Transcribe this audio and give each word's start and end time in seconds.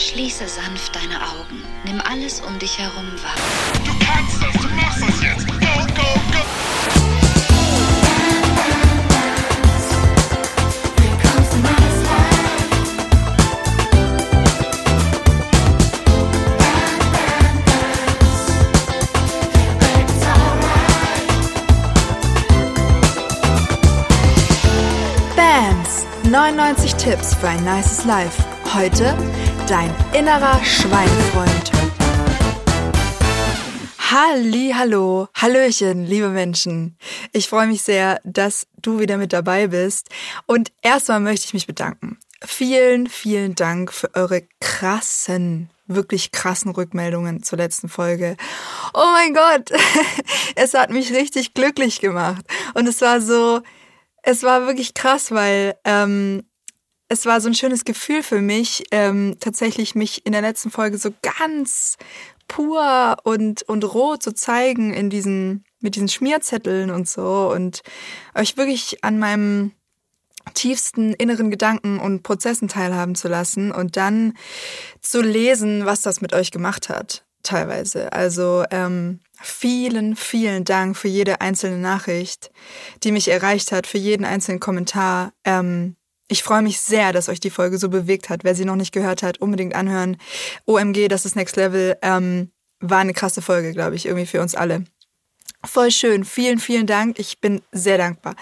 Schließe 0.00 0.48
sanft 0.48 0.96
deine 0.96 1.16
Augen. 1.16 1.62
Nimm 1.84 2.00
alles 2.00 2.40
um 2.40 2.58
dich 2.58 2.78
herum 2.78 3.06
wahr. 3.22 3.34
Du 3.84 3.92
kannst 4.02 4.42
das, 4.42 4.62
du 4.62 4.68
machst 4.74 5.02
das 5.02 5.22
jetzt. 5.22 5.46
Go, 5.46 5.52
go, 5.52 6.20
go. 6.32 6.40
BAMS 25.36 26.06
99 26.30 26.94
Tipps 26.94 27.34
für 27.34 27.48
ein 27.48 27.62
nices 27.64 28.06
Life. 28.06 28.42
Heute 28.72 29.14
dein 29.70 29.94
innerer 30.12 30.60
Schweinefreund. 30.64 31.70
Halli, 34.10 34.74
hallo, 34.76 35.28
hallöchen, 35.32 36.04
liebe 36.06 36.28
Menschen. 36.28 36.98
Ich 37.30 37.48
freue 37.48 37.68
mich 37.68 37.82
sehr, 37.82 38.20
dass 38.24 38.66
du 38.82 38.98
wieder 38.98 39.16
mit 39.16 39.32
dabei 39.32 39.68
bist. 39.68 40.08
Und 40.46 40.72
erstmal 40.82 41.20
möchte 41.20 41.46
ich 41.46 41.54
mich 41.54 41.68
bedanken. 41.68 42.18
Vielen, 42.44 43.06
vielen 43.06 43.54
Dank 43.54 43.92
für 43.92 44.12
eure 44.16 44.42
krassen, 44.60 45.70
wirklich 45.86 46.32
krassen 46.32 46.72
Rückmeldungen 46.72 47.44
zur 47.44 47.58
letzten 47.58 47.88
Folge. 47.88 48.36
Oh 48.92 49.10
mein 49.12 49.34
Gott, 49.34 49.70
es 50.56 50.74
hat 50.74 50.90
mich 50.90 51.12
richtig 51.12 51.54
glücklich 51.54 52.00
gemacht. 52.00 52.44
Und 52.74 52.88
es 52.88 53.00
war 53.02 53.20
so, 53.20 53.60
es 54.24 54.42
war 54.42 54.66
wirklich 54.66 54.94
krass, 54.94 55.30
weil 55.30 55.76
ähm, 55.84 56.42
es 57.10 57.26
war 57.26 57.40
so 57.40 57.48
ein 57.48 57.54
schönes 57.54 57.84
Gefühl 57.84 58.22
für 58.22 58.40
mich, 58.40 58.84
ähm, 58.92 59.36
tatsächlich 59.40 59.96
mich 59.96 60.24
in 60.24 60.32
der 60.32 60.42
letzten 60.42 60.70
Folge 60.70 60.96
so 60.96 61.10
ganz 61.22 61.96
pur 62.46 63.16
und, 63.24 63.62
und 63.62 63.82
roh 63.82 64.16
zu 64.16 64.32
zeigen 64.32 64.94
in 64.94 65.10
diesen, 65.10 65.64
mit 65.80 65.96
diesen 65.96 66.08
Schmierzetteln 66.08 66.90
und 66.90 67.08
so 67.08 67.50
und 67.52 67.82
euch 68.36 68.56
wirklich 68.56 69.02
an 69.02 69.18
meinem 69.18 69.72
tiefsten 70.54 71.12
inneren 71.12 71.50
Gedanken 71.50 71.98
und 71.98 72.22
Prozessen 72.22 72.68
teilhaben 72.68 73.16
zu 73.16 73.26
lassen 73.26 73.72
und 73.72 73.96
dann 73.96 74.34
zu 75.00 75.20
lesen, 75.20 75.86
was 75.86 76.02
das 76.02 76.20
mit 76.20 76.32
euch 76.32 76.52
gemacht 76.52 76.88
hat, 76.88 77.24
teilweise. 77.42 78.12
Also 78.12 78.64
ähm, 78.70 79.18
vielen, 79.42 80.14
vielen 80.14 80.64
Dank 80.64 80.96
für 80.96 81.08
jede 81.08 81.40
einzelne 81.40 81.78
Nachricht, 81.78 82.52
die 83.02 83.10
mich 83.10 83.26
erreicht 83.26 83.72
hat, 83.72 83.88
für 83.88 83.98
jeden 83.98 84.24
einzelnen 84.24 84.60
Kommentar. 84.60 85.32
Ähm, 85.44 85.96
ich 86.30 86.42
freue 86.42 86.62
mich 86.62 86.80
sehr, 86.80 87.12
dass 87.12 87.28
euch 87.28 87.40
die 87.40 87.50
Folge 87.50 87.76
so 87.76 87.88
bewegt 87.88 88.30
hat. 88.30 88.44
Wer 88.44 88.54
sie 88.54 88.64
noch 88.64 88.76
nicht 88.76 88.92
gehört 88.92 89.22
hat, 89.22 89.38
unbedingt 89.38 89.74
anhören. 89.74 90.16
OMG, 90.64 91.08
das 91.08 91.26
ist 91.26 91.34
Next 91.36 91.56
Level. 91.56 91.98
Ähm, 92.02 92.50
war 92.78 93.00
eine 93.00 93.12
krasse 93.12 93.42
Folge, 93.42 93.72
glaube 93.72 93.96
ich, 93.96 94.06
irgendwie 94.06 94.26
für 94.26 94.40
uns 94.40 94.54
alle. 94.54 94.84
Voll 95.64 95.90
schön. 95.90 96.24
Vielen, 96.24 96.58
vielen 96.58 96.86
Dank. 96.86 97.18
Ich 97.18 97.40
bin 97.40 97.60
sehr 97.72 97.98
dankbar, 97.98 98.34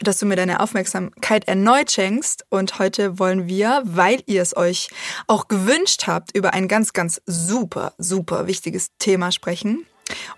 dass 0.00 0.18
du 0.18 0.24
mir 0.24 0.36
deine 0.36 0.60
Aufmerksamkeit 0.60 1.46
erneut 1.46 1.90
schenkst. 1.90 2.46
Und 2.48 2.78
heute 2.78 3.18
wollen 3.18 3.48
wir, 3.48 3.82
weil 3.84 4.22
ihr 4.26 4.40
es 4.40 4.56
euch 4.56 4.88
auch 5.26 5.48
gewünscht 5.48 6.06
habt, 6.06 6.34
über 6.34 6.54
ein 6.54 6.68
ganz, 6.68 6.92
ganz 6.92 7.20
super, 7.26 7.92
super 7.98 8.46
wichtiges 8.46 8.92
Thema 8.98 9.32
sprechen. 9.32 9.84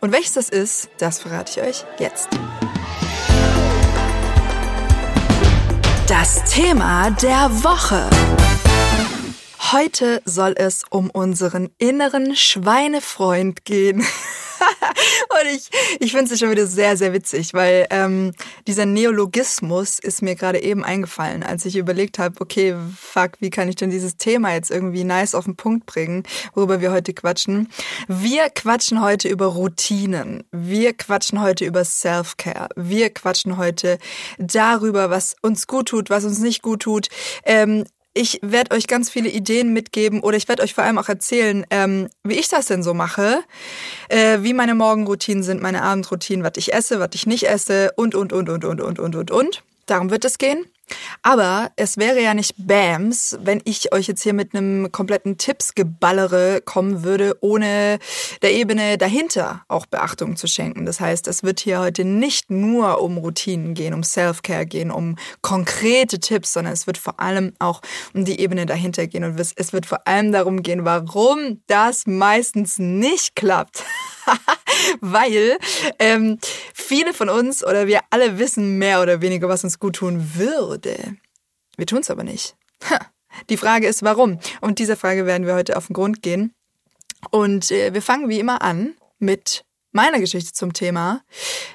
Und 0.01 0.11
welches 0.13 0.33
das 0.33 0.49
ist, 0.49 0.89
das 0.99 1.21
verrate 1.21 1.61
ich 1.61 1.69
euch 1.69 1.85
jetzt. 1.99 2.29
Das 6.07 6.45
Thema 6.45 7.11
der 7.13 7.49
Woche. 7.65 8.11
Heute 9.73 10.21
soll 10.27 10.55
es 10.59 10.83
um 10.91 11.09
unseren 11.09 11.71
inneren 11.79 12.37
Schweinefreund 12.37 13.65
gehen. 13.65 14.01
Und 15.31 15.51
ich, 15.55 15.71
ich 16.01 16.13
finde 16.13 16.33
es 16.33 16.39
schon 16.39 16.51
wieder 16.51 16.67
sehr, 16.67 16.97
sehr 16.97 17.13
witzig, 17.13 17.55
weil 17.55 17.87
ähm, 17.91 18.33
dieser 18.67 18.85
Neologismus 18.87 19.99
ist 19.99 20.23
mir 20.23 20.35
gerade 20.35 20.63
eben 20.63 20.85
eingefallen, 20.85 21.43
als 21.43 21.65
ich 21.65 21.77
überlegt 21.77 22.19
habe, 22.19 22.41
okay, 22.41 22.77
fuck, 22.97 23.33
wie 23.41 23.51
kann 23.51 23.69
ich 23.69 23.77
denn 23.77 23.91
dieses 23.91 24.17
Thema 24.17 24.53
jetzt 24.53 24.71
irgendwie 24.71 25.05
nice 25.05 25.35
auf 25.35 25.45
den 25.45 25.57
Punkt 25.57 25.87
bringen, 25.87 26.25
worüber 26.55 26.81
wir 26.81 26.93
heute 26.93 27.15
quatschen. 27.15 27.69
Wir 28.07 28.51
quatschen 28.51 29.01
heute 29.01 29.29
über 29.29 29.47
Routinen. 29.47 30.45
Wir 30.53 30.93
quatschen 30.93 31.41
heute 31.41 31.65
über 31.65 31.85
Self-Care. 31.85 32.69
Wir 32.77 33.11
quatschen 33.11 33.57
heute 33.57 33.99
darüber, 34.39 35.11
was 35.11 35.37
uns 35.43 35.67
gut 35.67 35.89
tut, 35.89 36.11
was 36.11 36.25
uns 36.25 36.39
nicht 36.39 36.63
gut 36.63 36.83
tut. 36.83 37.09
Ähm, 37.45 37.85
ich 38.15 38.39
werde 38.43 38.75
euch 38.75 38.87
ganz 38.87 39.11
viele 39.11 39.29
Ideen 39.29 39.73
mitgeben 39.73 40.21
oder 40.21 40.37
ich 40.37 40.49
werde 40.49 40.63
euch 40.63 40.73
vor 40.73 40.85
allem 40.85 40.99
auch 40.99 41.09
erzählen, 41.09 41.67
ähm, 41.71 42.09
wie 42.23 42.35
ich 42.35 42.49
das 42.49 42.67
denn 42.67 42.83
so 42.83 42.95
mache, 42.95 43.43
äh, 44.09 44.39
wie 44.43 44.55
meine 44.55 44.75
Morgenroutinen 44.75 45.43
sind, 45.43 45.61
meine 45.61 45.83
Abendroutinen, 45.83 46.45
was 46.45 46.53
ich 46.57 46.73
esse, 46.73 47.01
was 47.01 47.11
ich 47.15 47.27
nicht 47.27 47.49
esse 47.49 47.91
und, 47.97 48.15
und, 48.15 48.33
und, 48.33 48.49
und, 48.49 48.65
und, 48.65 48.81
und, 48.81 48.99
und, 49.01 49.17
und, 49.17 49.31
und. 49.31 49.63
Darum 49.87 50.11
wird 50.11 50.25
es 50.25 50.39
gehen. 50.39 50.65
Aber 51.23 51.71
es 51.77 51.97
wäre 51.97 52.23
ja 52.23 52.35
nicht 52.35 52.55
Bams, 52.59 53.39
wenn 53.41 53.63
ich 53.65 53.93
euch 53.93 54.07
jetzt 54.07 54.23
hier 54.23 54.35
mit 54.35 54.55
einem 54.55 54.93
kompletten 54.93 55.39
Tippsgeballere 55.39 56.61
kommen 56.63 57.03
würde, 57.03 57.37
ohne 57.41 57.99
der 58.43 58.53
Ebene 58.53 58.99
dahinter 58.99 59.65
auch 59.69 59.87
Beachtung 59.87 60.37
zu 60.37 60.47
schenken. 60.47 60.87
Das 60.87 61.01
heißt, 61.01 61.29
es 61.29 61.43
wird 61.43 61.61
hier 61.61 61.81
heute 61.81 62.05
nicht 62.05 62.51
nur 62.51 63.01
um 63.01 63.17
Routinen 63.19 63.75
gehen, 63.75 63.95
um 63.95 64.03
Self-Care 64.03 64.67
gehen, 64.67 64.91
um 64.91 65.17
konkrete 65.43 66.21
Tipps, 66.21 66.53
sondern 66.53 66.73
es 66.73 66.87
wird 66.87 66.99
vor 66.99 67.21
allem 67.21 67.53
auch 67.59 67.81
um 68.13 68.25
die 68.25 68.41
Ebene 68.41 68.67
dahinter 68.67 69.07
gehen. 69.07 69.25
Und 69.25 69.39
es 69.39 69.73
wird 69.73 69.87
vor 69.87 70.07
allem 70.07 70.33
darum 70.33 70.63
gehen, 70.63 70.85
warum 70.85 71.63
das 71.67 72.07
meistens 72.07 72.79
nicht 72.79 73.37
klappt. 73.37 73.83
Weil 75.01 75.59
ähm, 75.99 76.39
viele 76.75 77.15
von 77.15 77.29
uns 77.29 77.65
oder 77.65 77.87
wir 77.87 78.01
alle 78.11 78.39
wissen 78.39 78.79
mehr 78.79 79.03
oder 79.03 79.21
weniger, 79.21 79.49
was 79.49 79.65
uns 79.65 79.79
gut 79.79 79.97
tun 79.97 80.33
würde. 80.35 81.17
Wir 81.77 81.87
tun 81.87 82.01
es 82.01 82.11
aber 82.11 82.25
nicht. 82.25 82.57
Die 83.49 83.57
Frage 83.57 83.87
ist, 83.87 84.03
warum? 84.03 84.39
Und 84.61 84.79
dieser 84.79 84.97
Frage 84.97 85.27
werden 85.27 85.47
wir 85.47 85.55
heute 85.55 85.77
auf 85.77 85.89
den 85.89 85.95
Grund 85.95 86.23
gehen. 86.23 86.55
Und 87.31 87.71
äh, 87.71 87.93
wir 87.95 88.03
fangen 88.03 88.29
wie 88.29 88.39
immer 88.39 88.63
an 88.63 88.95
mit 89.19 89.65
meiner 89.93 90.21
Geschichte 90.21 90.53
zum 90.53 90.73
Thema, 90.73 91.23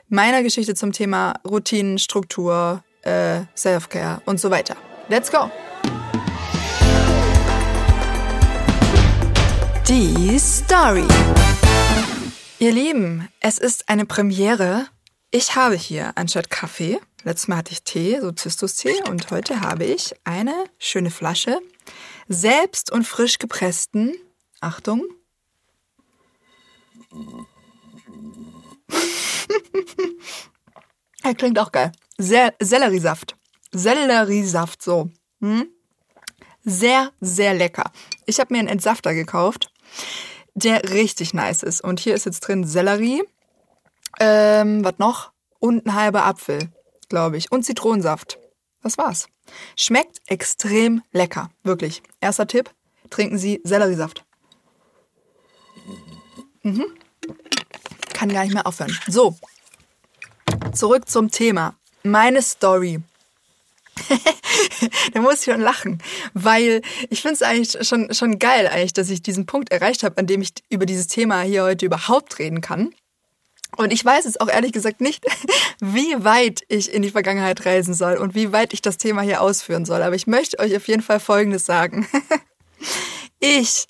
meiner 0.08 0.44
Geschichte 0.44 0.76
zum 0.76 0.92
Thema 0.92 1.34
Routinen, 1.48 1.98
Struktur, 1.98 2.84
äh, 3.02 3.42
Self-Care 3.56 4.22
und 4.26 4.40
so 4.40 4.52
weiter. 4.52 4.76
Let's 5.08 5.32
go! 5.32 5.50
Die 9.88 10.38
Story. 10.38 11.08
Ihr 12.62 12.74
Lieben, 12.74 13.30
es 13.40 13.58
ist 13.58 13.88
eine 13.88 14.06
Premiere. 14.06 14.86
Ich 15.32 15.56
habe 15.56 15.76
hier 15.76 16.12
anstatt 16.18 16.50
Kaffee, 16.50 17.00
letztes 17.24 17.48
Mal 17.48 17.56
hatte 17.56 17.72
ich 17.72 17.84
Tee, 17.84 18.20
so 18.20 18.34
Zistus-Tee, 18.34 19.02
und 19.08 19.32
heute 19.32 19.62
habe 19.62 19.86
ich 19.86 20.14
eine 20.26 20.66
schöne 20.78 21.10
Flasche 21.10 21.62
selbst 22.28 22.92
und 22.92 23.08
frisch 23.08 23.38
gepressten, 23.38 24.14
Achtung, 24.60 25.06
er 31.24 31.36
klingt 31.36 31.58
auch 31.60 31.72
geil, 31.72 31.94
Sel 32.18 32.52
Selleriesaft. 32.60 33.38
Selleriesaft, 33.72 34.84
so. 34.84 35.10
Hm? 35.40 35.70
Sehr, 36.66 37.14
sehr 37.22 37.54
lecker. 37.54 37.94
Ich 38.26 38.42
habe 38.42 38.54
mir 38.54 38.60
einen 38.60 38.68
Entsafter 38.68 39.14
gekauft 39.14 39.72
der 40.64 40.92
richtig 40.92 41.34
nice 41.34 41.64
ist. 41.64 41.82
Und 41.82 42.00
hier 42.00 42.16
ist 42.16 42.26
jetzt 42.26 42.42
drin 42.42 42.66
Sellerie, 42.66 43.24
ähm, 44.20 44.84
was 44.84 44.98
noch? 44.98 45.32
Und 45.60 45.86
ein 45.86 45.94
halber 45.94 46.26
Apfel, 46.26 46.70
glaube 47.10 47.38
ich. 47.38 47.52
Und 47.52 47.64
Zitronensaft. 47.64 48.40
Das 48.82 48.98
war's. 48.98 49.28
Schmeckt 49.76 50.20
extrem 50.28 51.02
lecker. 51.12 51.50
Wirklich. 51.64 52.02
Erster 52.22 52.48
Tipp, 52.48 52.72
trinken 53.10 53.38
Sie 53.38 53.62
Selleriesaft. 53.64 54.26
Mhm. 56.64 56.86
Kann 58.14 58.30
gar 58.30 58.44
nicht 58.44 58.54
mehr 58.54 58.68
aufhören. 58.68 58.98
So. 59.08 59.38
Zurück 60.74 61.10
zum 61.10 61.32
Thema. 61.32 61.76
Meine 62.04 62.42
Story. 62.42 63.02
da 65.14 65.22
muss 65.22 65.40
ich 65.40 65.54
schon 65.54 65.62
lachen, 65.62 66.02
weil 66.34 66.82
ich 67.10 67.22
finde 67.22 67.36
es 67.36 67.42
eigentlich 67.42 67.88
schon, 67.88 68.14
schon 68.14 68.40
geil, 68.40 68.68
eigentlich, 68.68 68.94
dass 68.94 69.10
ich 69.10 69.22
diesen 69.22 69.46
Punkt 69.46 69.72
erreicht 69.72 70.04
habe, 70.04 70.18
an 70.18 70.28
dem 70.28 70.42
ich 70.42 70.54
über 70.70 70.86
dieses 70.86 71.08
Thema 71.08 71.42
hier 71.42 71.64
heute 71.64 71.86
überhaupt 71.86 72.40
reden 72.40 72.62
kann. 72.62 72.94
Und 73.78 73.94
ich 73.94 74.04
weiß 74.04 74.26
jetzt 74.26 74.42
auch 74.42 74.50
ehrlich 74.50 74.72
gesagt 74.72 75.00
nicht, 75.00 75.24
wie 75.80 76.24
weit 76.24 76.64
ich 76.68 76.92
in 76.92 77.02
die 77.02 77.12
Vergangenheit 77.12 77.66
reisen 77.66 77.94
soll 77.94 78.18
und 78.18 78.36
wie 78.36 78.52
weit 78.52 78.74
ich 78.74 78.82
das 78.82 78.98
Thema 78.98 79.22
hier 79.22 79.42
ausführen 79.42 79.86
soll. 79.86 80.02
Aber 80.02 80.16
ich 80.16 80.28
möchte 80.28 80.60
euch 80.60 80.76
auf 80.76 80.88
jeden 80.88 81.02
Fall 81.02 81.20
Folgendes 81.20 81.66
sagen. 81.66 82.08
Ich 83.42 83.86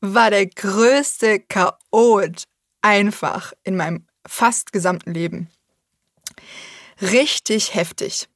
war 0.00 0.30
der 0.30 0.46
größte 0.46 1.40
Chaot 1.40 2.44
einfach 2.80 3.52
in 3.62 3.76
meinem 3.76 4.06
fast 4.26 4.72
gesamten 4.72 5.12
Leben. 5.12 5.50
Richtig 7.02 7.74
heftig 7.74 8.26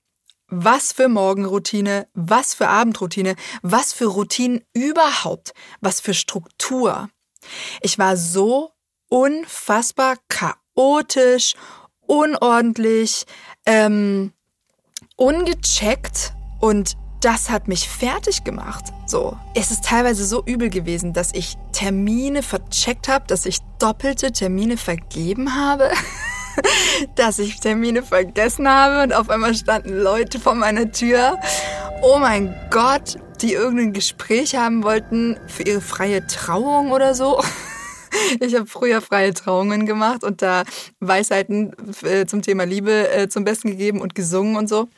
was 0.50 0.92
für 0.92 1.08
Morgenroutine, 1.08 2.06
was 2.14 2.54
für 2.54 2.68
Abendroutine, 2.68 3.36
was 3.62 3.92
für 3.92 4.06
Routinen 4.06 4.62
überhaupt, 4.74 5.52
was 5.80 6.00
für 6.00 6.14
Struktur. 6.14 7.08
Ich 7.80 7.98
war 7.98 8.16
so 8.16 8.72
unfassbar 9.08 10.16
chaotisch, 10.28 11.54
unordentlich, 12.06 13.24
ähm, 13.66 14.32
ungecheckt 15.16 16.34
und 16.60 16.96
das 17.20 17.50
hat 17.50 17.68
mich 17.68 17.88
fertig 17.88 18.44
gemacht. 18.44 18.84
So, 19.06 19.36
es 19.54 19.70
ist 19.70 19.84
teilweise 19.84 20.24
so 20.24 20.42
übel 20.44 20.70
gewesen, 20.70 21.12
dass 21.12 21.34
ich 21.34 21.56
Termine 21.72 22.42
vercheckt 22.42 23.08
habe, 23.08 23.26
dass 23.26 23.44
ich 23.44 23.58
doppelte 23.78 24.32
Termine 24.32 24.76
vergeben 24.76 25.54
habe, 25.54 25.90
dass 27.14 27.38
ich 27.38 27.60
Termine 27.60 28.02
vergessen 28.02 28.68
habe 28.68 29.02
und 29.02 29.12
auf 29.12 29.30
einmal 29.30 29.54
standen 29.54 29.98
Leute 29.98 30.38
vor 30.38 30.54
meiner 30.54 30.92
Tür. 30.92 31.38
Oh 32.02 32.18
mein 32.18 32.54
Gott, 32.70 33.16
die 33.40 33.52
irgendein 33.52 33.92
Gespräch 33.92 34.56
haben 34.56 34.82
wollten 34.82 35.38
für 35.46 35.62
ihre 35.62 35.80
freie 35.80 36.26
Trauung 36.26 36.92
oder 36.92 37.14
so. 37.14 37.42
Ich 38.40 38.56
habe 38.56 38.66
früher 38.66 39.00
freie 39.00 39.32
Trauungen 39.32 39.86
gemacht 39.86 40.24
und 40.24 40.42
da 40.42 40.64
Weisheiten 40.98 41.72
äh, 42.02 42.26
zum 42.26 42.42
Thema 42.42 42.64
Liebe 42.64 43.08
äh, 43.08 43.28
zum 43.28 43.44
Besten 43.44 43.68
gegeben 43.68 44.00
und 44.00 44.16
gesungen 44.16 44.56
und 44.56 44.68
so. 44.68 44.88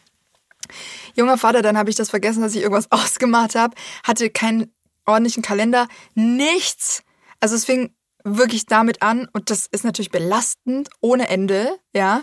Junger 1.14 1.36
Vater, 1.36 1.60
dann 1.60 1.76
habe 1.76 1.90
ich 1.90 1.96
das 1.96 2.08
vergessen, 2.08 2.40
dass 2.40 2.54
ich 2.54 2.62
irgendwas 2.62 2.86
ausgemacht 2.90 3.54
habe, 3.54 3.74
hatte 4.02 4.30
keinen 4.30 4.72
ordentlichen 5.04 5.42
Kalender, 5.42 5.88
nichts. 6.14 7.02
Also 7.38 7.54
es 7.54 7.66
fing 7.66 7.92
wirklich 8.24 8.66
damit 8.66 9.02
an 9.02 9.28
und 9.32 9.50
das 9.50 9.66
ist 9.66 9.84
natürlich 9.84 10.10
belastend 10.10 10.90
ohne 11.00 11.28
Ende, 11.28 11.76
ja. 11.94 12.22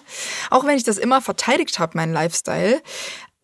Auch 0.49 0.65
wenn 0.65 0.77
ich 0.77 0.83
das 0.83 0.97
immer 0.97 1.21
verteidigt 1.21 1.79
habe, 1.79 1.97
meinen 1.97 2.13
Lifestyle. 2.13 2.81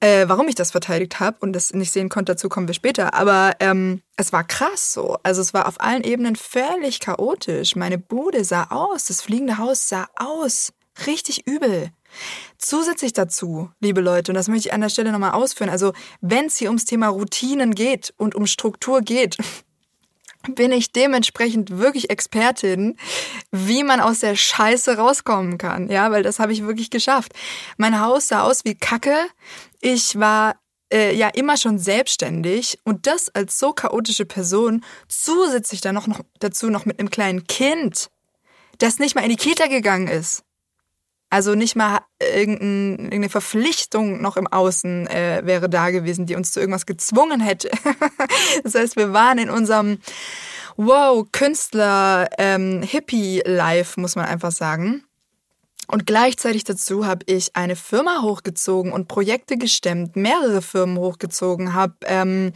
Äh, 0.01 0.27
warum 0.27 0.47
ich 0.47 0.55
das 0.55 0.71
verteidigt 0.71 1.19
habe 1.19 1.37
und 1.39 1.53
das 1.53 1.73
nicht 1.73 1.91
sehen 1.91 2.09
konnte, 2.09 2.33
dazu 2.33 2.49
kommen 2.49 2.67
wir 2.67 2.73
später. 2.73 3.13
Aber 3.13 3.53
ähm, 3.59 4.01
es 4.17 4.33
war 4.33 4.43
krass 4.43 4.93
so. 4.93 5.17
Also 5.23 5.41
es 5.41 5.53
war 5.53 5.67
auf 5.67 5.79
allen 5.79 6.03
Ebenen 6.03 6.35
völlig 6.35 6.99
chaotisch. 6.99 7.75
Meine 7.75 7.97
Bude 7.97 8.43
sah 8.43 8.65
aus, 8.69 9.05
das 9.05 9.21
fliegende 9.21 9.57
Haus 9.57 9.87
sah 9.87 10.07
aus. 10.17 10.73
Richtig 11.07 11.47
übel. 11.47 11.91
Zusätzlich 12.57 13.13
dazu, 13.13 13.69
liebe 13.79 14.01
Leute, 14.01 14.31
und 14.31 14.35
das 14.35 14.47
möchte 14.47 14.69
ich 14.69 14.73
an 14.73 14.81
der 14.81 14.89
Stelle 14.89 15.11
nochmal 15.11 15.31
ausführen, 15.31 15.69
also 15.69 15.93
wenn 16.21 16.45
es 16.45 16.57
hier 16.57 16.69
ums 16.69 16.85
Thema 16.85 17.09
Routinen 17.09 17.75
geht 17.75 18.13
und 18.17 18.35
um 18.35 18.47
Struktur 18.47 19.01
geht, 19.01 19.37
bin 20.49 20.71
ich 20.71 20.91
dementsprechend 20.91 21.77
wirklich 21.77 22.09
Expertin, 22.09 22.97
wie 23.51 23.83
man 23.83 23.99
aus 23.99 24.19
der 24.19 24.35
Scheiße 24.35 24.97
rauskommen 24.97 25.57
kann. 25.57 25.89
Ja, 25.89 26.11
weil 26.11 26.23
das 26.23 26.39
habe 26.39 26.53
ich 26.53 26.65
wirklich 26.65 26.89
geschafft. 26.89 27.33
Mein 27.77 27.99
Haus 27.99 28.27
sah 28.27 28.43
aus 28.43 28.65
wie 28.65 28.75
Kacke. 28.75 29.15
Ich 29.81 30.19
war 30.19 30.55
äh, 30.91 31.13
ja 31.15 31.27
immer 31.29 31.57
schon 31.57 31.77
selbstständig 31.77 32.79
und 32.83 33.07
das 33.07 33.29
als 33.29 33.59
so 33.59 33.73
chaotische 33.73 34.25
Person 34.25 34.83
zusätzlich 35.07 35.81
dann 35.81 35.95
noch, 35.95 36.07
noch 36.07 36.21
dazu 36.39 36.69
noch 36.69 36.85
mit 36.85 36.99
einem 36.99 37.09
kleinen 37.09 37.47
Kind, 37.47 38.09
das 38.77 38.99
nicht 38.99 39.15
mal 39.15 39.23
in 39.23 39.29
die 39.29 39.35
Kita 39.35 39.67
gegangen 39.67 40.07
ist. 40.07 40.44
Also 41.29 41.55
nicht 41.55 41.75
mal 41.75 41.99
irgendeine 42.21 43.29
Verpflichtung 43.29 44.21
noch 44.21 44.37
im 44.37 44.47
Außen 44.47 45.07
äh, 45.07 45.41
wäre 45.43 45.69
da 45.69 45.89
gewesen, 45.89 46.25
die 46.25 46.35
uns 46.35 46.51
zu 46.51 46.59
irgendwas 46.59 46.85
gezwungen 46.85 47.41
hätte. 47.41 47.69
das 48.63 48.75
heißt, 48.75 48.95
wir 48.95 49.11
waren 49.11 49.37
in 49.37 49.49
unserem 49.49 49.99
Wow, 50.77 51.25
Künstler, 51.31 52.27
ähm, 52.37 52.81
Hippie-Life, 52.81 53.99
muss 53.99 54.15
man 54.15 54.25
einfach 54.25 54.51
sagen. 54.51 55.05
Und 55.87 56.05
gleichzeitig 56.05 56.63
dazu 56.63 57.05
habe 57.05 57.23
ich 57.27 57.55
eine 57.55 57.75
Firma 57.75 58.21
hochgezogen 58.21 58.91
und 58.91 59.07
Projekte 59.07 59.57
gestemmt, 59.57 60.15
mehrere 60.15 60.61
Firmen 60.61 60.97
hochgezogen, 60.97 61.73
habe 61.73 61.95
ähm, 62.05 62.53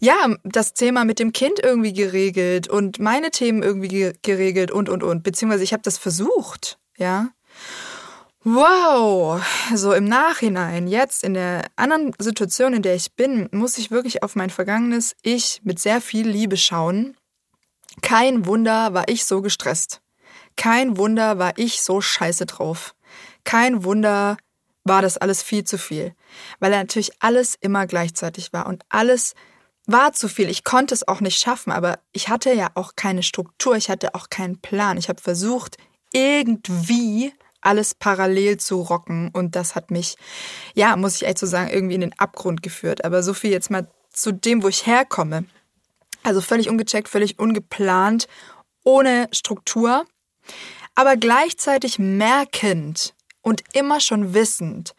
ja 0.00 0.14
das 0.42 0.74
Thema 0.74 1.04
mit 1.04 1.18
dem 1.18 1.32
Kind 1.32 1.60
irgendwie 1.62 1.92
geregelt 1.92 2.68
und 2.68 2.98
meine 2.98 3.30
Themen 3.30 3.62
irgendwie 3.62 4.12
geregelt 4.22 4.70
und 4.70 4.88
und 4.88 5.02
und. 5.02 5.22
Beziehungsweise 5.22 5.64
ich 5.64 5.72
habe 5.72 5.82
das 5.82 5.98
versucht, 5.98 6.78
ja. 6.96 7.28
Wow, 8.48 9.42
so 9.74 9.92
im 9.92 10.04
Nachhinein, 10.04 10.86
jetzt 10.86 11.24
in 11.24 11.34
der 11.34 11.64
anderen 11.74 12.12
Situation, 12.16 12.74
in 12.74 12.82
der 12.82 12.94
ich 12.94 13.12
bin, 13.16 13.48
muss 13.50 13.76
ich 13.76 13.90
wirklich 13.90 14.22
auf 14.22 14.36
mein 14.36 14.50
vergangenes 14.50 15.16
Ich 15.22 15.62
mit 15.64 15.80
sehr 15.80 16.00
viel 16.00 16.28
Liebe 16.28 16.56
schauen. 16.56 17.16
Kein 18.02 18.46
Wunder 18.46 18.94
war 18.94 19.08
ich 19.08 19.24
so 19.24 19.42
gestresst. 19.42 20.00
Kein 20.54 20.96
Wunder 20.96 21.40
war 21.40 21.54
ich 21.56 21.82
so 21.82 22.00
scheiße 22.00 22.46
drauf. 22.46 22.94
Kein 23.42 23.82
Wunder 23.82 24.36
war 24.84 25.02
das 25.02 25.18
alles 25.18 25.42
viel 25.42 25.64
zu 25.64 25.76
viel, 25.76 26.14
weil 26.60 26.70
natürlich 26.70 27.20
alles 27.20 27.56
immer 27.60 27.88
gleichzeitig 27.88 28.52
war 28.52 28.66
und 28.66 28.84
alles 28.88 29.34
war 29.86 30.12
zu 30.12 30.28
viel. 30.28 30.48
Ich 30.50 30.62
konnte 30.62 30.94
es 30.94 31.08
auch 31.08 31.20
nicht 31.20 31.40
schaffen, 31.40 31.72
aber 31.72 31.98
ich 32.12 32.28
hatte 32.28 32.52
ja 32.52 32.68
auch 32.74 32.94
keine 32.94 33.24
Struktur, 33.24 33.74
ich 33.74 33.90
hatte 33.90 34.14
auch 34.14 34.30
keinen 34.30 34.60
Plan. 34.60 34.98
Ich 34.98 35.08
habe 35.08 35.20
versucht, 35.20 35.78
irgendwie 36.12 37.32
alles 37.66 37.94
parallel 37.94 38.56
zu 38.58 38.80
rocken. 38.80 39.30
Und 39.32 39.56
das 39.56 39.74
hat 39.74 39.90
mich, 39.90 40.16
ja, 40.74 40.96
muss 40.96 41.16
ich 41.16 41.26
echt 41.26 41.38
so 41.38 41.46
sagen, 41.46 41.70
irgendwie 41.70 41.96
in 41.96 42.00
den 42.00 42.18
Abgrund 42.18 42.62
geführt. 42.62 43.04
Aber 43.04 43.22
so 43.22 43.34
viel 43.34 43.50
jetzt 43.50 43.70
mal 43.70 43.88
zu 44.10 44.32
dem, 44.32 44.62
wo 44.62 44.68
ich 44.68 44.86
herkomme. 44.86 45.44
Also 46.22 46.40
völlig 46.40 46.68
ungecheckt, 46.68 47.08
völlig 47.08 47.38
ungeplant, 47.38 48.26
ohne 48.82 49.28
Struktur, 49.32 50.06
aber 50.94 51.16
gleichzeitig 51.16 51.98
merkend 51.98 53.14
und 53.42 53.62
immer 53.74 54.00
schon 54.00 54.32
wissend, 54.34 54.94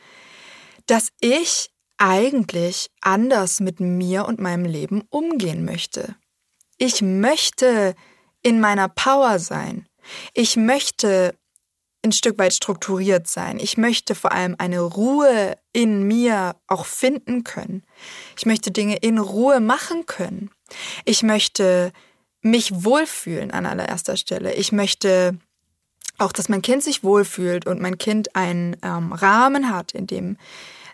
dass 0.86 1.10
ich 1.20 1.70
eigentlich 1.98 2.90
anders 3.02 3.60
mit 3.60 3.80
mir 3.80 4.26
und 4.26 4.40
meinem 4.40 4.66
Leben 4.66 5.04
umgehen 5.10 5.66
möchte. 5.66 6.16
Ich 6.78 7.02
möchte 7.02 7.96
in 8.44 8.60
meiner 8.60 8.88
Power 8.88 9.40
sein. 9.40 9.88
Ich 10.34 10.56
möchte 10.56 11.36
ein 12.04 12.12
Stück 12.12 12.38
weit 12.38 12.54
strukturiert 12.54 13.28
sein. 13.28 13.60
Ich 13.60 13.78
möchte 13.78 14.16
vor 14.16 14.32
allem 14.32 14.56
eine 14.58 14.82
Ruhe 14.82 15.58
in 15.74 16.04
mir 16.04 16.56
auch 16.68 16.86
finden 16.86 17.44
können. 17.44 17.84
Ich 18.38 18.46
möchte 18.46 18.72
Dinge 18.72 18.98
in 18.98 19.18
Ruhe 19.18 19.60
machen 19.60 20.06
können. 20.06 20.52
Ich 21.06 21.24
möchte 21.24 21.92
mich 22.42 22.84
wohlfühlen 22.84 23.52
an 23.52 23.66
allererster 23.66 24.16
Stelle. 24.16 24.54
Ich 24.54 24.72
möchte 24.72 25.38
auch, 26.18 26.32
dass 26.32 26.50
mein 26.50 26.62
Kind 26.62 26.84
sich 26.84 27.04
wohlfühlt 27.04 27.66
und 27.66 27.82
mein 27.82 27.98
Kind 27.98 28.36
einen 28.36 28.76
ähm, 28.84 29.12
Rahmen 29.12 29.72
hat, 29.72 29.92
in 29.92 30.08
dem 30.08 30.38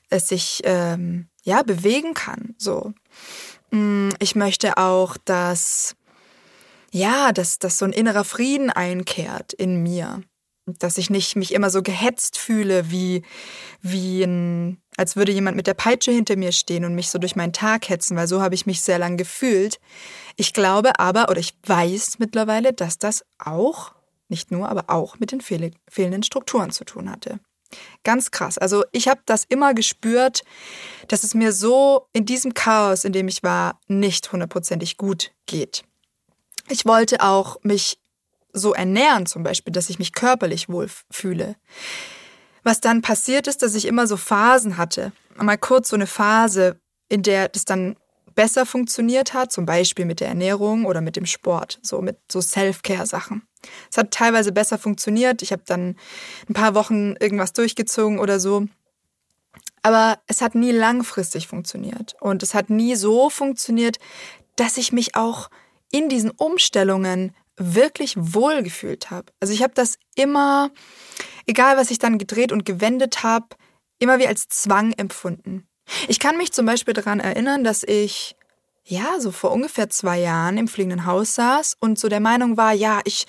es 0.10 0.28
sich 0.28 0.62
ähm, 0.64 1.28
ja 1.44 1.64
bewegen 1.64 2.14
kann. 2.14 2.56
So, 2.58 2.94
mm, 3.72 4.10
ich 4.20 4.36
möchte 4.36 4.78
auch, 4.78 5.18
dass 5.26 5.96
ja, 6.92 7.32
dass, 7.32 7.58
dass 7.58 7.80
so 7.80 7.86
ein 7.86 7.94
innerer 7.94 8.24
Frieden 8.24 8.70
einkehrt 8.70 9.52
in 9.52 9.82
mir 9.82 10.22
dass 10.66 10.98
ich 10.98 11.10
nicht 11.10 11.36
mich 11.36 11.54
immer 11.54 11.70
so 11.70 11.82
gehetzt 11.82 12.38
fühle, 12.38 12.90
wie, 12.90 13.24
wie 13.82 14.24
ein, 14.24 14.82
als 14.96 15.16
würde 15.16 15.32
jemand 15.32 15.58
mit 15.58 15.68
der 15.68 15.74
Peitsche 15.74 16.12
hinter 16.12 16.36
mir 16.36 16.52
stehen 16.52 16.86
und 16.86 16.96
mich 16.96 17.10
so 17.10 17.20
durch 17.20 17.36
meinen 17.36 17.54
Tag 17.54 17.90
hetzen, 17.90 18.16
weil 18.16 18.28
so 18.28 18.42
habe 18.42 18.56
ich 18.56 18.66
mich 18.66 18.82
sehr 18.82 19.00
lang 19.00 19.18
gefühlt. 19.18 19.80
Ich 20.38 20.54
glaube 20.54 21.00
aber, 21.00 21.30
oder 21.30 21.40
ich 21.40 21.54
weiß 21.66 22.20
mittlerweile, 22.20 22.74
dass 22.74 22.98
das 22.98 23.26
auch, 23.40 23.94
nicht 24.30 24.52
nur, 24.52 24.70
aber 24.70 24.86
auch 24.88 25.20
mit 25.20 25.32
den 25.32 25.42
fehl 25.42 25.72
fehlenden 25.90 26.24
Strukturen 26.24 26.72
zu 26.72 26.86
tun 26.86 27.10
hatte. 27.10 27.40
Ganz 28.04 28.32
krass. 28.32 28.58
Also 28.58 28.84
ich 28.92 29.08
habe 29.08 29.22
das 29.26 29.46
immer 29.46 29.74
gespürt, 29.74 30.44
dass 31.08 31.24
es 31.24 31.34
mir 31.34 31.52
so 31.52 32.08
in 32.14 32.26
diesem 32.26 32.54
Chaos, 32.54 33.04
in 33.04 33.14
dem 33.14 33.28
ich 33.28 33.44
war, 33.44 33.80
nicht 33.88 34.32
hundertprozentig 34.32 34.98
gut 34.98 35.32
geht. 35.46 35.84
Ich 36.70 36.86
wollte 36.86 37.22
auch 37.22 37.58
mich 37.64 37.98
so 38.54 38.74
ernähren 38.74 39.26
zum 39.26 39.44
Beispiel, 39.44 39.74
dass 39.74 39.90
ich 39.90 40.00
mich 40.00 40.14
körperlich 40.14 40.70
wohl 40.70 40.90
fühle. 41.12 41.56
Was 42.64 42.80
dann 42.80 43.02
passiert 43.02 43.48
ist, 43.48 43.62
dass 43.62 43.76
ich 43.76 43.86
immer 43.86 44.08
so 44.08 44.16
Phasen 44.16 44.78
hatte. 44.78 45.12
Mal 45.36 45.58
kurz 45.58 45.90
so 45.90 45.96
eine 45.96 46.08
Phase, 46.08 46.80
in 47.10 47.24
der 47.24 47.50
das 47.50 47.66
dann 47.66 47.98
besser 48.36 48.66
funktioniert 48.66 49.34
hat, 49.34 49.52
zum 49.52 49.66
Beispiel 49.66 50.06
mit 50.06 50.20
der 50.20 50.28
Ernährung 50.28 50.86
oder 50.86 51.02
mit 51.02 51.16
dem 51.16 51.26
Sport, 51.26 51.80
so 51.82 52.02
mit 52.02 52.18
so 52.32 52.42
Self-Care-Sachen. 52.42 53.44
Es 53.92 53.98
hat 53.98 54.12
teilweise 54.12 54.52
besser 54.52 54.78
funktioniert. 54.78 55.42
Ich 55.42 55.52
habe 55.52 55.64
dann 55.66 55.96
ein 56.50 56.54
paar 56.54 56.76
Wochen 56.76 57.16
irgendwas 57.20 57.54
durchgezogen 57.54 58.20
oder 58.20 58.40
so. 58.40 58.66
Aber 59.82 60.20
es 60.28 60.42
hat 60.42 60.56
nie 60.56 60.72
langfristig 60.72 61.48
funktioniert. 61.48 62.16
Und 62.20 62.44
es 62.44 62.54
hat 62.54 62.70
nie 62.70 62.96
so 62.96 63.30
funktioniert, 63.30 64.00
dass 64.56 64.78
ich 64.78 64.92
mich 64.92 65.16
auch 65.16 65.50
in 65.92 66.10
diesen 66.10 66.32
Umstellungen 66.32 67.36
wirklich 67.58 68.16
wohl 68.18 68.64
gefühlt 68.64 69.12
habe. 69.12 69.32
Also 69.40 69.54
ich 69.54 69.62
habe 69.62 69.74
das 69.74 69.98
immer, 70.16 70.72
egal 71.46 71.78
was 71.78 71.92
ich 71.92 72.00
dann 72.00 72.18
gedreht 72.18 72.52
und 72.52 72.66
gewendet 72.66 73.24
habe, 73.24 73.48
immer 74.00 74.20
wie 74.20 74.28
als 74.28 74.48
Zwang 74.48 74.94
empfunden. 74.94 75.68
Ich 76.08 76.20
kann 76.20 76.38
mich 76.38 76.52
zum 76.52 76.66
Beispiel 76.66 76.94
daran 76.94 77.20
erinnern, 77.20 77.64
dass 77.64 77.84
ich 77.84 78.36
ja 78.86 79.20
so 79.20 79.32
vor 79.32 79.52
ungefähr 79.52 79.90
zwei 79.90 80.20
Jahren 80.20 80.58
im 80.58 80.68
fliegenden 80.68 81.06
Haus 81.06 81.36
saß 81.36 81.78
und 81.80 82.00
so 82.00 82.10
der 82.10 82.20
Meinung 82.20 82.58
war, 82.58 82.74
ja, 82.74 83.02
ich, 83.06 83.26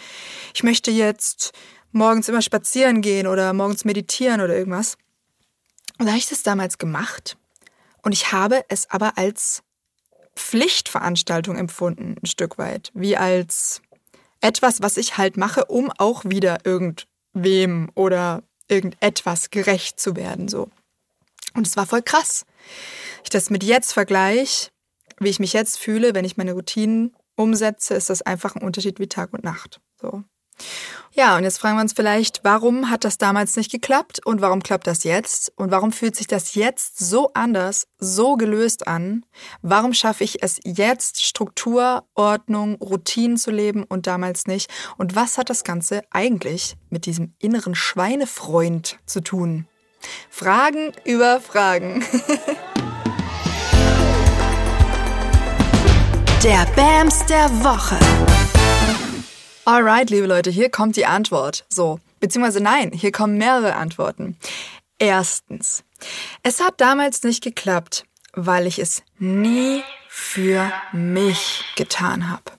ich 0.55 0.63
möchte 0.63 0.91
jetzt 0.91 1.53
morgens 1.93 2.29
immer 2.29 2.43
spazieren 2.43 3.03
gehen 3.03 3.27
oder 3.27 3.53
morgens 3.53 3.85
meditieren 3.85 4.41
oder 4.41 4.57
irgendwas. 4.57 4.97
Und 5.99 6.07
da 6.07 6.13
habe 6.13 6.19
ich 6.19 6.29
das 6.29 6.43
damals 6.43 6.79
gemacht 6.79 7.37
und 8.03 8.13
ich 8.13 8.33
habe 8.33 8.65
es 8.69 8.91
aber 8.91 9.17
als 9.17 9.63
Pflichtveranstaltung 10.37 11.57
empfunden, 11.57 12.17
ein 12.21 12.27
Stück 12.27 12.59
weit. 12.59 12.91
Wie 12.95 13.17
als 13.17 13.81
etwas, 14.45 14.83
was 14.83 14.99
ich 14.99 15.17
halt 15.17 15.39
mache, 15.39 15.65
um 15.65 15.91
auch 15.91 16.25
wieder 16.27 16.59
irgendwem 16.65 17.91
oder 17.95 18.43
irgendetwas 18.69 19.51
gerecht 19.51 19.99
zu 19.99 20.17
werden, 20.17 20.49
so. 20.49 20.69
Und 21.55 21.67
es 21.67 21.77
war 21.77 21.87
voll 21.87 22.03
krass. 22.03 22.45
Ich 23.23 23.31
das 23.31 23.49
mit 23.49 23.65
jetzt 23.65 23.93
vergleiche, 23.93 24.71
wie 25.19 25.31
ich 25.31 25.41
mich 25.41 25.55
jetzt 25.55 25.79
fühle, 25.79 26.15
wenn 26.15 26.25
ich 26.25 26.37
meine 26.37 26.53
Routinen 26.53 27.17
umsetze, 27.37 27.95
ist 27.95 28.11
das 28.11 28.23
einfach 28.23 28.55
ein 28.55 28.63
Unterschied 28.63 28.99
wie 29.01 29.09
Tag 29.09 29.33
und 29.33 29.45
Nacht, 29.45 29.81
so. 30.01 30.25
Ja, 31.17 31.37
und 31.37 31.45
jetzt 31.45 31.59
fragen 31.59 31.77
wir 31.77 31.83
uns 31.83 31.93
vielleicht, 31.93 32.41
warum 32.43 32.91
hat 32.91 33.05
das 33.05 33.19
damals 33.19 33.55
nicht 33.57 33.71
geklappt 33.71 34.21
und 34.27 34.41
warum 34.41 34.65
klappt 34.65 34.89
das 34.89 35.05
jetzt? 35.05 35.53
Und 35.55 35.71
warum 35.71 35.93
fühlt 35.93 36.17
sich 36.17 36.27
das 36.27 36.57
jetzt 36.57 36.99
so 36.99 37.31
anders, 37.35 37.87
so 37.99 38.35
gelöst 38.35 38.89
an? 38.89 39.25
Warum 39.63 39.95
schaffe 39.95 40.25
ich 40.25 40.43
es 40.43 40.59
jetzt, 40.65 41.23
Struktur, 41.23 42.05
Ordnung, 42.15 42.75
Routinen 42.77 43.37
zu 43.37 43.53
leben 43.53 43.85
und 43.85 44.09
damals 44.09 44.49
nicht? 44.49 44.69
Und 44.97 45.15
was 45.15 45.39
hat 45.39 45.51
das 45.51 45.63
Ganze 45.63 46.03
eigentlich 46.11 46.75
mit 46.91 47.07
diesem 47.07 47.35
inneren 47.39 47.77
Schweinefreund 47.77 48.99
zu 49.07 49.21
tun? 49.21 49.69
Fragen 50.31 50.93
über 51.05 51.41
Fragen. 51.41 52.05
Der 56.43 56.67
Bams 56.77 57.25
der 57.27 57.49
Woche. 57.63 57.99
Alright, 59.67 60.11
liebe 60.11 60.27
Leute, 60.27 60.51
hier 60.51 60.69
kommt 60.69 60.97
die 60.97 61.07
Antwort. 61.07 61.65
So, 61.71 61.99
beziehungsweise 62.21 62.61
nein, 62.61 62.93
hier 62.93 63.13
kommen 63.13 63.39
mehrere 63.39 63.77
Antworten. 63.77 64.37
Erstens, 64.99 65.85
es 66.43 66.61
hat 66.61 66.83
damals 66.83 67.23
nicht 67.23 67.43
geklappt, 67.43 68.05
weil 68.35 68.67
ich 68.67 68.79
es 68.79 69.03
nie 69.19 69.83
für 70.07 70.71
mich 70.93 71.65
getan 71.77 72.29
habe. 72.29 72.53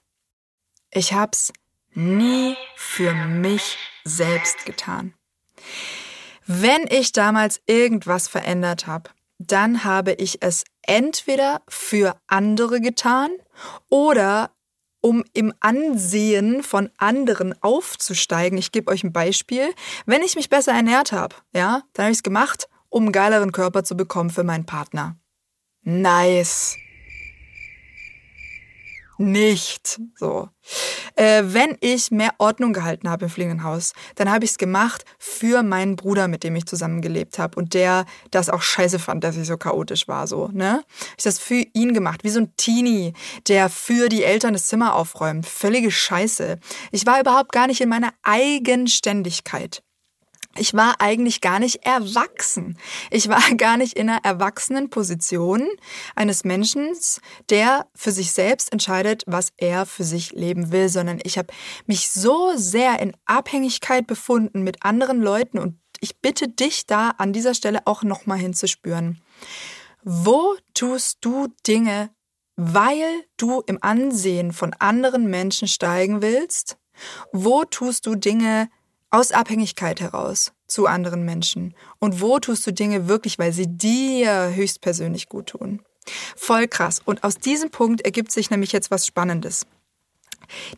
Ich 0.89 1.13
hab's 1.13 1.53
nie 1.93 2.55
für 2.75 3.13
mich 3.13 3.77
selbst 4.03 4.65
getan. 4.65 5.13
Wenn 6.47 6.88
ich 6.89 7.12
damals 7.12 7.62
irgendwas 7.67 8.27
verändert 8.27 8.88
habe, 8.88 9.12
dann 9.38 9.83
habe 9.83 10.13
ich 10.13 10.41
es 10.41 10.63
entweder 10.81 11.62
für 11.67 12.15
andere 12.25 12.81
getan 12.81 13.29
oder 13.89 14.50
um 15.05 15.24
im 15.33 15.53
Ansehen 15.59 16.63
von 16.63 16.89
anderen 16.97 17.53
aufzusteigen. 17.62 18.57
Ich 18.57 18.71
gebe 18.71 18.91
euch 18.91 19.03
ein 19.03 19.13
Beispiel. 19.13 19.69
Wenn 20.07 20.24
ich 20.24 20.35
mich 20.35 20.50
besser 20.50 20.71
ernährt 20.71 21.12
habe, 21.12 21.35
ja, 21.53 21.83
dann 21.93 22.05
habe 22.05 22.12
ich 22.12 22.17
es 22.17 22.24
gemacht, 22.24 22.67
um 22.89 23.03
einen 23.03 23.12
geileren 23.12 23.51
Körper 23.51 23.83
zu 23.83 23.95
bekommen 23.95 24.31
für 24.31 24.43
meinen 24.43 24.65
Partner. 24.65 25.15
Nice 25.83 26.75
nicht. 29.17 30.00
So. 30.15 30.50
Äh, 31.15 31.43
wenn 31.45 31.77
ich 31.79 32.12
mehr 32.12 32.31
Ordnung 32.39 32.74
gehalten 32.74 33.10
habe 33.10 33.25
im 33.25 33.31
fliegenden 33.31 33.63
Haus, 33.63 33.93
dann 34.15 34.31
habe 34.31 34.45
ich 34.45 34.51
es 34.51 34.57
gemacht 34.57 35.05
für 35.17 35.63
meinen 35.63 35.95
Bruder, 35.95 36.27
mit 36.27 36.43
dem 36.43 36.55
ich 36.55 36.65
zusammengelebt 36.65 37.39
habe 37.39 37.57
und 37.57 37.74
der 37.74 38.05
das 38.31 38.50
auch 38.50 38.62
scheiße 38.62 39.00
fand, 39.00 39.24
dass 39.24 39.38
ich 39.38 39.48
so 39.48 39.57
chaotisch 39.57 40.07
war. 40.07 40.27
So, 40.27 40.50
ne? 40.51 40.84
Ich 41.17 41.24
das 41.24 41.39
für 41.39 41.63
ihn 41.74 41.93
gemacht, 41.93 42.24
wie 42.24 42.29
so 42.29 42.41
ein 42.41 42.53
Teenie, 42.57 43.13
der 43.48 43.69
für 43.69 44.10
die 44.10 44.24
Eltern 44.24 44.53
das 44.53 44.67
Zimmer 44.67 44.95
aufräumt. 44.95 45.45
Völlige 45.45 45.91
Scheiße. 45.91 46.60
Ich 46.91 47.05
war 47.05 47.19
überhaupt 47.19 47.51
gar 47.51 47.67
nicht 47.67 47.81
in 47.81 47.89
meiner 47.89 48.13
Eigenständigkeit. 48.24 49.85
Ich 50.57 50.74
war 50.74 51.01
eigentlich 51.01 51.41
gar 51.41 51.59
nicht 51.59 51.85
erwachsen. 51.85 52.77
Ich 53.12 53.27
war 53.27 53.41
gar 53.57 53.77
nicht 53.77 53.93
in 53.93 54.09
einer 54.09 54.24
erwachsenen 54.24 54.89
Position 54.89 55.67
eines 56.15 56.43
Menschen, 56.43 56.95
der 57.50 57.88
für 57.93 58.12
sich 58.12 58.31
selbst 58.31 58.71
entscheidet, 58.71 59.24
was 59.27 59.51
er 59.57 59.85
für 59.85 60.03
sich 60.03 60.31
leben 60.31 60.71
will, 60.71 60.89
sondern 60.89 61.19
ich 61.24 61.38
habe 61.38 61.53
mich 61.85 62.09
so 62.09 62.53
sehr 62.55 63.00
in 63.01 63.15
Abhängigkeit 63.25 64.07
befunden 64.07 64.63
mit 64.63 64.83
anderen 64.83 65.21
Leuten 65.21 65.59
und 65.59 65.77
ich 66.00 66.19
bitte 66.19 66.47
dich 66.47 66.85
da 66.85 67.12
an 67.17 67.33
dieser 67.33 67.53
Stelle 67.53 67.79
auch 67.85 68.03
nochmal 68.03 68.38
hinzuspüren. 68.38 69.21
Wo 70.03 70.55
tust 70.74 71.17
du 71.21 71.47
Dinge, 71.65 72.12
weil 72.55 73.24
du 73.38 73.62
im 73.65 73.79
Ansehen 73.81 74.53
von 74.53 74.74
anderen 74.74 75.29
Menschen 75.29 75.67
steigen 75.67 76.21
willst? 76.21 76.77
Wo 77.31 77.63
tust 77.65 78.05
du 78.05 78.15
Dinge, 78.15 78.69
aus 79.15 79.31
Abhängigkeit 79.31 80.01
heraus 80.01 80.51
zu 80.67 80.88
anderen 80.88 81.24
Menschen? 81.24 81.74
Und 82.00 82.19
wo 82.19 82.38
tust 82.39 82.67
du 82.67 82.74
Dinge 82.74 83.07
wirklich, 83.07 83.39
weil 83.39 83.53
sie 83.53 83.67
dir 83.67 84.53
höchstpersönlich 84.53 85.29
gut 85.29 85.48
tun? 85.48 85.81
Voll 86.36 86.67
krass. 86.67 87.01
Und 87.03 87.24
aus 87.24 87.36
diesem 87.36 87.72
Punkt 87.72 88.01
ergibt 88.01 88.31
sich 88.31 88.50
nämlich 88.50 88.74
jetzt 88.74 88.91
was 88.91 89.07
Spannendes. 89.07 89.65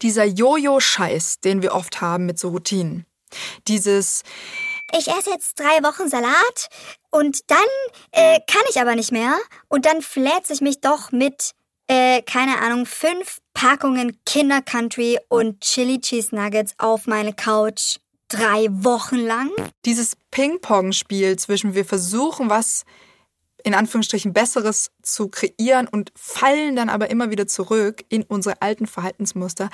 Dieser 0.03 0.24
Jojo-Scheiß, 0.24 1.39
den 1.39 1.63
wir 1.63 1.74
oft 1.74 2.00
haben 2.00 2.27
mit 2.27 2.38
so 2.38 2.50
Routinen. 2.50 3.06
Dieses, 3.67 4.22
ich 4.96 5.08
esse 5.08 5.32
jetzt 5.32 5.60
drei 5.60 5.84
Wochen 5.84 6.08
Salat 6.08 6.70
und 7.10 7.39
dann 7.50 7.58
äh, 8.12 8.39
kann 8.48 8.62
ich 8.70 8.79
aber 8.79 8.96
nicht 8.96 9.12
mehr 9.12 9.36
und 9.67 9.86
dann 9.86 10.01
flätze 10.01 10.53
ich 10.53 10.62
mich 10.62 10.79
doch 10.79 11.12
mit, 11.12 11.51
äh, 11.88 12.22
keine 12.22 12.60
Ahnung, 12.60 12.86
fünf 12.86 13.39
Packungen 13.53 14.17
Kinder 14.25 14.62
Country 14.62 15.20
und 15.27 15.60
Chili 15.62 16.00
Cheese 16.00 16.34
Nuggets 16.34 16.75
auf 16.77 17.08
meine 17.08 17.34
Couch 17.34 17.98
drei 18.27 18.67
Wochen 18.72 19.17
lang. 19.17 19.51
Dieses 19.86 20.17
Ping-Pong-Spiel 20.31 21.38
zwischen 21.38 21.74
wir 21.74 21.86
versuchen 21.86 22.50
was 22.50 22.86
in 23.63 23.74
Anführungsstrichen 23.74 24.34
Besseres 24.34 24.91
zu 25.01 25.27
kreieren 25.27 25.88
und 25.88 26.13
fallen 26.15 26.75
dann 26.75 26.89
aber 26.89 27.10
immer 27.10 27.31
wieder 27.31 27.48
zurück 27.48 28.05
in 28.07 28.24
unsere 28.24 28.62
alten 28.62 28.88
Verhaltensmuster, 28.88 29.69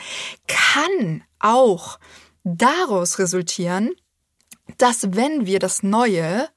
kann 0.47 1.23
auch 1.39 1.99
daraus 2.43 3.19
resultieren, 3.19 3.91
dass 4.77 5.13
wenn 5.15 5.45
wir 5.45 5.59
das 5.59 5.83
Neue 5.83 6.49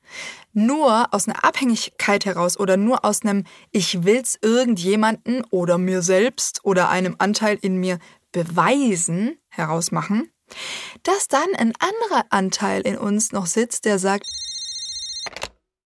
nur 0.53 1.13
aus 1.13 1.29
einer 1.29 1.45
Abhängigkeit 1.45 2.25
heraus 2.25 2.59
oder 2.59 2.77
nur 2.77 3.05
aus 3.05 3.23
einem 3.23 3.45
Ich 3.73 4.05
will's 4.05 4.39
irgendjemanden 4.41 5.45
oder 5.51 5.77
mir 5.77 6.01
selbst 6.01 6.65
oder 6.65 6.89
einem 6.89 7.17
Anteil 7.19 7.59
in 7.61 7.77
mir 7.77 7.99
beweisen 8.33 9.37
heraus 9.49 9.93
machen, 9.93 10.31
dass 11.03 11.29
dann 11.29 11.55
ein 11.57 11.73
anderer 11.79 12.27
Anteil 12.31 12.83
in 12.83 12.99
uns 12.99 13.33
noch 13.33 13.47
sitzt, 13.47 13.85
der 13.85 13.99
sagt, 13.99 14.27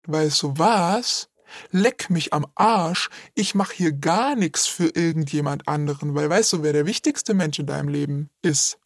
Weißt 0.07 0.43
du 0.43 0.55
was? 0.57 1.28
Leck 1.71 2.11
mich 2.11 2.33
am 2.33 2.47
Arsch, 2.55 3.11
ich 3.35 3.55
mach 3.55 3.73
hier 3.73 3.93
gar 3.93 4.37
nichts 4.37 4.67
für 4.67 4.88
irgendjemand 4.95 5.67
anderen, 5.69 6.14
weil 6.14 6.28
weißt 6.28 6.52
du, 6.55 6.62
wer 6.62 6.73
der 6.73 6.87
wichtigste 6.87 7.35
Mensch 7.35 7.59
in 7.59 7.67
deinem 7.67 7.88
Leben 7.88 8.31
ist? 8.43 8.78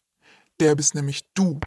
Der 0.59 0.75
bist 0.75 0.95
nämlich 0.95 1.25
du. 1.33 1.59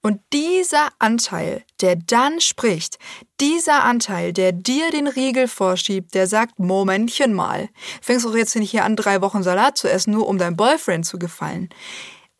Und 0.00 0.20
dieser 0.32 0.90
Anteil, 0.98 1.64
der 1.80 1.96
dann 1.96 2.40
spricht, 2.40 2.98
dieser 3.40 3.84
Anteil, 3.84 4.32
der 4.32 4.52
dir 4.52 4.90
den 4.90 5.08
Riegel 5.08 5.48
vorschiebt, 5.48 6.14
der 6.14 6.26
sagt, 6.26 6.58
Momentchen 6.58 7.34
mal, 7.34 7.68
fängst 8.00 8.24
du 8.24 8.36
jetzt 8.36 8.54
nicht 8.54 8.70
hier 8.70 8.84
an, 8.84 8.96
drei 8.96 9.20
Wochen 9.20 9.42
Salat 9.42 9.76
zu 9.76 9.90
essen, 9.90 10.12
nur 10.12 10.28
um 10.28 10.38
deinem 10.38 10.56
Boyfriend 10.56 11.04
zu 11.04 11.18
gefallen. 11.18 11.68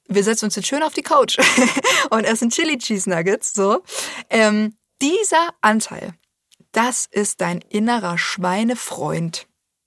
Wir 0.06 0.24
setzen 0.24 0.46
uns 0.46 0.56
jetzt 0.56 0.68
schön 0.68 0.82
auf 0.82 0.94
die 0.94 1.02
Couch 1.02 1.38
und 2.10 2.24
essen 2.24 2.50
Chili 2.50 2.78
Cheese 2.78 3.10
Nuggets, 3.10 3.52
so. 3.52 3.82
Ähm, 4.30 4.74
dieser 5.02 5.48
Anteil, 5.60 6.14
das 6.72 7.06
ist 7.10 7.40
dein 7.40 7.60
innerer 7.60 8.18
Schweinefreund. 8.18 9.46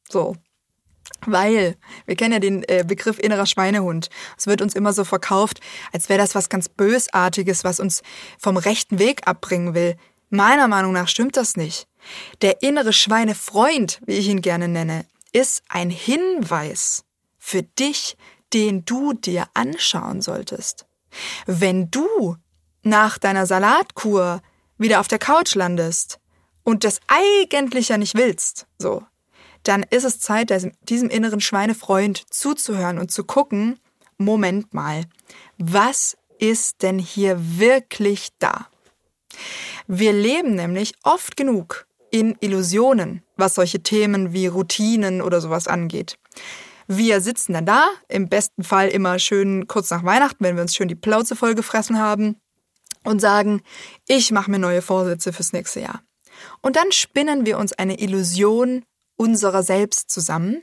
So. 0.09 0.35
Weil, 1.25 1.77
wir 2.05 2.15
kennen 2.15 2.33
ja 2.33 2.39
den 2.39 2.63
äh, 2.63 2.83
Begriff 2.85 3.19
innerer 3.19 3.45
Schweinehund. 3.45 4.09
Es 4.37 4.47
wird 4.47 4.61
uns 4.61 4.75
immer 4.75 4.93
so 4.93 5.03
verkauft, 5.03 5.59
als 5.93 6.09
wäre 6.09 6.19
das 6.19 6.35
was 6.35 6.49
ganz 6.49 6.69
Bösartiges, 6.69 7.63
was 7.63 7.79
uns 7.79 8.01
vom 8.39 8.57
rechten 8.57 8.99
Weg 8.99 9.27
abbringen 9.27 9.73
will. 9.73 9.95
Meiner 10.29 10.67
Meinung 10.67 10.93
nach 10.93 11.07
stimmt 11.07 11.37
das 11.37 11.57
nicht. 11.57 11.87
Der 12.41 12.63
innere 12.63 12.93
Schweinefreund, 12.93 14.01
wie 14.05 14.13
ich 14.13 14.27
ihn 14.27 14.41
gerne 14.41 14.67
nenne, 14.67 15.05
ist 15.33 15.63
ein 15.69 15.89
Hinweis 15.89 17.03
für 17.37 17.63
dich, 17.63 18.17
den 18.53 18.85
du 18.85 19.13
dir 19.13 19.47
anschauen 19.53 20.21
solltest. 20.21 20.85
Wenn 21.45 21.91
du 21.91 22.37
nach 22.83 23.17
deiner 23.17 23.45
Salatkur 23.45 24.41
wieder 24.77 24.99
auf 24.99 25.07
der 25.07 25.19
Couch 25.19 25.55
landest 25.55 26.19
und 26.63 26.83
das 26.83 26.99
eigentlich 27.07 27.89
ja 27.89 27.97
nicht 27.97 28.15
willst, 28.15 28.67
so, 28.77 29.03
dann 29.63 29.83
ist 29.83 30.03
es 30.03 30.19
Zeit, 30.19 30.51
diesem 30.81 31.09
inneren 31.09 31.41
Schweinefreund 31.41 32.23
zuzuhören 32.33 32.97
und 32.97 33.11
zu 33.11 33.23
gucken, 33.23 33.79
Moment 34.17 34.73
mal, 34.73 35.03
was 35.57 36.17
ist 36.39 36.81
denn 36.81 36.99
hier 36.99 37.37
wirklich 37.59 38.29
da? 38.39 38.67
Wir 39.87 40.13
leben 40.13 40.55
nämlich 40.55 40.93
oft 41.03 41.37
genug 41.37 41.85
in 42.11 42.35
Illusionen, 42.39 43.23
was 43.37 43.55
solche 43.55 43.81
Themen 43.81 44.33
wie 44.33 44.47
Routinen 44.47 45.21
oder 45.21 45.41
sowas 45.41 45.67
angeht. 45.67 46.17
Wir 46.87 47.21
sitzen 47.21 47.53
dann 47.53 47.65
da, 47.65 47.87
im 48.09 48.27
besten 48.27 48.63
Fall 48.63 48.89
immer 48.89 49.17
schön 49.17 49.67
kurz 49.67 49.89
nach 49.91 50.03
Weihnachten, 50.03 50.43
wenn 50.43 50.55
wir 50.55 50.63
uns 50.63 50.75
schön 50.75 50.89
die 50.89 50.95
Plauze 50.95 51.35
voll 51.35 51.55
gefressen 51.55 51.99
haben 51.99 52.35
und 53.03 53.21
sagen, 53.21 53.61
ich 54.07 54.31
mache 54.31 54.51
mir 54.51 54.59
neue 54.59 54.81
Vorsätze 54.81 55.31
fürs 55.31 55.53
nächste 55.53 55.79
Jahr. 55.79 56.01
Und 56.61 56.75
dann 56.75 56.91
spinnen 56.91 57.45
wir 57.45 57.57
uns 57.57 57.71
eine 57.73 57.99
Illusion 57.99 58.83
unserer 59.15 59.63
selbst 59.63 60.09
zusammen, 60.09 60.61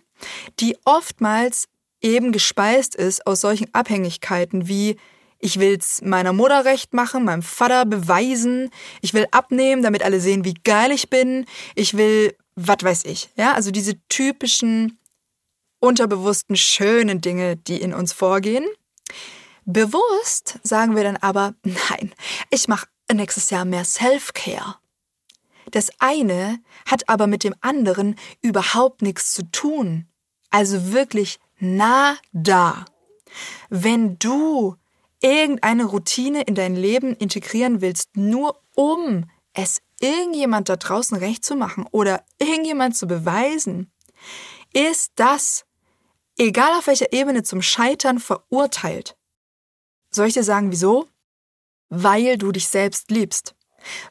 die 0.61 0.77
oftmals 0.85 1.69
eben 2.01 2.33
gespeist 2.33 2.95
ist 2.95 3.27
aus 3.27 3.41
solchen 3.41 3.73
Abhängigkeiten 3.75 4.69
wie 4.69 4.97
ich 5.41 5.61
will's 5.61 6.03
meiner 6.03 6.33
Mutter 6.33 6.65
recht 6.65 6.95
machen, 6.95 7.25
meinem 7.25 7.43
Vater 7.43 7.87
beweisen, 7.87 8.71
ich 9.01 9.15
will 9.15 9.27
abnehmen, 9.31 9.83
damit 9.83 10.03
alle 10.03 10.21
sehen, 10.21 10.45
wie 10.45 10.55
geil 10.55 10.91
ich 10.91 11.11
bin, 11.11 11.47
ich 11.75 11.97
will, 11.97 12.37
was 12.57 12.83
weiß 12.83 13.05
ich, 13.05 13.31
ja, 13.37 13.55
also 13.55 13.71
diese 13.71 13.95
typischen 14.09 14.99
unterbewussten 15.81 16.57
schönen 16.57 17.21
Dinge, 17.21 17.57
die 17.57 17.81
in 17.81 17.95
uns 17.95 18.13
vorgehen. 18.13 18.67
Bewusst 19.65 20.59
sagen 20.63 20.97
wir 20.97 21.05
dann 21.05 21.19
aber, 21.19 21.55
nein, 21.63 22.15
ich 22.51 22.69
mache 22.69 22.89
nächstes 23.13 23.51
Jahr 23.51 23.65
mehr 23.65 23.85
Self-Care. 23.85 24.77
Das 25.71 25.91
eine 25.99 26.61
hat 26.87 27.09
aber 27.09 27.27
mit 27.27 27.45
dem 27.45 27.55
anderen 27.61 28.17
überhaupt 28.41 29.03
nichts 29.03 29.33
zu 29.33 29.51
tun. 29.51 30.09
Also 30.51 30.93
wirklich 30.93 31.39
nah 31.59 32.17
da. 32.33 32.85
Wenn 33.69 34.19
du 34.19 34.77
irgendeine 35.21 35.85
Routine 35.85 36.43
in 36.43 36.55
dein 36.55 36.77
Leben 36.77 37.15
integrieren 37.15 37.81
willst, 37.81 38.17
nur 38.17 38.63
um 38.75 39.29
es 39.53 39.81
irgendjemand 40.01 40.69
da 40.69 40.77
draußen 40.77 41.19
recht 41.19 41.45
zu 41.45 41.57
machen 41.57 41.87
oder 41.91 42.25
irgendjemand 42.39 42.97
zu 42.97 43.07
beweisen, 43.07 43.91
ist 44.73 45.13
das, 45.17 45.65
egal 46.37 46.79
auf 46.79 46.87
welcher 46.87 47.13
Ebene, 47.13 47.43
zum 47.43 47.63
Scheitern 47.63 48.21
verurteilt. 48.21 49.17
Soll 50.11 50.29
ich 50.29 50.35
dir 50.35 50.45
sagen, 50.45 50.71
wieso? 50.71 51.09
Weil 51.89 52.39
du 52.39 52.53
dich 52.53 52.69
selbst 52.69 53.11
liebst. 53.11 53.55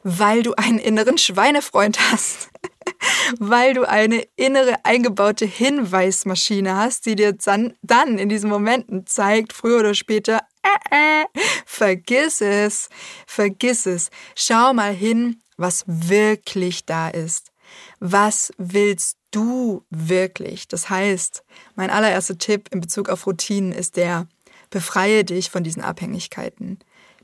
Weil 0.02 0.42
du 0.42 0.54
einen 0.54 0.78
inneren 0.78 1.18
Schweinefreund 1.18 1.98
hast. 2.10 2.50
weil 3.38 3.74
du 3.74 3.88
eine 3.88 4.26
innere 4.36 4.84
eingebaute 4.84 5.44
Hinweismaschine 5.44 6.76
hast, 6.76 7.06
die 7.06 7.16
dir 7.16 7.34
dann, 7.34 8.18
in 8.18 8.28
diesen 8.28 8.50
Momenten 8.50 9.06
zeigt, 9.06 9.52
früher 9.52 9.80
oder 9.80 9.94
später, 9.94 10.40
äh, 10.62 11.22
äh, 11.22 11.26
vergiss 11.66 12.40
es, 12.40 12.88
vergiss 13.26 13.86
es. 13.86 14.10
Schau 14.34 14.72
mal 14.72 14.94
hin, 14.94 15.40
was 15.56 15.84
wirklich 15.86 16.86
da 16.86 17.08
ist. 17.08 17.52
Was 18.00 18.52
willst 18.56 19.18
du 19.30 19.84
wirklich? 19.90 20.68
Das 20.68 20.88
heißt, 20.88 21.44
mein 21.74 21.90
allererster 21.90 22.38
Tipp 22.38 22.68
in 22.72 22.80
Bezug 22.80 23.08
auf 23.08 23.26
Routinen 23.26 23.72
ist 23.72 23.96
der, 23.96 24.26
befreie 24.70 25.24
dich 25.24 25.50
von 25.50 25.64
diesen 25.64 25.82
Abhängigkeiten. 25.82 26.78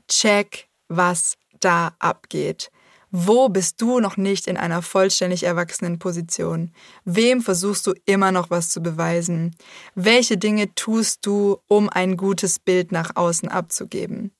Check, 0.07 0.67
was 0.87 1.37
da 1.59 1.95
abgeht. 1.99 2.71
Wo 3.11 3.47
bist 3.47 3.81
du 3.81 3.99
noch 3.99 4.17
nicht 4.17 4.45
in 4.45 4.57
einer 4.57 4.81
vollständig 4.81 5.43
erwachsenen 5.43 5.99
Position? 5.99 6.71
Wem 7.05 7.41
versuchst 7.41 7.87
du 7.87 7.93
immer 8.05 8.33
noch 8.33 8.49
was 8.49 8.69
zu 8.69 8.81
beweisen? 8.81 9.55
Welche 9.93 10.37
Dinge 10.37 10.75
tust 10.75 11.25
du, 11.25 11.57
um 11.67 11.87
ein 11.87 12.17
gutes 12.17 12.59
Bild 12.59 12.91
nach 12.91 13.15
außen 13.15 13.47
abzugeben? 13.47 14.31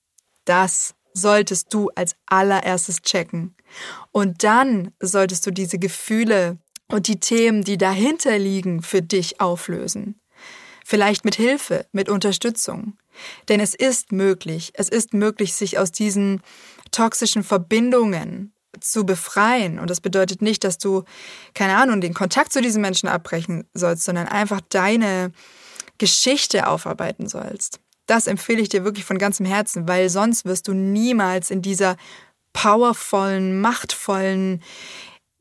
Das 0.44 0.94
solltest 1.14 1.74
du 1.74 1.90
als 1.96 2.16
allererstes 2.26 3.02
checken. 3.02 3.56
Und 4.12 4.44
dann 4.44 4.92
solltest 5.00 5.48
du 5.48 5.52
diese 5.52 5.80
Gefühle 5.80 6.58
und 6.92 7.08
die 7.08 7.20
Themen, 7.20 7.64
die 7.64 7.78
dahinter 7.78 8.38
liegen, 8.38 8.82
für 8.82 9.02
dich 9.02 9.40
auflösen. 9.40 10.20
Vielleicht 10.88 11.26
mit 11.26 11.34
Hilfe, 11.34 11.88
mit 11.94 12.10
Unterstützung. 12.10 12.96
Denn 13.50 13.60
es 13.60 13.74
ist 13.74 14.12
möglich, 14.12 14.72
es 14.76 14.88
ist 14.88 15.16
möglich, 15.16 15.56
sich 15.56 15.80
aus 15.80 15.92
diesen 15.92 16.44
toxischen 16.92 17.44
Verbindungen 17.44 18.54
zu 18.80 19.04
befreien. 19.04 19.80
Und 19.80 19.90
das 19.90 20.00
bedeutet 20.00 20.44
nicht, 20.44 20.64
dass 20.64 20.78
du, 20.78 21.04
keine 21.56 21.76
Ahnung, 21.78 22.02
den 22.02 22.14
Kontakt 22.14 22.54
zu 22.54 22.62
diesen 22.62 22.84
Menschen 22.84 23.10
abbrechen 23.10 23.68
sollst, 23.74 24.04
sondern 24.04 24.28
einfach 24.28 24.62
deine 24.70 25.32
Geschichte 25.98 26.68
aufarbeiten 26.68 27.28
sollst. 27.28 27.80
Das 28.06 28.28
empfehle 28.28 28.62
ich 28.62 28.70
dir 28.70 28.84
wirklich 28.84 29.06
von 29.06 29.18
ganzem 29.18 29.48
Herzen, 29.48 29.88
weil 29.88 30.08
sonst 30.10 30.46
wirst 30.46 30.68
du 30.68 30.74
niemals 30.74 31.50
in 31.50 31.64
dieser 31.64 31.98
powervollen, 32.54 33.60
machtvollen 33.60 34.62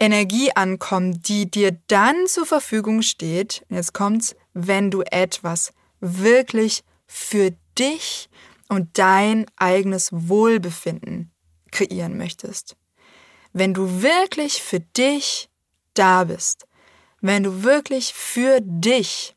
Energie 0.00 0.52
ankommen, 0.54 1.20
die 1.20 1.50
dir 1.50 1.78
dann 1.88 2.26
zur 2.28 2.46
Verfügung 2.46 3.02
steht. 3.02 3.66
Jetzt 3.68 3.92
kommt's, 3.92 4.35
wenn 4.55 4.90
du 4.90 5.03
etwas 5.03 5.73
wirklich 6.01 6.83
für 7.07 7.53
dich 7.79 8.29
und 8.69 8.99
dein 8.99 9.47
eigenes 9.57 10.09
Wohlbefinden 10.12 11.33
kreieren 11.71 12.17
möchtest 12.17 12.77
wenn 13.55 13.73
du 13.73 14.03
wirklich 14.03 14.61
für 14.61 14.81
dich 14.81 15.49
da 15.95 16.25
bist, 16.25 16.67
wenn 17.23 17.45
du 17.45 17.62
wirklich 17.62 18.12
für 18.12 18.59
dich 18.61 19.35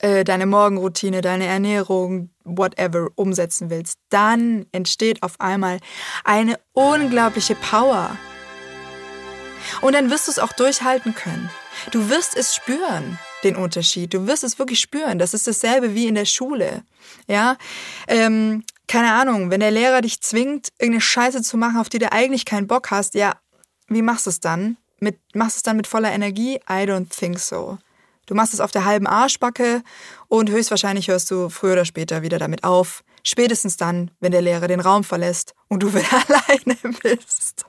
äh, 0.00 0.24
deine 0.24 0.44
Morgenroutine, 0.44 1.22
deine 1.22 1.46
Ernährung, 1.46 2.30
whatever 2.44 3.08
umsetzen 3.14 3.70
willst, 3.70 3.98
dann 4.10 4.66
entsteht 4.72 5.22
auf 5.22 5.40
einmal 5.40 5.78
eine 6.24 6.58
unglaubliche 6.72 7.54
Power. 7.54 8.18
Und 9.80 9.94
dann 9.94 10.10
wirst 10.10 10.26
du 10.26 10.32
es 10.32 10.40
auch 10.40 10.52
durchhalten 10.52 11.14
können. 11.14 11.48
Du 11.92 12.10
wirst 12.10 12.36
es 12.36 12.54
spüren, 12.56 13.18
den 13.44 13.56
Unterschied. 13.56 14.14
Du 14.14 14.26
wirst 14.26 14.44
es 14.44 14.58
wirklich 14.58 14.80
spüren. 14.80 15.18
Das 15.18 15.34
ist 15.34 15.46
dasselbe 15.46 15.94
wie 15.94 16.06
in 16.06 16.14
der 16.14 16.24
Schule. 16.24 16.84
Ja, 17.26 17.56
ähm, 18.08 18.64
keine 18.88 19.12
Ahnung, 19.12 19.50
wenn 19.50 19.60
der 19.60 19.70
Lehrer 19.70 20.00
dich 20.00 20.20
zwingt, 20.20 20.68
irgendeine 20.78 21.00
Scheiße 21.00 21.42
zu 21.42 21.56
machen, 21.56 21.78
auf 21.78 21.88
die 21.88 21.98
du 21.98 22.12
eigentlich 22.12 22.44
keinen 22.44 22.66
Bock 22.66 22.90
hast, 22.90 23.14
ja, 23.14 23.34
wie 23.88 24.02
machst 24.02 24.26
du 24.26 24.30
es 24.30 24.40
dann? 24.40 24.76
Mit, 25.00 25.18
machst 25.34 25.56
du 25.56 25.58
es 25.58 25.62
dann 25.62 25.76
mit 25.76 25.86
voller 25.86 26.12
Energie? 26.12 26.56
I 26.68 26.84
don't 26.84 27.08
think 27.08 27.38
so. 27.38 27.78
Du 28.26 28.34
machst 28.34 28.54
es 28.54 28.60
auf 28.60 28.70
der 28.70 28.84
halben 28.84 29.06
Arschbacke 29.06 29.82
und 30.28 30.50
höchstwahrscheinlich 30.50 31.08
hörst 31.08 31.30
du 31.30 31.48
früher 31.48 31.72
oder 31.72 31.84
später 31.84 32.22
wieder 32.22 32.38
damit 32.38 32.64
auf. 32.64 33.02
Spätestens 33.24 33.76
dann, 33.76 34.10
wenn 34.20 34.32
der 34.32 34.42
Lehrer 34.42 34.68
den 34.68 34.80
Raum 34.80 35.04
verlässt 35.04 35.54
und 35.68 35.82
du 35.82 35.92
wieder 35.94 36.22
alleine 36.28 36.78
bist. 37.02 37.66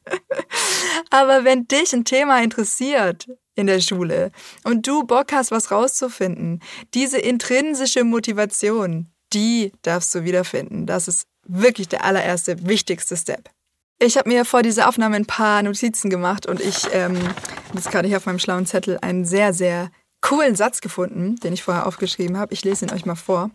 Aber 1.10 1.44
wenn 1.44 1.68
dich 1.68 1.92
ein 1.92 2.04
Thema 2.04 2.42
interessiert 2.42 3.28
in 3.54 3.66
der 3.66 3.80
Schule 3.80 4.30
und 4.64 4.86
du 4.86 5.04
Bock 5.04 5.32
hast, 5.32 5.50
was 5.50 5.70
rauszufinden, 5.70 6.60
diese 6.94 7.18
intrinsische 7.18 8.04
Motivation, 8.04 9.10
die 9.32 9.72
darfst 9.82 10.14
du 10.14 10.24
wiederfinden. 10.24 10.86
Das 10.86 11.08
ist 11.08 11.26
wirklich 11.46 11.88
der 11.88 12.04
allererste, 12.04 12.66
wichtigste 12.66 13.16
Step. 13.16 13.50
Ich 13.98 14.16
habe 14.16 14.30
mir 14.30 14.44
vor 14.44 14.62
dieser 14.62 14.88
Aufnahme 14.88 15.16
ein 15.16 15.26
paar 15.26 15.62
Notizen 15.62 16.08
gemacht 16.08 16.46
und 16.46 16.60
ich 16.60 16.88
ähm, 16.92 17.16
habe 17.16 17.74
jetzt 17.74 17.90
gerade 17.90 18.08
hier 18.08 18.16
auf 18.16 18.26
meinem 18.26 18.38
schlauen 18.38 18.66
Zettel 18.66 18.98
einen 19.02 19.24
sehr, 19.24 19.52
sehr 19.52 19.90
coolen 20.22 20.56
Satz 20.56 20.80
gefunden, 20.80 21.36
den 21.36 21.52
ich 21.52 21.62
vorher 21.62 21.86
aufgeschrieben 21.86 22.38
habe. 22.38 22.54
Ich 22.54 22.64
lese 22.64 22.86
ihn 22.86 22.92
euch 22.92 23.04
mal 23.04 23.14
vor. 23.14 23.50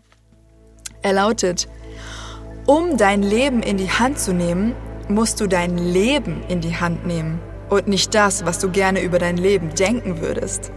Er 1.02 1.14
lautet, 1.14 1.68
um 2.66 2.96
dein 2.96 3.22
Leben 3.22 3.62
in 3.62 3.76
die 3.76 3.90
Hand 3.90 4.20
zu 4.20 4.32
nehmen, 4.32 4.74
musst 5.08 5.40
du 5.40 5.46
dein 5.46 5.78
Leben 5.78 6.42
in 6.48 6.60
die 6.60 6.76
Hand 6.76 7.06
nehmen 7.06 7.40
und 7.68 7.88
nicht 7.88 8.14
das, 8.14 8.44
was 8.44 8.58
du 8.58 8.70
gerne 8.70 9.02
über 9.02 9.18
dein 9.18 9.36
Leben 9.36 9.74
denken 9.74 10.20
würdest. 10.20 10.70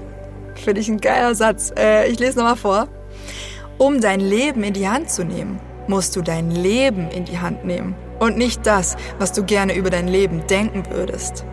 Finde 0.56 0.82
ich 0.82 0.90
ein 0.90 1.00
geiler 1.00 1.36
Satz. 1.36 1.72
Äh, 1.78 2.10
ich 2.10 2.20
lese 2.20 2.38
nochmal 2.38 2.56
vor. 2.56 2.88
Um 3.78 4.02
dein 4.02 4.20
Leben 4.20 4.64
in 4.64 4.74
die 4.74 4.90
Hand 4.90 5.10
zu 5.10 5.24
nehmen, 5.24 5.60
musst 5.88 6.16
du 6.16 6.22
dein 6.22 6.52
Leben 6.52 7.10
in 7.10 7.26
die 7.26 7.40
Hand 7.40 7.66
nehmen 7.66 7.96
und 8.20 8.38
nicht 8.38 8.66
das, 8.66 8.98
was 9.18 9.32
du 9.32 9.44
gerne 9.44 9.76
über 9.76 9.90
dein 9.90 10.08
Leben 10.08 10.46
denken 10.48 10.84
würdest. 10.92 11.46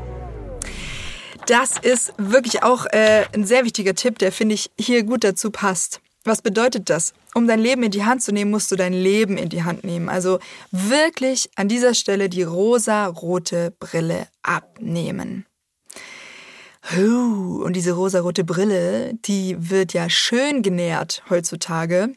Das 1.47 1.79
ist 1.79 2.13
wirklich 2.19 2.65
auch 2.65 2.87
äh, 2.87 3.25
ein 3.33 3.45
sehr 3.45 3.65
wichtiger 3.65 3.95
Tipp, 3.95 4.19
der 4.19 4.33
finde 4.33 4.57
ich 4.57 4.71
hier 4.79 5.05
gut 5.05 5.23
dazu 5.23 5.51
passt. 5.51 6.01
Was 6.25 6.43
bedeutet 6.43 6.91
das? 6.91 7.15
Um 7.37 7.47
dein 7.47 7.61
Leben 7.61 7.83
in 7.83 7.91
die 7.91 8.07
Hand 8.07 8.23
zu 8.23 8.33
nehmen, 8.33 8.51
musst 8.51 8.73
du 8.73 8.77
dein 8.77 8.95
Leben 8.95 9.37
in 9.37 9.51
die 9.51 9.63
Hand 9.63 9.85
nehmen. 9.85 10.09
Also 10.09 10.39
wirklich 10.71 11.51
an 11.55 11.69
dieser 11.69 11.93
Stelle 11.93 12.31
die 12.31 12.45
rosa-rote 12.45 13.75
Brille 13.79 14.27
abnehmen. 14.41 15.45
Und 16.97 17.75
diese 17.75 17.93
rosarote 17.93 18.43
Brille, 18.43 19.13
die 19.27 19.55
wird 19.59 19.93
ja 19.93 20.09
schön 20.09 20.63
genährt 20.63 21.25
heutzutage 21.29 22.15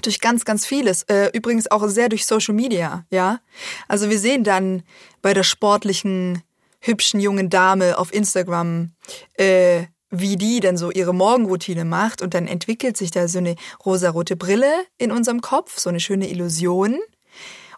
durch 0.00 0.20
ganz, 0.20 0.46
ganz 0.46 0.64
vieles. 0.64 1.02
Äh, 1.02 1.28
übrigens 1.34 1.70
auch 1.70 1.86
sehr 1.88 2.08
durch 2.08 2.24
Social 2.24 2.54
Media, 2.54 3.04
ja. 3.10 3.40
Also 3.88 4.08
wir 4.08 4.18
sehen 4.18 4.42
dann 4.42 4.84
bei 5.20 5.34
der 5.34 5.42
sportlichen, 5.42 6.42
hübschen 6.80 7.20
jungen 7.20 7.50
Dame 7.50 7.98
auf 7.98 8.10
Instagram, 8.10 8.92
äh, 9.34 9.84
wie 10.10 10.36
die 10.36 10.60
dann 10.60 10.76
so 10.76 10.90
ihre 10.90 11.14
Morgenroutine 11.14 11.84
macht 11.84 12.22
und 12.22 12.34
dann 12.34 12.46
entwickelt 12.46 12.96
sich 12.96 13.10
da 13.10 13.28
so 13.28 13.38
eine 13.38 13.54
rosarote 13.84 14.36
Brille 14.36 14.72
in 14.98 15.12
unserem 15.12 15.40
Kopf, 15.40 15.78
so 15.78 15.88
eine 15.88 16.00
schöne 16.00 16.28
Illusion. 16.28 16.98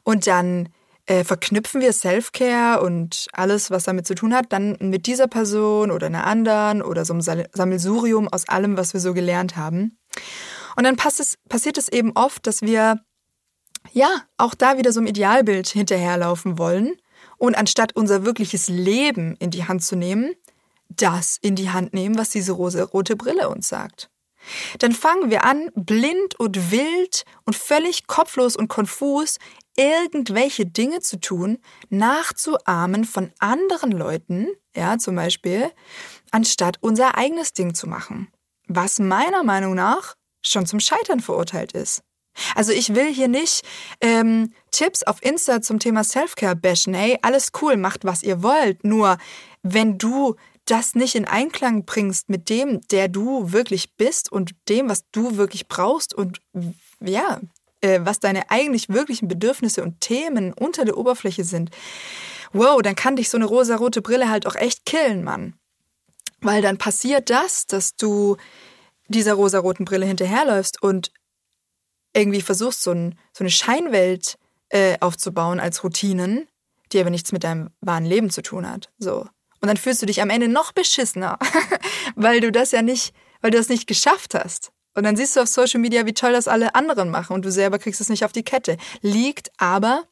Und 0.02 0.26
dann 0.26 0.70
äh, 1.06 1.24
verknüpfen 1.24 1.80
wir 1.80 1.92
Self-Care 1.92 2.82
und 2.82 3.26
alles, 3.32 3.70
was 3.70 3.84
damit 3.84 4.06
zu 4.06 4.14
tun 4.14 4.34
hat, 4.34 4.52
dann 4.52 4.76
mit 4.80 5.06
dieser 5.06 5.26
Person 5.26 5.90
oder 5.90 6.06
einer 6.06 6.26
anderen 6.26 6.82
oder 6.82 7.04
so 7.04 7.12
einem 7.12 7.22
Sammelsurium 7.52 8.28
aus 8.28 8.48
allem, 8.48 8.76
was 8.76 8.94
wir 8.94 9.00
so 9.00 9.12
gelernt 9.12 9.56
haben. 9.56 9.98
Und 10.76 10.84
dann 10.84 10.96
es, 10.96 11.36
passiert 11.48 11.76
es 11.76 11.88
eben 11.88 12.12
oft, 12.14 12.46
dass 12.46 12.62
wir 12.62 13.00
ja, 13.92 14.22
auch 14.36 14.54
da 14.54 14.78
wieder 14.78 14.92
so 14.92 15.00
ein 15.00 15.06
Idealbild 15.06 15.68
hinterherlaufen 15.68 16.58
wollen 16.58 16.94
und 17.36 17.56
anstatt 17.56 17.96
unser 17.96 18.24
wirkliches 18.24 18.68
Leben 18.68 19.36
in 19.38 19.50
die 19.50 19.64
Hand 19.66 19.82
zu 19.82 19.96
nehmen, 19.96 20.32
das 20.96 21.38
in 21.40 21.56
die 21.56 21.70
Hand 21.70 21.92
nehmen, 21.94 22.18
was 22.18 22.30
diese 22.30 22.52
rosa-rote 22.52 23.16
Brille 23.16 23.48
uns 23.48 23.68
sagt. 23.68 24.10
Dann 24.78 24.92
fangen 24.92 25.30
wir 25.30 25.44
an, 25.44 25.70
blind 25.74 26.38
und 26.38 26.70
wild 26.70 27.24
und 27.44 27.54
völlig 27.54 28.06
kopflos 28.06 28.56
und 28.56 28.68
konfus 28.68 29.38
irgendwelche 29.76 30.66
Dinge 30.66 31.00
zu 31.00 31.18
tun, 31.18 31.58
nachzuahmen 31.88 33.04
von 33.04 33.32
anderen 33.38 33.92
Leuten, 33.92 34.48
ja, 34.76 34.98
zum 34.98 35.16
Beispiel, 35.16 35.70
anstatt 36.30 36.76
unser 36.80 37.16
eigenes 37.16 37.52
Ding 37.52 37.74
zu 37.74 37.86
machen. 37.86 38.28
Was 38.68 38.98
meiner 38.98 39.42
Meinung 39.44 39.74
nach 39.74 40.14
schon 40.42 40.66
zum 40.66 40.80
Scheitern 40.80 41.20
verurteilt 41.20 41.72
ist. 41.72 42.02
Also 42.54 42.72
ich 42.72 42.94
will 42.94 43.12
hier 43.12 43.28
nicht 43.28 43.62
ähm, 44.00 44.52
Tipps 44.70 45.02
auf 45.02 45.22
Insta 45.22 45.60
zum 45.60 45.78
Thema 45.78 46.02
Selfcare 46.02 46.56
bashen. 46.56 46.94
Ey, 46.94 47.18
alles 47.22 47.50
cool, 47.60 47.76
macht 47.76 48.04
was 48.04 48.22
ihr 48.22 48.42
wollt. 48.42 48.84
Nur 48.84 49.18
wenn 49.62 49.98
du 49.98 50.36
das 50.66 50.94
nicht 50.94 51.14
in 51.14 51.24
Einklang 51.24 51.84
bringst 51.84 52.28
mit 52.28 52.48
dem, 52.48 52.80
der 52.88 53.08
du 53.08 53.52
wirklich 53.52 53.96
bist 53.96 54.30
und 54.30 54.52
dem, 54.68 54.88
was 54.88 55.04
du 55.10 55.36
wirklich 55.36 55.68
brauchst 55.68 56.14
und 56.14 56.40
ja, 57.00 57.40
äh, 57.80 58.00
was 58.02 58.20
deine 58.20 58.50
eigentlich 58.50 58.88
wirklichen 58.88 59.28
Bedürfnisse 59.28 59.82
und 59.82 60.00
Themen 60.00 60.52
unter 60.52 60.84
der 60.84 60.96
Oberfläche 60.96 61.44
sind, 61.44 61.70
wow, 62.52 62.80
dann 62.80 62.94
kann 62.94 63.16
dich 63.16 63.28
so 63.28 63.36
eine 63.36 63.46
rosarote 63.46 64.02
Brille 64.02 64.28
halt 64.28 64.46
auch 64.46 64.54
echt 64.54 64.86
killen, 64.86 65.24
Mann. 65.24 65.54
Weil 66.40 66.62
dann 66.62 66.78
passiert 66.78 67.30
das, 67.30 67.66
dass 67.66 67.96
du 67.96 68.36
dieser 69.08 69.34
rosaroten 69.34 69.84
Brille 69.84 70.06
hinterherläufst 70.06 70.82
und 70.82 71.12
irgendwie 72.14 72.42
versuchst, 72.42 72.82
so, 72.82 72.92
ein, 72.92 73.18
so 73.32 73.42
eine 73.42 73.50
Scheinwelt 73.50 74.36
äh, 74.68 74.96
aufzubauen 75.00 75.60
als 75.60 75.82
Routinen, 75.82 76.46
die 76.92 77.00
aber 77.00 77.10
nichts 77.10 77.32
mit 77.32 77.44
deinem 77.44 77.70
wahren 77.80 78.04
Leben 78.04 78.30
zu 78.30 78.42
tun 78.42 78.68
hat. 78.68 78.90
So. 78.98 79.26
Und 79.62 79.68
dann 79.68 79.76
fühlst 79.76 80.02
du 80.02 80.06
dich 80.06 80.20
am 80.20 80.28
Ende 80.28 80.48
noch 80.48 80.72
beschissener, 80.72 81.38
weil 82.16 82.40
du 82.40 82.50
das 82.50 82.72
ja 82.72 82.82
nicht, 82.82 83.14
weil 83.40 83.52
du 83.52 83.58
das 83.58 83.68
nicht 83.68 83.86
geschafft 83.86 84.34
hast. 84.34 84.72
Und 84.94 85.04
dann 85.04 85.16
siehst 85.16 85.36
du 85.36 85.40
auf 85.40 85.48
Social 85.48 85.80
Media, 85.80 86.04
wie 86.04 86.12
toll 86.12 86.32
das 86.32 86.48
alle 86.48 86.74
anderen 86.74 87.10
machen 87.10 87.32
und 87.32 87.44
du 87.44 87.50
selber 87.50 87.78
kriegst 87.78 88.00
es 88.00 88.08
nicht 88.08 88.24
auf 88.24 88.32
die 88.32 88.42
Kette. 88.42 88.76
Liegt 89.00 89.50
aber 89.56 90.02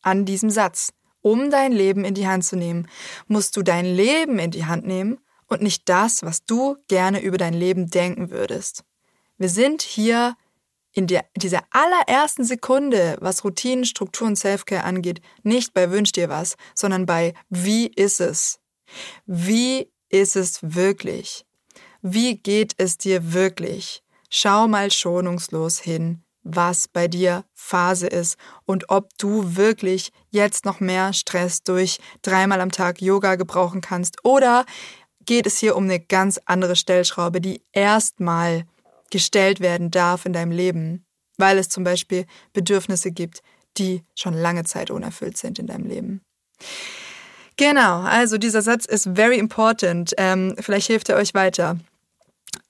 an 0.00 0.24
diesem 0.24 0.48
Satz. 0.48 0.92
Um 1.22 1.50
dein 1.50 1.72
Leben 1.72 2.04
in 2.04 2.14
die 2.14 2.26
Hand 2.26 2.44
zu 2.44 2.56
nehmen, 2.56 2.88
musst 3.26 3.56
du 3.56 3.62
dein 3.62 3.84
Leben 3.84 4.38
in 4.38 4.52
die 4.52 4.64
Hand 4.64 4.86
nehmen 4.86 5.18
und 5.46 5.60
nicht 5.60 5.88
das, 5.88 6.22
was 6.22 6.46
du 6.46 6.76
gerne 6.88 7.20
über 7.20 7.36
dein 7.36 7.52
Leben 7.52 7.90
denken 7.90 8.30
würdest. 8.30 8.84
Wir 9.36 9.50
sind 9.50 9.82
hier 9.82 10.36
in 10.92 11.06
der, 11.06 11.24
dieser 11.36 11.64
allerersten 11.70 12.44
Sekunde, 12.44 13.18
was 13.20 13.44
Routinen, 13.44 13.84
Struktur 13.84 14.28
und 14.28 14.36
Selfcare 14.36 14.84
angeht, 14.84 15.20
nicht 15.42 15.74
bei 15.74 15.90
Wünsch 15.90 16.12
dir 16.12 16.28
was, 16.28 16.56
sondern 16.74 17.06
bei 17.06 17.34
Wie 17.50 17.88
ist 17.88 18.20
es? 18.20 18.60
Wie 19.26 19.90
ist 20.08 20.36
es 20.36 20.58
wirklich? 20.62 21.44
Wie 22.02 22.36
geht 22.36 22.74
es 22.78 22.98
dir 22.98 23.32
wirklich? 23.32 24.02
Schau 24.28 24.68
mal 24.68 24.90
schonungslos 24.90 25.78
hin, 25.78 26.22
was 26.42 26.88
bei 26.88 27.08
dir 27.08 27.44
Phase 27.52 28.06
ist 28.06 28.36
und 28.64 28.88
ob 28.88 29.10
du 29.18 29.56
wirklich 29.56 30.12
jetzt 30.30 30.64
noch 30.64 30.80
mehr 30.80 31.12
Stress 31.12 31.62
durch 31.62 31.98
dreimal 32.22 32.60
am 32.60 32.70
Tag 32.70 33.02
Yoga 33.02 33.34
gebrauchen 33.34 33.80
kannst 33.80 34.24
oder 34.24 34.64
geht 35.26 35.46
es 35.46 35.58
hier 35.58 35.76
um 35.76 35.84
eine 35.84 36.00
ganz 36.00 36.40
andere 36.46 36.76
Stellschraube, 36.76 37.40
die 37.40 37.62
erstmal 37.72 38.64
gestellt 39.10 39.60
werden 39.60 39.90
darf 39.90 40.24
in 40.24 40.32
deinem 40.32 40.52
Leben, 40.52 41.04
weil 41.36 41.58
es 41.58 41.68
zum 41.68 41.84
Beispiel 41.84 42.26
Bedürfnisse 42.52 43.12
gibt, 43.12 43.42
die 43.76 44.04
schon 44.14 44.34
lange 44.34 44.64
Zeit 44.64 44.90
unerfüllt 44.90 45.36
sind 45.36 45.58
in 45.58 45.66
deinem 45.66 45.86
Leben. 45.86 46.22
Genau, 47.60 48.00
also 48.00 48.38
dieser 48.38 48.62
Satz 48.62 48.86
ist 48.86 49.10
very 49.14 49.36
important. 49.36 50.14
Ähm, 50.16 50.56
vielleicht 50.58 50.86
hilft 50.86 51.10
er 51.10 51.16
euch 51.16 51.34
weiter. 51.34 51.76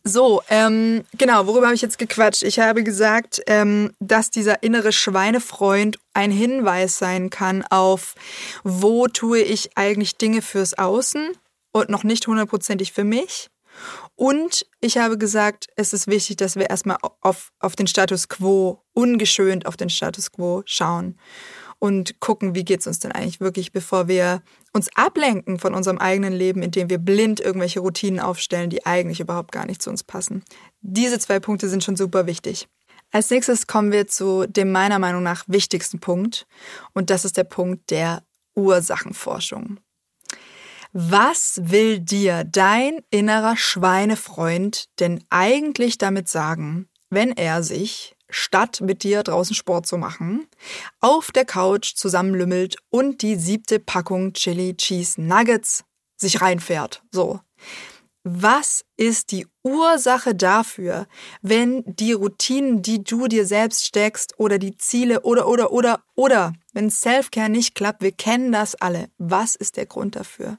So, 0.02 0.42
ähm, 0.48 1.04
genau, 1.16 1.46
worüber 1.46 1.66
habe 1.66 1.76
ich 1.76 1.80
jetzt 1.80 1.96
gequatscht? 1.96 2.42
Ich 2.42 2.58
habe 2.58 2.82
gesagt, 2.82 3.40
ähm, 3.46 3.92
dass 4.00 4.30
dieser 4.30 4.64
innere 4.64 4.90
Schweinefreund 4.90 5.98
ein 6.12 6.32
Hinweis 6.32 6.98
sein 6.98 7.30
kann 7.30 7.64
auf, 7.70 8.16
wo 8.64 9.06
tue 9.06 9.38
ich 9.38 9.70
eigentlich 9.76 10.16
Dinge 10.16 10.42
fürs 10.42 10.76
Außen 10.76 11.34
und 11.70 11.88
noch 11.88 12.02
nicht 12.02 12.26
hundertprozentig 12.26 12.92
für 12.92 13.04
mich. 13.04 13.48
Und 14.16 14.66
ich 14.80 14.98
habe 14.98 15.18
gesagt, 15.18 15.68
es 15.76 15.92
ist 15.92 16.08
wichtig, 16.08 16.38
dass 16.38 16.56
wir 16.56 16.68
erstmal 16.68 16.96
auf, 17.20 17.52
auf 17.60 17.76
den 17.76 17.86
Status 17.86 18.28
quo, 18.28 18.82
ungeschönt 18.92 19.66
auf 19.66 19.76
den 19.76 19.88
Status 19.88 20.32
quo 20.32 20.62
schauen 20.64 21.16
und 21.80 22.20
gucken, 22.20 22.54
wie 22.54 22.64
geht's 22.64 22.86
uns 22.86 23.00
denn 23.00 23.10
eigentlich 23.10 23.40
wirklich, 23.40 23.72
bevor 23.72 24.06
wir 24.06 24.42
uns 24.72 24.88
ablenken 24.94 25.58
von 25.58 25.74
unserem 25.74 25.98
eigenen 25.98 26.32
Leben, 26.32 26.62
indem 26.62 26.90
wir 26.90 26.98
blind 26.98 27.40
irgendwelche 27.40 27.80
Routinen 27.80 28.20
aufstellen, 28.20 28.70
die 28.70 28.86
eigentlich 28.86 29.18
überhaupt 29.18 29.50
gar 29.50 29.66
nicht 29.66 29.82
zu 29.82 29.90
uns 29.90 30.04
passen. 30.04 30.44
Diese 30.82 31.18
zwei 31.18 31.40
Punkte 31.40 31.68
sind 31.68 31.82
schon 31.82 31.96
super 31.96 32.26
wichtig. 32.26 32.68
Als 33.10 33.30
nächstes 33.30 33.66
kommen 33.66 33.90
wir 33.90 34.06
zu 34.06 34.46
dem 34.46 34.70
meiner 34.70 35.00
Meinung 35.00 35.22
nach 35.24 35.44
wichtigsten 35.48 35.98
Punkt 35.98 36.46
und 36.92 37.10
das 37.10 37.24
ist 37.24 37.36
der 37.36 37.44
Punkt 37.44 37.90
der 37.90 38.22
Ursachenforschung. 38.54 39.80
Was 40.92 41.60
will 41.62 42.00
dir 42.00 42.44
dein 42.44 42.98
innerer 43.10 43.56
Schweinefreund 43.56 44.86
denn 45.00 45.24
eigentlich 45.30 45.98
damit 45.98 46.28
sagen, 46.28 46.88
wenn 47.08 47.32
er 47.32 47.62
sich, 47.62 48.16
statt 48.30 48.80
mit 48.80 49.02
dir 49.02 49.22
draußen 49.22 49.54
Sport 49.54 49.86
zu 49.86 49.98
machen, 49.98 50.46
auf 51.00 51.30
der 51.32 51.44
Couch 51.44 51.94
zusammenlümmelt 51.94 52.76
und 52.90 53.22
die 53.22 53.36
siebte 53.36 53.78
Packung 53.78 54.32
Chili 54.32 54.76
Cheese 54.76 55.20
Nuggets 55.20 55.84
sich 56.16 56.40
reinfährt? 56.40 57.02
So. 57.10 57.40
Was 58.22 58.84
ist 58.98 59.32
die 59.32 59.46
Ursache 59.62 60.34
dafür, 60.34 61.06
wenn 61.40 61.82
die 61.86 62.12
Routinen, 62.12 62.82
die 62.82 63.02
du 63.02 63.28
dir 63.28 63.46
selbst 63.46 63.86
steckst 63.86 64.38
oder 64.38 64.58
die 64.58 64.76
Ziele 64.76 65.22
oder 65.22 65.48
oder 65.48 65.72
oder 65.72 66.00
oder 66.16 66.52
wenn 66.74 66.90
Selfcare 66.90 67.48
nicht 67.48 67.74
klappt, 67.74 68.02
wir 68.02 68.12
kennen 68.12 68.52
das 68.52 68.74
alle. 68.74 69.08
Was 69.16 69.56
ist 69.56 69.78
der 69.78 69.86
Grund 69.86 70.16
dafür? 70.16 70.58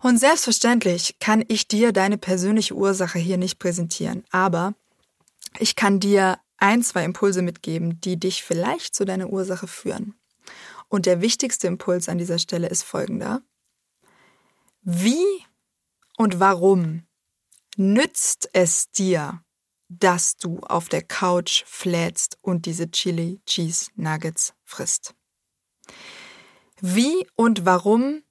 Und 0.00 0.18
selbstverständlich 0.18 1.16
kann 1.18 1.44
ich 1.48 1.66
dir 1.66 1.90
deine 1.90 2.18
persönliche 2.18 2.74
Ursache 2.74 3.18
hier 3.18 3.38
nicht 3.38 3.58
präsentieren, 3.58 4.24
aber 4.30 4.74
ich 5.60 5.76
kann 5.76 6.00
dir 6.00 6.38
ein, 6.58 6.82
zwei 6.82 7.04
Impulse 7.04 7.42
mitgeben, 7.42 8.00
die 8.00 8.18
dich 8.18 8.42
vielleicht 8.42 8.94
zu 8.94 9.04
deiner 9.04 9.30
Ursache 9.30 9.66
führen. 9.66 10.14
Und 10.88 11.06
der 11.06 11.20
wichtigste 11.20 11.66
Impuls 11.66 12.08
an 12.08 12.18
dieser 12.18 12.38
Stelle 12.38 12.68
ist 12.68 12.82
folgender. 12.82 13.42
Wie 14.82 15.44
und 16.16 16.40
warum 16.40 17.06
nützt 17.76 18.48
es 18.52 18.90
dir, 18.90 19.42
dass 19.88 20.36
du 20.36 20.60
auf 20.60 20.88
der 20.88 21.02
Couch 21.02 21.64
flätst 21.66 22.38
und 22.40 22.66
diese 22.66 22.90
Chili 22.90 23.40
Cheese 23.46 23.90
Nuggets 23.96 24.54
frisst? 24.64 25.14
Wie 26.80 27.26
und 27.34 27.64
warum 27.64 28.22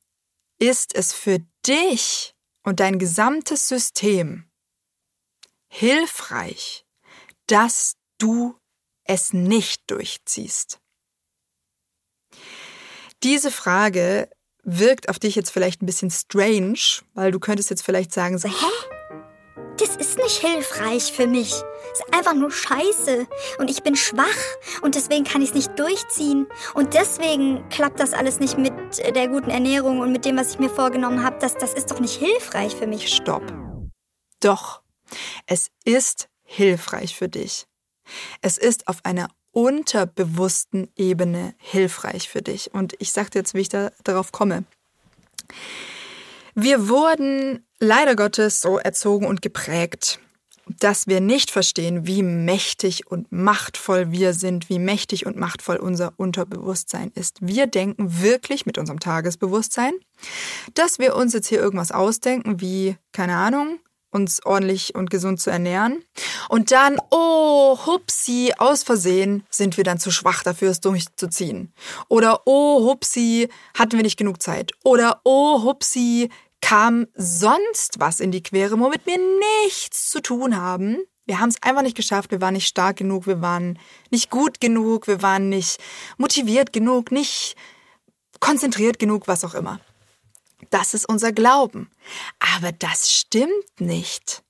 ist 0.60 0.96
es 0.96 1.14
für 1.14 1.40
dich 1.66 2.36
und 2.64 2.80
dein 2.80 3.00
gesamtes 3.00 3.68
System 3.68 4.50
hilfreich, 5.68 6.85
dass 7.48 7.96
du 8.18 8.56
es 9.04 9.34
nicht 9.34 9.90
durchziehst? 9.90 10.80
Diese 13.24 13.52
Frage 13.52 14.30
wirkt 14.64 15.10
auf 15.10 15.20
dich 15.20 15.36
jetzt 15.36 15.52
vielleicht 15.52 15.82
ein 15.82 15.86
bisschen 15.86 16.12
strange, 16.12 16.80
weil 17.14 17.32
du 17.32 17.40
könntest 17.40 17.70
jetzt 17.70 17.84
vielleicht 17.84 18.14
sagen, 18.14 18.38
so, 18.38 18.50
hä? 18.50 18.96
Das 19.78 19.96
ist 19.98 20.18
nicht 20.18 20.38
hilfreich 20.40 21.12
für 21.12 21.28
mich. 21.28 21.52
Es 21.52 22.00
ist 22.00 22.14
einfach 22.14 22.34
nur 22.34 22.50
scheiße. 22.50 23.28
Und 23.58 23.70
ich 23.70 23.84
bin 23.84 23.96
schwach. 23.96 24.26
Und 24.82 24.96
deswegen 24.96 25.26
kann 25.26 25.42
ich 25.42 25.50
es 25.50 25.56
nicht 25.56 25.78
durchziehen. 25.78 26.48
Und 26.74 26.94
deswegen 26.94 27.68
klappt 27.70 28.00
das 28.00 28.14
alles 28.14 28.40
nicht 28.40 28.58
mit 28.58 28.74
der 29.16 29.28
guten 29.28 29.50
Ernährung 29.50 30.00
und 30.00 30.14
mit 30.14 30.24
dem, 30.24 30.38
was 30.38 30.52
ich 30.52 30.60
mir 30.60 30.70
vorgenommen 30.70 31.24
habe. 31.24 31.38
Das, 31.40 31.56
das 31.56 31.74
ist 31.74 31.92
doch 31.92 32.00
nicht 32.00 32.16
hilfreich 32.16 32.74
für 32.76 32.88
mich. 32.88 33.14
Stopp. 33.14 33.44
Doch. 34.40 34.82
Es 35.46 35.68
ist 35.84 36.30
hilfreich 36.56 37.16
für 37.16 37.30
dich. 37.30 37.66
Es 38.42 38.58
ist 38.58 38.88
auf 38.88 39.04
einer 39.04 39.30
unterbewussten 39.52 40.90
Ebene 40.96 41.56
hilfreich 41.58 42.30
für 42.30 42.42
dich. 42.42 42.74
Und 42.74 42.94
ich 43.00 43.12
sage 43.12 43.32
dir 43.32 43.40
jetzt, 43.40 43.54
wie 43.54 43.62
ich 43.62 43.70
da, 43.70 43.92
darauf 44.04 44.32
komme. 44.32 44.66
Wir 46.54 46.88
wurden 46.88 47.66
leider 47.80 48.16
Gottes 48.16 48.62
so 48.62 48.78
erzogen 48.78 49.26
und 49.26 49.42
geprägt, 49.42 50.20
dass 50.68 51.08
wir 51.08 51.22
nicht 51.22 51.52
verstehen, 51.52 52.08
wie 52.08 52.24
mächtig 52.24 53.08
und 53.08 53.32
machtvoll 53.32 54.12
wir 54.12 54.34
sind, 54.34 54.70
wie 54.70 54.80
mächtig 54.80 55.26
und 55.26 55.38
machtvoll 55.38 55.78
unser 55.78 56.14
Unterbewusstsein 56.18 57.12
ist. 57.14 57.38
Wir 57.42 57.68
denken 57.68 58.22
wirklich 58.22 58.66
mit 58.66 58.78
unserem 58.78 59.00
Tagesbewusstsein, 59.00 59.94
dass 60.74 60.98
wir 60.98 61.16
uns 61.16 61.34
jetzt 61.34 61.48
hier 61.48 61.60
irgendwas 61.60 61.92
ausdenken, 61.92 62.62
wie, 62.62 62.98
keine 63.12 63.36
Ahnung, 63.36 63.80
uns 64.16 64.44
ordentlich 64.46 64.96
und 64.96 65.10
gesund 65.10 65.42
zu 65.42 65.52
ernähren. 65.52 66.04
Und 66.50 66.72
dann, 66.72 66.98
oh, 67.12 67.78
hupsi, 67.86 68.54
aus 68.58 68.84
Versehen 68.84 69.44
sind 69.50 69.78
wir 69.78 69.84
dann 69.84 70.00
zu 70.00 70.10
schwach 70.10 70.42
dafür, 70.42 70.72
es 70.72 70.80
durchzuziehen. 70.80 71.74
Oder, 72.08 72.42
oh, 72.46 72.86
hupsi, 72.90 73.50
hatten 73.78 73.98
wir 73.98 74.04
nicht 74.04 74.18
genug 74.18 74.42
Zeit. 74.42 74.72
Oder, 74.84 75.20
oh, 75.26 75.64
hupsi, 75.64 76.30
kam 76.62 77.06
sonst 77.14 78.00
was 78.00 78.20
in 78.20 78.32
die 78.32 78.42
Quere, 78.42 78.80
womit 78.80 79.06
wir 79.06 79.20
nichts 79.66 80.10
zu 80.10 80.22
tun 80.22 80.58
haben. 80.58 80.98
Wir 81.28 81.40
haben 81.40 81.50
es 81.50 81.62
einfach 81.62 81.82
nicht 81.82 81.98
geschafft, 81.98 82.32
wir 82.32 82.42
waren 82.42 82.54
nicht 82.54 82.68
stark 82.68 82.98
genug, 82.98 83.28
wir 83.28 83.42
waren 83.42 83.78
nicht 84.12 84.30
gut 84.30 84.62
genug, 84.62 85.08
wir 85.08 85.22
waren 85.22 85.50
nicht 85.50 85.80
motiviert 86.18 86.72
genug, 86.72 87.12
nicht 87.12 87.56
konzentriert 88.40 88.98
genug, 89.00 89.28
was 89.28 89.44
auch 89.44 89.56
immer. 89.56 89.80
Das 90.70 90.94
ist 90.94 91.08
unser 91.08 91.32
Glauben. 91.32 91.90
Aber 92.58 92.72
das 92.72 93.12
stimmt 93.12 93.80
nicht. 93.80 94.44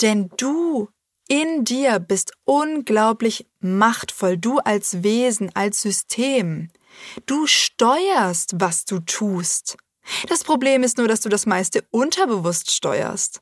Denn 0.00 0.30
du 0.36 0.88
in 1.28 1.64
dir 1.64 1.98
bist 1.98 2.32
unglaublich 2.44 3.46
machtvoll, 3.60 4.38
du 4.38 4.58
als 4.58 5.02
Wesen, 5.02 5.50
als 5.54 5.82
System. 5.82 6.70
Du 7.26 7.46
steuerst, 7.46 8.54
was 8.56 8.84
du 8.84 9.00
tust. 9.00 9.76
Das 10.28 10.44
Problem 10.44 10.84
ist 10.84 10.98
nur, 10.98 11.08
dass 11.08 11.20
du 11.20 11.28
das 11.28 11.46
meiste 11.46 11.84
unterbewusst 11.90 12.70
steuerst. 12.70 13.40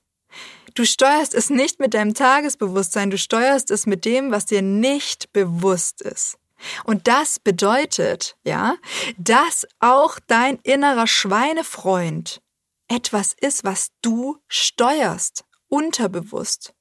Du 0.75 0.85
steuerst 0.85 1.35
es 1.35 1.51
nicht 1.51 1.79
mit 1.79 1.95
deinem 1.95 2.15
Tagesbewusstsein, 2.15 3.11
du 3.11 3.19
steuerst 3.19 3.71
es 3.71 3.87
mit 3.87 4.05
dem, 4.05 4.33
was 4.33 4.47
dir 4.47 4.63
nicht 4.63 5.33
bewusst 5.33 6.03
ist. 6.03 6.37
Und 6.85 7.09
das 7.09 7.39
bedeutet, 7.39 8.37
ja, 8.45 8.77
dass 9.19 9.67
auch 9.81 10.19
dein 10.27 10.59
innerer 10.63 11.07
Schweinefreund 11.07 12.41
etwas 12.89 13.35
ist, 13.41 13.65
was 13.65 13.89
du 14.03 14.39
steuerst, 14.49 15.45
unterbewusst. 15.69 16.75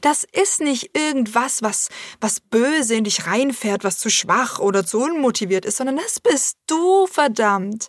Das 0.00 0.24
ist 0.24 0.60
nicht 0.60 0.96
irgendwas, 0.96 1.62
was, 1.62 1.88
was 2.20 2.40
böse 2.40 2.94
in 2.94 3.04
dich 3.04 3.26
reinfährt, 3.26 3.84
was 3.84 3.98
zu 3.98 4.08
schwach 4.08 4.58
oder 4.58 4.86
zu 4.86 4.98
unmotiviert 4.98 5.64
ist, 5.64 5.76
sondern 5.76 5.96
das 5.96 6.20
bist 6.20 6.56
du, 6.66 7.06
verdammt. 7.06 7.88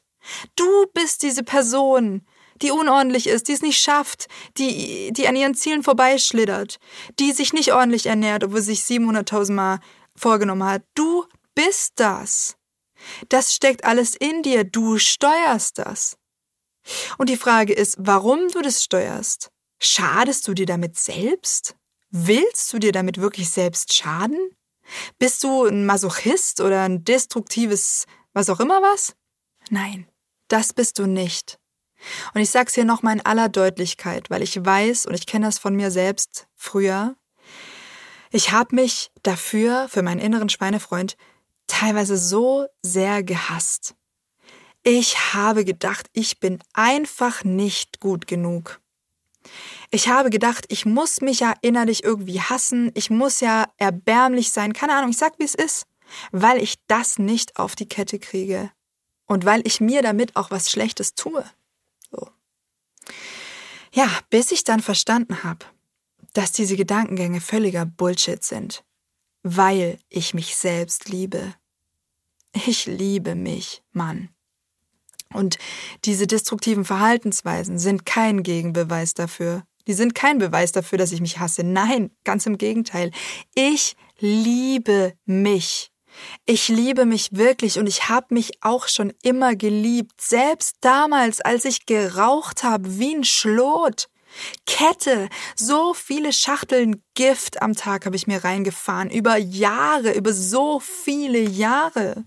Du 0.56 0.86
bist 0.94 1.24
diese 1.24 1.44
Person, 1.44 2.26
die 2.62 2.72
unordentlich 2.72 3.28
ist, 3.28 3.48
die 3.48 3.54
es 3.54 3.62
nicht 3.62 3.80
schafft, 3.80 4.28
die, 4.58 5.12
die 5.14 5.28
an 5.28 5.36
ihren 5.36 5.56
Zielen 5.56 5.84
vorbeischlittert, 5.84 6.80
die 7.20 7.32
sich 7.32 7.54
nicht 7.54 7.72
ordentlich 7.72 8.08
ernährt, 8.08 8.44
obwohl 8.44 8.62
sie 8.62 8.76
sich 8.76 8.82
700.000 8.82 9.54
Mal 9.54 9.80
vorgenommen 10.18 10.64
hat. 10.64 10.84
Du 10.96 11.26
bist 11.56 11.94
das. 11.96 12.58
Das 13.30 13.54
steckt 13.54 13.86
alles 13.86 14.16
in 14.16 14.44
dir. 14.44 14.64
Du 14.64 14.98
steuerst 14.98 15.78
das. 15.78 16.18
Und 17.18 17.30
die 17.30 17.38
Frage 17.38 17.74
ist, 17.74 17.96
warum 18.00 18.48
du 18.50 18.62
das 18.62 18.84
steuerst. 18.84 19.52
Schadest 19.80 20.48
du 20.48 20.54
dir 20.54 20.66
damit 20.66 20.98
selbst? 20.98 21.76
Willst 22.10 22.72
du 22.74 22.80
dir 22.80 22.92
damit 22.92 23.20
wirklich 23.20 23.50
selbst 23.50 23.94
schaden? 23.94 24.40
Bist 25.20 25.44
du 25.44 25.66
ein 25.66 25.86
Masochist 25.86 26.62
oder 26.62 26.84
ein 26.84 27.04
destruktives 27.04 28.06
was 28.38 28.52
auch 28.52 28.60
immer 28.60 28.84
was? 28.84 29.16
Nein, 29.72 30.08
das 30.48 30.72
bist 30.72 31.00
du 31.00 31.08
nicht. 31.08 31.58
Und 32.36 32.42
ich 32.42 32.52
sag's 32.52 32.76
hier 32.76 32.86
nochmal 32.86 33.16
in 33.16 33.26
aller 33.26 33.50
Deutlichkeit, 33.50 34.30
weil 34.30 34.44
ich 34.44 34.64
weiß 34.64 35.08
und 35.08 35.16
ich 35.16 35.26
kenne 35.26 35.48
das 35.48 35.58
von 35.58 35.76
mir 35.76 35.90
selbst 35.90 36.48
früher, 36.56 37.16
ich 38.32 38.52
habe 38.52 38.76
mich 38.76 39.12
dafür, 39.24 39.88
für 39.90 40.02
meinen 40.02 40.20
inneren 40.20 40.50
Schweinefreund, 40.50 41.18
teilweise 41.68 42.18
so 42.18 42.68
sehr 42.82 43.24
gehasst. 43.24 43.96
Ich 44.84 45.34
habe 45.34 45.66
gedacht, 45.66 46.08
ich 46.14 46.40
bin 46.40 46.60
einfach 46.74 47.44
nicht 47.44 48.00
gut 48.00 48.28
genug. 48.28 48.80
Ich 49.92 50.10
habe 50.10 50.30
gedacht, 50.30 50.66
ich 50.70 50.86
muss 50.86 51.22
mich 51.22 51.40
ja 51.40 51.54
innerlich 51.62 52.04
irgendwie 52.04 52.42
hassen, 52.42 52.92
ich 52.94 53.10
muss 53.10 53.40
ja 53.40 53.66
erbärmlich 53.78 54.52
sein, 54.52 54.74
keine 54.74 54.96
Ahnung, 54.96 55.12
ich 55.12 55.18
sag, 55.18 55.40
wie 55.40 55.46
es 55.46 55.56
ist, 55.56 55.88
weil 56.32 56.62
ich 56.62 56.76
das 56.88 57.20
nicht 57.20 57.58
auf 57.58 57.76
die 57.76 57.88
Kette 57.88 58.20
kriege 58.20 58.72
und 59.26 59.46
weil 59.46 59.66
ich 59.66 59.80
mir 59.80 60.02
damit 60.02 60.36
auch 60.36 60.52
was 60.52 60.70
Schlechtes 60.70 61.16
tue. 61.16 61.44
So. 62.12 62.30
Ja, 63.94 64.10
bis 64.30 64.52
ich 64.52 64.64
dann 64.64 64.82
verstanden 64.82 65.44
habe, 65.44 65.66
dass 66.38 66.52
diese 66.52 66.76
Gedankengänge 66.76 67.42
völliger 67.42 67.88
Bullshit 67.88 68.44
sind, 68.44 68.84
weil 69.42 69.98
ich 70.08 70.36
mich 70.36 70.56
selbst 70.56 71.10
liebe. 71.10 71.56
Ich 72.54 72.86
liebe 72.86 73.34
mich, 73.34 73.82
Mann. 73.92 74.30
Und 75.34 75.58
diese 76.06 76.28
destruktiven 76.28 76.86
Verhaltensweisen 76.86 77.80
sind 77.80 78.06
kein 78.06 78.44
Gegenbeweis 78.44 79.16
dafür. 79.16 79.64
Die 79.88 79.94
sind 79.94 80.14
kein 80.14 80.38
Beweis 80.38 80.72
dafür, 80.72 81.00
dass 81.00 81.12
ich 81.12 81.22
mich 81.22 81.40
hasse. 81.40 81.64
Nein, 81.64 82.12
ganz 82.24 82.46
im 82.46 82.60
Gegenteil. 82.60 83.10
Ich 83.56 83.96
liebe 84.20 85.14
mich. 85.26 85.90
Ich 86.46 86.68
liebe 86.68 87.06
mich 87.06 87.30
wirklich 87.36 87.80
und 87.80 87.88
ich 87.88 88.10
habe 88.10 88.34
mich 88.36 88.52
auch 88.62 88.88
schon 88.88 89.12
immer 89.24 89.56
geliebt, 89.56 90.22
selbst 90.22 90.78
damals, 90.82 91.42
als 91.42 91.66
ich 91.66 91.88
geraucht 91.88 92.64
habe 92.64 93.00
wie 93.00 93.16
ein 93.16 93.24
Schlot. 93.24 94.08
Kette, 94.66 95.30
so 95.56 95.94
viele 95.94 96.34
Schachteln 96.34 97.04
Gift 97.16 97.62
am 97.62 97.74
Tag 97.74 98.06
habe 98.06 98.16
ich 98.16 98.28
mir 98.28 98.44
reingefahren, 98.44 99.10
über 99.10 99.38
Jahre, 99.38 100.14
über 100.14 100.34
so 100.34 100.80
viele 100.80 101.40
Jahre. 101.40 102.26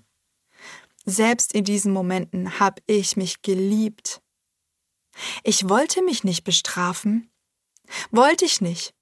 Selbst 1.05 1.53
in 1.53 1.65
diesen 1.65 1.93
Momenten 1.93 2.61
habe 2.61 2.83
ich 2.87 3.17
mich 3.17 3.43
geliebt. 3.43 4.21
Ich 5.43 5.69
wollte 5.69 6.03
mich 6.03 6.25
nicht 6.25 6.45
bestrafen. 6.45 7.31
Wollte 8.11 8.45
ich 8.45 8.61
nicht. 8.61 8.95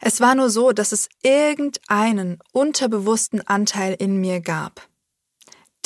Es 0.00 0.20
war 0.20 0.34
nur 0.34 0.50
so, 0.50 0.72
dass 0.72 0.92
es 0.92 1.08
irgendeinen 1.22 2.38
unterbewussten 2.52 3.46
Anteil 3.46 3.94
in 3.94 4.20
mir 4.20 4.40
gab, 4.40 4.88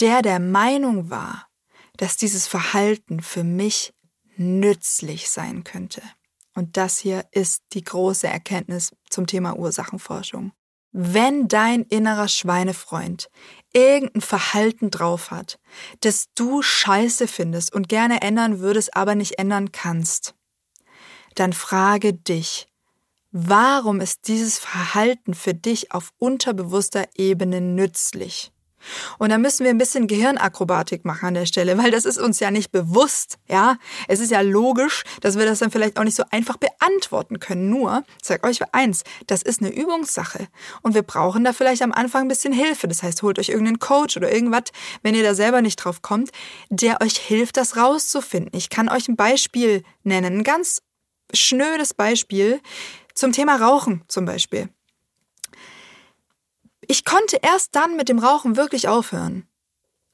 der 0.00 0.22
der 0.22 0.40
Meinung 0.40 1.08
war, 1.08 1.48
dass 1.96 2.16
dieses 2.16 2.46
Verhalten 2.46 3.22
für 3.22 3.44
mich 3.44 3.94
nützlich 4.36 5.30
sein 5.30 5.64
könnte. 5.64 6.02
Und 6.58 6.76
das 6.76 6.98
hier 6.98 7.24
ist 7.30 7.62
die 7.72 7.84
große 7.84 8.26
Erkenntnis 8.26 8.90
zum 9.08 9.28
Thema 9.28 9.56
Ursachenforschung. 9.56 10.50
Wenn 10.90 11.46
dein 11.46 11.84
innerer 11.84 12.26
Schweinefreund 12.26 13.30
irgendein 13.72 14.22
Verhalten 14.22 14.90
drauf 14.90 15.30
hat, 15.30 15.60
das 16.00 16.26
du 16.34 16.60
scheiße 16.60 17.28
findest 17.28 17.72
und 17.72 17.88
gerne 17.88 18.22
ändern 18.22 18.58
würdest, 18.58 18.96
aber 18.96 19.14
nicht 19.14 19.38
ändern 19.38 19.70
kannst, 19.70 20.34
dann 21.36 21.52
frage 21.52 22.12
dich, 22.12 22.66
warum 23.30 24.00
ist 24.00 24.26
dieses 24.26 24.58
Verhalten 24.58 25.34
für 25.34 25.54
dich 25.54 25.92
auf 25.92 26.10
unterbewusster 26.18 27.06
Ebene 27.14 27.60
nützlich? 27.60 28.50
Und 29.18 29.30
da 29.30 29.38
müssen 29.38 29.64
wir 29.64 29.70
ein 29.70 29.78
bisschen 29.78 30.06
Gehirnakrobatik 30.06 31.04
machen 31.04 31.26
an 31.26 31.34
der 31.34 31.46
Stelle, 31.46 31.78
weil 31.78 31.90
das 31.90 32.04
ist 32.04 32.18
uns 32.18 32.40
ja 32.40 32.50
nicht 32.50 32.72
bewusst, 32.72 33.38
ja. 33.48 33.76
Es 34.06 34.20
ist 34.20 34.30
ja 34.30 34.40
logisch, 34.40 35.04
dass 35.20 35.38
wir 35.38 35.46
das 35.46 35.58
dann 35.60 35.70
vielleicht 35.70 35.98
auch 35.98 36.04
nicht 36.04 36.16
so 36.16 36.24
einfach 36.30 36.56
beantworten 36.56 37.40
können. 37.40 37.70
Nur, 37.70 38.04
ich 38.20 38.28
sag 38.28 38.44
euch 38.44 38.60
eins, 38.72 39.04
das 39.26 39.42
ist 39.42 39.60
eine 39.60 39.72
Übungssache. 39.72 40.48
Und 40.82 40.94
wir 40.94 41.02
brauchen 41.02 41.44
da 41.44 41.52
vielleicht 41.52 41.82
am 41.82 41.92
Anfang 41.92 42.22
ein 42.22 42.28
bisschen 42.28 42.52
Hilfe. 42.52 42.88
Das 42.88 43.02
heißt, 43.02 43.22
holt 43.22 43.38
euch 43.38 43.48
irgendeinen 43.48 43.78
Coach 43.78 44.16
oder 44.16 44.32
irgendwas, 44.32 44.64
wenn 45.02 45.14
ihr 45.14 45.22
da 45.22 45.34
selber 45.34 45.62
nicht 45.62 45.76
drauf 45.76 46.02
kommt, 46.02 46.30
der 46.70 47.00
euch 47.00 47.16
hilft, 47.16 47.56
das 47.56 47.76
rauszufinden. 47.76 48.52
Ich 48.56 48.70
kann 48.70 48.88
euch 48.88 49.08
ein 49.08 49.16
Beispiel 49.16 49.82
nennen, 50.02 50.38
ein 50.38 50.44
ganz 50.44 50.82
schnödes 51.32 51.94
Beispiel 51.94 52.60
zum 53.14 53.32
Thema 53.32 53.56
Rauchen 53.56 54.04
zum 54.08 54.24
Beispiel. 54.24 54.68
Ich 56.90 57.04
konnte 57.04 57.38
erst 57.42 57.76
dann 57.76 57.96
mit 57.96 58.08
dem 58.08 58.18
Rauchen 58.18 58.56
wirklich 58.56 58.88
aufhören. 58.88 59.46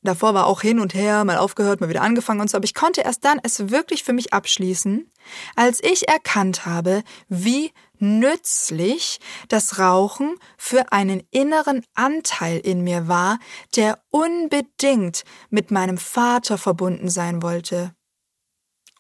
Davor 0.03 0.35
war 0.35 0.47
auch 0.47 0.61
hin 0.61 0.81
und 0.81 0.93
her, 0.93 1.25
mal 1.25 1.39
aufgehört, 1.39 1.81
mal 1.81 1.89
wieder 1.89 2.03
angefangen 2.03 2.41
und 2.41 2.51
so, 2.51 2.59
aber 2.59 2.65
ich 2.65 2.75
konnte 2.75 3.01
erst 3.01 3.25
dann 3.25 3.41
es 3.43 3.71
wirklich 3.71 4.03
für 4.03 4.13
mich 4.13 4.35
abschließen, 4.35 5.11
als 5.55 5.83
ich 5.83 6.09
erkannt 6.09 6.67
habe, 6.67 7.05
wie 7.29 7.73
nützlich 7.99 9.21
das 9.49 9.79
Rauchen 9.79 10.37
für 10.59 10.93
einen 10.93 11.23
inneren 11.31 11.87
Anteil 11.95 12.59
in 12.59 12.83
mir 12.83 13.09
war, 13.09 13.39
der 13.77 14.03
unbedingt 14.11 15.25
mit 15.49 15.71
meinem 15.71 15.97
Vater 15.97 16.59
verbunden 16.59 17.09
sein 17.09 17.41
wollte. 17.41 17.95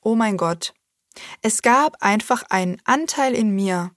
Oh 0.01 0.15
mein 0.15 0.37
Gott. 0.37 0.73
Es 1.43 1.61
gab 1.61 2.03
einfach 2.03 2.45
einen 2.49 2.81
Anteil 2.85 3.35
in 3.35 3.51
mir, 3.51 3.91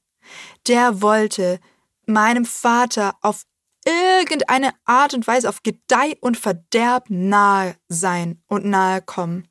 der 0.68 1.02
wollte 1.02 1.60
meinem 2.06 2.46
Vater 2.46 3.16
auf 3.22 3.44
irgendeine 3.88 4.73
Art 4.86 5.13
und 5.13 5.26
Weise 5.28 5.47
auf 5.47 5.63
Gedeih 5.63 6.17
und 6.19 6.38
Verderb 6.38 7.06
nahe 7.10 7.76
sein 7.88 8.41
und 8.47 8.65
nahe 8.65 9.02
kommen. 9.02 9.47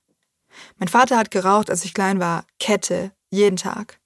Mein 0.77 0.89
Vater 0.89 1.17
hat 1.17 1.31
geraucht, 1.31 1.71
als 1.71 1.85
ich 1.85 1.95
klein 1.95 2.21
war, 2.21 2.45
Kette, 2.61 3.13
jeden 3.31 3.57
Tag. 3.57 3.99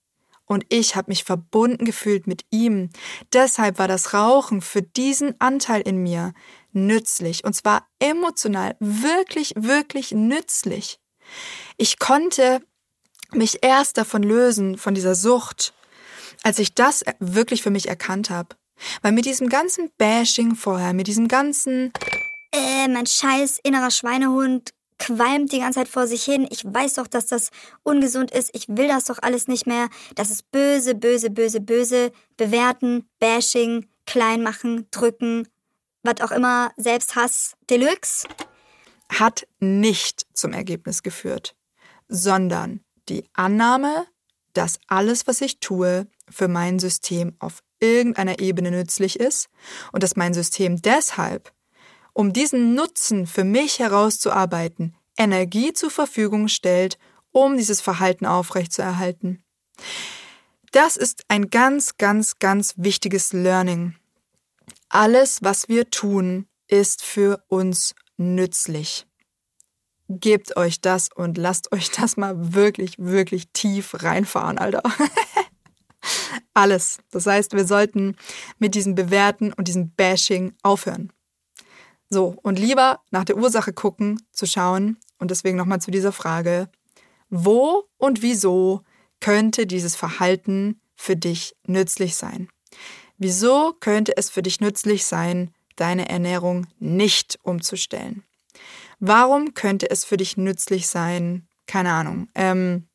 Und 0.47 0.65
ich 0.69 0.97
habe 0.97 1.11
mich 1.11 1.25
verbunden 1.25 1.85
gefühlt 1.85 2.27
mit 2.27 2.45
ihm. 2.51 2.91
Deshalb 3.33 3.79
war 3.79 3.87
das 3.87 4.15
Rauchen 4.15 4.63
für 4.63 4.83
diesen 4.83 5.41
Anteil 5.41 5.81
in 5.83 6.03
mir 6.03 6.33
nützlich. 6.73 7.45
Und 7.45 7.55
zwar 7.55 7.87
emotional, 8.01 8.77
wirklich, 8.81 9.53
wirklich 9.57 10.13
nützlich. 10.13 10.99
Ich 11.77 11.99
konnte 11.99 12.63
mich 13.33 13.59
erst 13.63 13.97
davon 13.97 14.25
lösen, 14.25 14.77
von 14.77 14.95
dieser 14.95 15.15
Sucht, 15.15 15.73
als 16.43 16.59
ich 16.59 16.75
das 16.75 17.05
wirklich 17.21 17.63
für 17.63 17.71
mich 17.71 17.89
erkannt 17.89 18.31
habe. 18.31 18.57
Weil 19.03 19.13
mit 19.13 19.25
diesem 19.25 19.49
ganzen 19.49 19.91
Bashing 19.99 20.55
vorher, 20.55 20.93
mit 20.93 21.07
diesem 21.07 21.29
ganzen, 21.29 21.93
Äh, 22.53 22.89
mein 22.89 23.07
scheiß 23.07 23.61
innerer 23.63 23.91
Schweinehund 23.93 24.71
qualmt 24.99 25.53
die 25.53 25.61
ganze 25.61 25.79
Zeit 25.79 25.89
vor 25.89 26.07
sich 26.07 26.25
hin. 26.25 26.47
Ich 26.51 26.65
weiß 26.65 26.95
doch, 26.95 27.07
dass 27.07 27.27
das 27.27 27.51
ungesund 27.85 28.33
ist. 28.33 28.51
Ich 28.55 28.69
will 28.69 28.89
das 28.89 29.05
doch 29.05 29.19
alles 29.23 29.47
nicht 29.49 29.67
mehr. 29.67 29.89
Das 30.17 30.31
ist 30.31 30.51
böse, 30.51 30.95
böse, 30.95 31.31
böse, 31.31 31.61
böse. 31.61 32.13
Bewerten, 32.37 33.09
Bashing, 33.21 33.87
klein 34.05 34.43
machen, 34.43 34.87
drücken, 34.91 35.47
was 36.03 36.21
auch 36.23 36.33
immer, 36.33 36.73
Selbsthass, 36.77 37.55
Deluxe. 37.71 38.27
hat 39.09 39.47
nicht 39.59 40.27
zum 40.35 40.53
Ergebnis 40.53 41.03
geführt, 41.03 41.55
sondern 42.09 42.81
die 43.09 43.25
Annahme, 43.33 44.07
dass 44.55 44.79
alles, 44.89 45.27
was 45.27 45.41
ich 45.41 45.61
tue, 45.61 46.07
für 46.29 46.49
mein 46.49 46.79
System 46.79 47.35
auf 47.39 47.63
irgendeiner 47.81 48.39
Ebene 48.39 48.71
nützlich 48.71 49.19
ist 49.19 49.49
und 49.93 50.03
dass 50.03 50.17
mein 50.17 50.35
System 50.35 50.81
deshalb, 50.81 51.53
um 52.13 52.33
diesen 52.33 52.75
Nutzen 52.75 53.27
für 53.27 53.45
mich 53.45 53.79
herauszuarbeiten, 53.79 54.95
Energie 55.17 55.73
zur 55.73 55.91
Verfügung 55.91 56.49
stellt, 56.49 56.99
um 57.33 57.57
dieses 57.57 57.81
Verhalten 57.81 58.27
aufrechtzuerhalten. 58.27 59.43
Das 60.73 60.97
ist 60.97 61.25
ein 61.29 61.51
ganz, 61.51 61.97
ganz, 61.99 62.39
ganz 62.39 62.75
wichtiges 62.77 63.33
Learning. 63.33 63.97
Alles, 64.89 65.43
was 65.43 65.69
wir 65.69 65.91
tun, 65.91 66.47
ist 66.69 67.03
für 67.03 67.43
uns 67.49 67.95
nützlich. 68.17 69.07
Gebt 70.09 70.57
euch 70.57 70.81
das 70.81 71.09
und 71.15 71.39
lasst 71.39 71.73
euch 71.73 71.91
das 71.91 72.17
mal 72.17 72.55
wirklich, 72.55 72.99
wirklich 72.99 73.49
tief 73.53 74.03
reinfahren, 74.03 74.59
Alter. 74.59 74.83
Alles. 76.55 76.99
Das 77.11 77.27
heißt, 77.27 77.53
wir 77.53 77.67
sollten 77.67 78.17
mit 78.59 78.75
diesem 78.75 78.95
Bewerten 78.95 79.53
und 79.53 79.69
diesem 79.69 79.91
Bashing 79.91 80.55
aufhören. 80.63 81.13
So, 82.09 82.37
und 82.43 82.59
lieber 82.59 83.01
nach 83.11 83.25
der 83.25 83.37
Ursache 83.37 83.73
gucken, 83.73 84.21
zu 84.33 84.47
schauen, 84.47 84.99
und 85.19 85.31
deswegen 85.31 85.57
nochmal 85.57 85.81
zu 85.81 85.91
dieser 85.91 86.13
Frage, 86.13 86.69
wo 87.29 87.85
und 87.99 88.23
wieso 88.23 88.83
könnte 89.21 89.67
dieses 89.67 89.95
Verhalten 89.95 90.81
für 90.97 91.15
dich 91.15 91.55
nützlich 91.67 92.17
sein? 92.17 92.49
Wieso 93.19 93.75
könnte 93.79 94.17
es 94.17 94.31
für 94.31 94.43
dich 94.43 94.61
nützlich 94.61 95.05
sein, 95.05 95.55
deine 95.77 96.09
Ernährung 96.09 96.67
nicht 96.79 97.39
umzustellen? 97.43 98.25
Warum 98.99 99.55
könnte 99.55 99.91
es 99.91 100.05
für 100.05 100.17
dich 100.17 100.37
nützlich 100.37 100.89
sein, 100.89 101.47
keine 101.67 101.93
Ahnung, 101.93 102.29
ähm, 102.35 102.89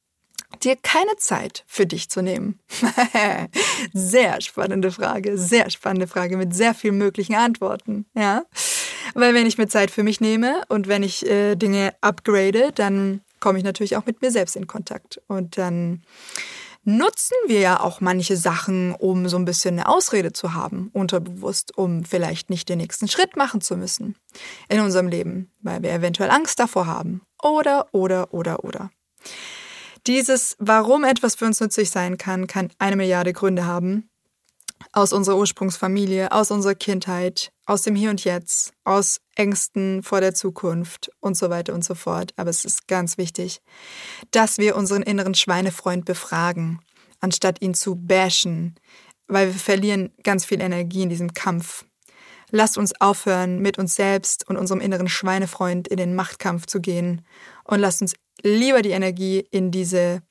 dir 0.63 0.75
keine 0.75 1.15
Zeit 1.17 1.63
für 1.67 1.85
dich 1.85 2.09
zu 2.09 2.21
nehmen? 2.21 2.59
sehr 3.93 4.41
spannende 4.41 4.91
Frage, 4.91 5.37
sehr 5.37 5.69
spannende 5.69 6.07
Frage 6.07 6.37
mit 6.37 6.55
sehr 6.55 6.73
vielen 6.73 6.97
möglichen 6.97 7.35
Antworten, 7.35 8.05
ja. 8.15 8.43
Weil 9.13 9.33
wenn 9.33 9.45
ich 9.45 9.57
mir 9.57 9.67
Zeit 9.67 9.91
für 9.91 10.03
mich 10.03 10.19
nehme 10.19 10.63
und 10.67 10.87
wenn 10.87 11.03
ich 11.03 11.25
äh, 11.25 11.55
Dinge 11.55 11.93
upgrade, 12.01 12.71
dann 12.73 13.21
komme 13.39 13.57
ich 13.57 13.63
natürlich 13.63 13.95
auch 13.95 14.05
mit 14.05 14.21
mir 14.21 14.31
selbst 14.31 14.55
in 14.55 14.67
Kontakt 14.67 15.21
und 15.27 15.57
dann 15.57 16.03
nutzen 16.85 17.35
wir 17.47 17.59
ja 17.59 17.79
auch 17.79 17.99
manche 17.99 18.37
Sachen, 18.37 18.93
um 18.93 19.27
so 19.27 19.37
ein 19.37 19.45
bisschen 19.45 19.79
eine 19.79 19.89
Ausrede 19.89 20.31
zu 20.31 20.53
haben, 20.53 20.89
unterbewusst, 20.93 21.77
um 21.77 22.05
vielleicht 22.05 22.49
nicht 22.49 22.69
den 22.69 22.77
nächsten 22.77 23.07
Schritt 23.07 23.35
machen 23.35 23.59
zu 23.59 23.75
müssen 23.75 24.15
in 24.69 24.79
unserem 24.79 25.07
Leben, 25.07 25.51
weil 25.61 25.81
wir 25.83 25.91
eventuell 25.91 26.29
Angst 26.29 26.59
davor 26.59 26.85
haben. 26.87 27.21
Oder, 27.41 27.87
oder, 27.91 28.33
oder, 28.33 28.63
oder. 28.63 28.91
Dieses, 30.07 30.55
warum 30.59 31.03
etwas 31.03 31.33
für 31.33 31.45
uns 31.45 31.59
nützlich 31.59 31.89
sein 31.89 32.17
kann, 32.17 32.45
kann 32.45 32.69
eine 32.77 32.95
Milliarde 32.95 33.33
Gründe 33.33 33.65
haben. 33.65 34.09
Aus 34.91 35.13
unserer 35.13 35.37
Ursprungsfamilie, 35.37 36.31
aus 36.31 36.51
unserer 36.51 36.75
Kindheit, 36.75 37.51
aus 37.65 37.81
dem 37.81 37.95
Hier 37.95 38.11
und 38.11 38.23
Jetzt, 38.23 38.73
aus 38.83 39.19
Ängsten 39.35 40.03
vor 40.03 40.21
der 40.21 40.35
Zukunft 40.35 41.09
und 41.21 41.35
so 41.35 41.49
weiter 41.49 41.73
und 41.73 41.83
so 41.83 41.95
fort. 41.95 42.33
Aber 42.35 42.51
es 42.51 42.65
ist 42.65 42.87
ganz 42.87 43.17
wichtig, 43.17 43.61
dass 44.29 44.59
wir 44.59 44.75
unseren 44.75 45.01
inneren 45.01 45.33
Schweinefreund 45.33 46.05
befragen, 46.05 46.81
anstatt 47.19 47.61
ihn 47.61 47.73
zu 47.73 47.95
bashen, 47.95 48.75
weil 49.27 49.47
wir 49.47 49.59
verlieren 49.59 50.13
ganz 50.23 50.45
viel 50.45 50.61
Energie 50.61 51.01
in 51.01 51.09
diesem 51.09 51.33
Kampf. 51.33 51.85
Lasst 52.51 52.77
uns 52.77 52.93
aufhören, 53.01 53.59
mit 53.59 53.79
uns 53.79 53.95
selbst 53.95 54.47
und 54.47 54.57
unserem 54.57 54.81
inneren 54.81 55.09
Schweinefreund 55.09 55.87
in 55.87 55.97
den 55.97 56.13
Machtkampf 56.13 56.67
zu 56.67 56.79
gehen 56.79 57.25
und 57.63 57.79
lasst 57.79 58.03
uns 58.03 58.13
lieber 58.43 58.81
die 58.81 58.91
Energie 58.91 59.45
in 59.51 59.71
diese 59.71 60.21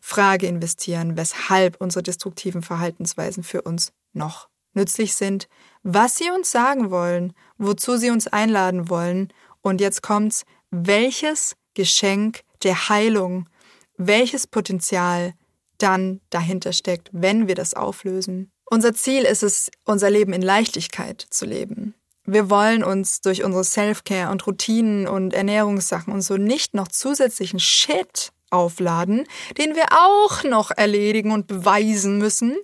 Frage 0.00 0.46
investieren, 0.46 1.16
weshalb 1.16 1.80
unsere 1.80 2.02
destruktiven 2.02 2.62
Verhaltensweisen 2.62 3.42
für 3.42 3.62
uns 3.62 3.92
noch 4.12 4.48
nützlich 4.74 5.14
sind, 5.14 5.48
was 5.82 6.16
sie 6.16 6.30
uns 6.30 6.50
sagen 6.50 6.90
wollen, 6.90 7.32
wozu 7.56 7.96
sie 7.96 8.10
uns 8.10 8.26
einladen 8.26 8.88
wollen 8.88 9.32
und 9.60 9.80
jetzt 9.80 10.02
kommt's, 10.02 10.44
welches 10.70 11.56
Geschenk 11.74 12.42
der 12.62 12.88
Heilung, 12.88 13.48
welches 13.96 14.46
Potenzial 14.46 15.34
dann 15.78 16.20
dahinter 16.30 16.72
steckt, 16.72 17.10
wenn 17.12 17.48
wir 17.48 17.54
das 17.54 17.74
auflösen. 17.74 18.50
Unser 18.66 18.94
Ziel 18.94 19.22
ist 19.22 19.42
es, 19.42 19.70
unser 19.84 20.10
Leben 20.10 20.32
in 20.32 20.42
Leichtigkeit 20.42 21.26
zu 21.30 21.46
leben. 21.46 21.94
Wir 22.30 22.50
wollen 22.50 22.84
uns 22.84 23.22
durch 23.22 23.42
unsere 23.42 23.64
Self-Care 23.64 24.30
und 24.30 24.46
Routinen 24.46 25.08
und 25.08 25.32
Ernährungssachen 25.32 26.12
und 26.12 26.20
so 26.20 26.36
nicht 26.36 26.74
noch 26.74 26.88
zusätzlichen 26.88 27.58
Shit 27.58 28.32
aufladen, 28.50 29.26
den 29.56 29.74
wir 29.74 29.86
auch 29.92 30.44
noch 30.44 30.70
erledigen 30.70 31.32
und 31.32 31.46
beweisen 31.46 32.18
müssen, 32.18 32.58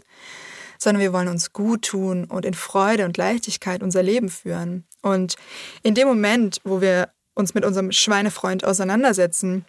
sondern 0.79 1.01
wir 1.01 1.15
wollen 1.15 1.29
uns 1.29 1.55
gut 1.55 1.81
tun 1.81 2.27
und 2.27 2.45
in 2.45 2.53
Freude 2.53 3.07
und 3.07 3.17
Leichtigkeit 3.17 3.83
unser 3.83 4.03
Leben 4.03 4.29
führen. 4.29 4.85
Und 5.01 5.37
in 5.83 5.95
dem 5.95 6.09
Moment, 6.09 6.61
wo 6.65 6.83
wir 6.83 7.09
uns 7.33 7.55
mit 7.55 7.65
unserem 7.65 7.91
Schweinefreund 7.91 8.67
auseinandersetzen 8.67 9.65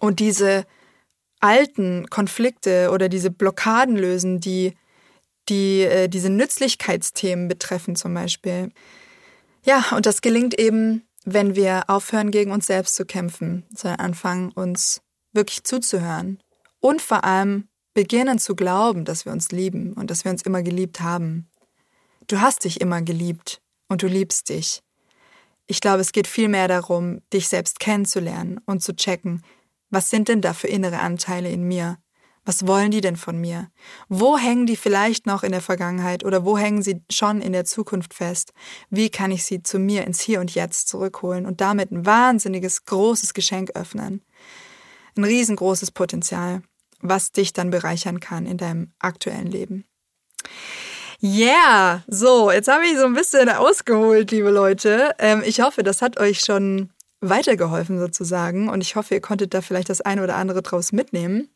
und 0.00 0.18
diese 0.18 0.64
alten 1.38 2.10
Konflikte 2.10 2.90
oder 2.90 3.08
diese 3.08 3.30
Blockaden 3.30 3.94
lösen, 3.94 4.40
die, 4.40 4.74
die 5.48 5.82
äh, 5.82 6.08
diese 6.08 6.30
Nützlichkeitsthemen 6.30 7.46
betreffen 7.46 7.94
zum 7.94 8.12
Beispiel. 8.12 8.72
Ja, 9.64 9.84
und 9.96 10.06
das 10.06 10.20
gelingt 10.20 10.58
eben, 10.58 11.08
wenn 11.24 11.54
wir 11.54 11.84
aufhören, 11.88 12.30
gegen 12.30 12.52
uns 12.52 12.66
selbst 12.66 12.94
zu 12.94 13.06
kämpfen, 13.06 13.64
sondern 13.74 14.00
anfangen, 14.00 14.52
uns 14.52 15.00
wirklich 15.32 15.64
zuzuhören 15.64 16.38
und 16.80 17.00
vor 17.00 17.24
allem 17.24 17.68
beginnen 17.94 18.38
zu 18.38 18.54
glauben, 18.54 19.04
dass 19.04 19.24
wir 19.24 19.32
uns 19.32 19.50
lieben 19.50 19.94
und 19.94 20.10
dass 20.10 20.24
wir 20.24 20.30
uns 20.30 20.42
immer 20.42 20.62
geliebt 20.62 21.00
haben. 21.00 21.48
Du 22.26 22.40
hast 22.40 22.64
dich 22.64 22.80
immer 22.80 23.00
geliebt 23.00 23.62
und 23.88 24.02
du 24.02 24.06
liebst 24.06 24.50
dich. 24.50 24.82
Ich 25.66 25.80
glaube, 25.80 26.00
es 26.00 26.12
geht 26.12 26.26
viel 26.26 26.48
mehr 26.48 26.68
darum, 26.68 27.22
dich 27.32 27.48
selbst 27.48 27.80
kennenzulernen 27.80 28.60
und 28.66 28.82
zu 28.82 28.94
checken, 28.94 29.42
was 29.90 30.10
sind 30.10 30.28
denn 30.28 30.40
da 30.40 30.52
für 30.52 30.66
innere 30.66 30.98
Anteile 30.98 31.48
in 31.48 31.62
mir? 31.62 31.98
Was 32.44 32.66
wollen 32.66 32.90
die 32.90 33.00
denn 33.00 33.16
von 33.16 33.40
mir? 33.40 33.70
Wo 34.08 34.36
hängen 34.36 34.66
die 34.66 34.76
vielleicht 34.76 35.26
noch 35.26 35.42
in 35.42 35.52
der 35.52 35.62
Vergangenheit 35.62 36.24
oder 36.24 36.44
wo 36.44 36.58
hängen 36.58 36.82
sie 36.82 37.02
schon 37.10 37.40
in 37.40 37.52
der 37.52 37.64
Zukunft 37.64 38.12
fest? 38.12 38.52
Wie 38.90 39.08
kann 39.08 39.30
ich 39.30 39.44
sie 39.44 39.62
zu 39.62 39.78
mir 39.78 40.04
ins 40.04 40.20
Hier 40.20 40.40
und 40.40 40.54
Jetzt 40.54 40.88
zurückholen 40.88 41.46
und 41.46 41.60
damit 41.60 41.90
ein 41.90 42.04
wahnsinniges, 42.04 42.84
großes 42.84 43.32
Geschenk 43.32 43.70
öffnen? 43.74 44.22
Ein 45.16 45.24
riesengroßes 45.24 45.92
Potenzial, 45.92 46.62
was 47.00 47.32
dich 47.32 47.52
dann 47.52 47.70
bereichern 47.70 48.20
kann 48.20 48.46
in 48.46 48.58
deinem 48.58 48.92
aktuellen 48.98 49.46
Leben. 49.46 49.84
Yeah, 51.22 52.02
so, 52.06 52.50
jetzt 52.50 52.68
habe 52.68 52.84
ich 52.84 52.98
so 52.98 53.06
ein 53.06 53.14
bisschen 53.14 53.48
ausgeholt, 53.48 54.30
liebe 54.30 54.50
Leute. 54.50 55.14
Ähm, 55.18 55.42
ich 55.46 55.60
hoffe, 55.60 55.82
das 55.82 56.02
hat 56.02 56.18
euch 56.18 56.40
schon 56.40 56.90
weitergeholfen 57.20 57.98
sozusagen 57.98 58.68
und 58.68 58.82
ich 58.82 58.96
hoffe, 58.96 59.14
ihr 59.14 59.20
konntet 59.22 59.54
da 59.54 59.62
vielleicht 59.62 59.88
das 59.88 60.02
eine 60.02 60.22
oder 60.22 60.36
andere 60.36 60.60
draus 60.60 60.92
mitnehmen. 60.92 61.48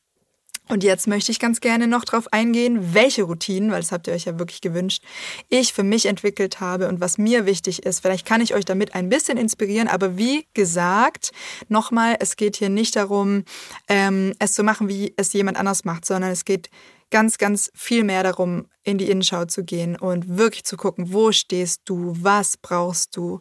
Und 0.69 0.85
jetzt 0.85 1.07
möchte 1.07 1.33
ich 1.33 1.41
ganz 1.41 1.61
gerne 1.61 1.87
noch 1.87 2.05
darauf 2.05 2.33
eingehen, 2.33 2.95
welche 2.95 3.23
Routinen, 3.23 3.71
weil 3.71 3.81
das 3.81 3.91
habt 3.91 4.07
ihr 4.07 4.13
euch 4.13 4.27
ja 4.27 4.39
wirklich 4.39 4.61
gewünscht, 4.61 5.03
ich 5.49 5.73
für 5.73 5.83
mich 5.83 6.07
entwickelt 6.07 6.61
habe 6.61 6.89
und 6.89 7.01
was 7.01 7.17
mir 7.17 7.47
wichtig 7.47 7.85
ist. 7.85 8.01
Vielleicht 8.01 8.27
kann 8.27 8.43
ich 8.43 8.55
euch 8.55 8.67
damit 8.67 8.95
ein 8.95 9.09
bisschen 9.09 9.39
inspirieren, 9.39 9.89
aber 9.89 10.19
wie 10.19 10.47
gesagt, 10.53 11.33
nochmal, 11.69 12.17
es 12.21 12.37
geht 12.37 12.57
hier 12.57 12.69
nicht 12.69 12.97
darum, 12.97 13.45
ähm, 13.89 14.35
es 14.39 14.53
zu 14.53 14.63
machen, 14.63 14.89
wie 14.89 15.15
es 15.17 15.33
jemand 15.33 15.59
anders 15.59 15.85
macht, 15.85 16.05
sondern 16.05 16.31
es 16.31 16.45
geht 16.45 16.69
ganz, 17.11 17.39
ganz 17.39 17.71
viel 17.75 18.05
mehr 18.05 18.23
darum, 18.23 18.67
in 18.85 18.99
die 18.99 19.11
Innenschau 19.11 19.47
zu 19.47 19.65
gehen 19.65 19.97
und 19.97 20.37
wirklich 20.37 20.65
zu 20.65 20.77
gucken, 20.77 21.13
wo 21.13 21.33
stehst 21.33 21.83
du, 21.87 22.15
was 22.19 22.57
brauchst 22.57 23.17
du. 23.17 23.41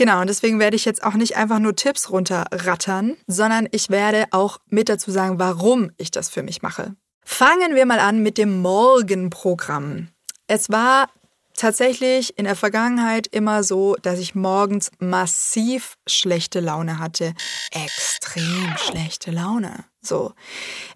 Genau, 0.00 0.22
und 0.22 0.28
deswegen 0.30 0.58
werde 0.58 0.76
ich 0.76 0.86
jetzt 0.86 1.04
auch 1.04 1.12
nicht 1.12 1.36
einfach 1.36 1.58
nur 1.58 1.76
Tipps 1.76 2.08
runterrattern, 2.08 3.18
sondern 3.26 3.68
ich 3.70 3.90
werde 3.90 4.24
auch 4.30 4.56
mit 4.70 4.88
dazu 4.88 5.10
sagen, 5.10 5.38
warum 5.38 5.90
ich 5.98 6.10
das 6.10 6.30
für 6.30 6.42
mich 6.42 6.62
mache. 6.62 6.96
Fangen 7.22 7.74
wir 7.74 7.84
mal 7.84 8.00
an 8.00 8.22
mit 8.22 8.38
dem 8.38 8.62
Morgenprogramm. 8.62 10.08
Es 10.46 10.70
war 10.70 11.10
tatsächlich 11.54 12.38
in 12.38 12.46
der 12.46 12.56
Vergangenheit 12.56 13.26
immer 13.26 13.62
so, 13.62 13.94
dass 14.00 14.20
ich 14.20 14.34
morgens 14.34 14.90
massiv 15.00 15.98
schlechte 16.06 16.60
Laune 16.60 16.98
hatte. 16.98 17.34
Extrem 17.70 18.74
schlechte 18.78 19.30
Laune. 19.30 19.84
So. 20.00 20.32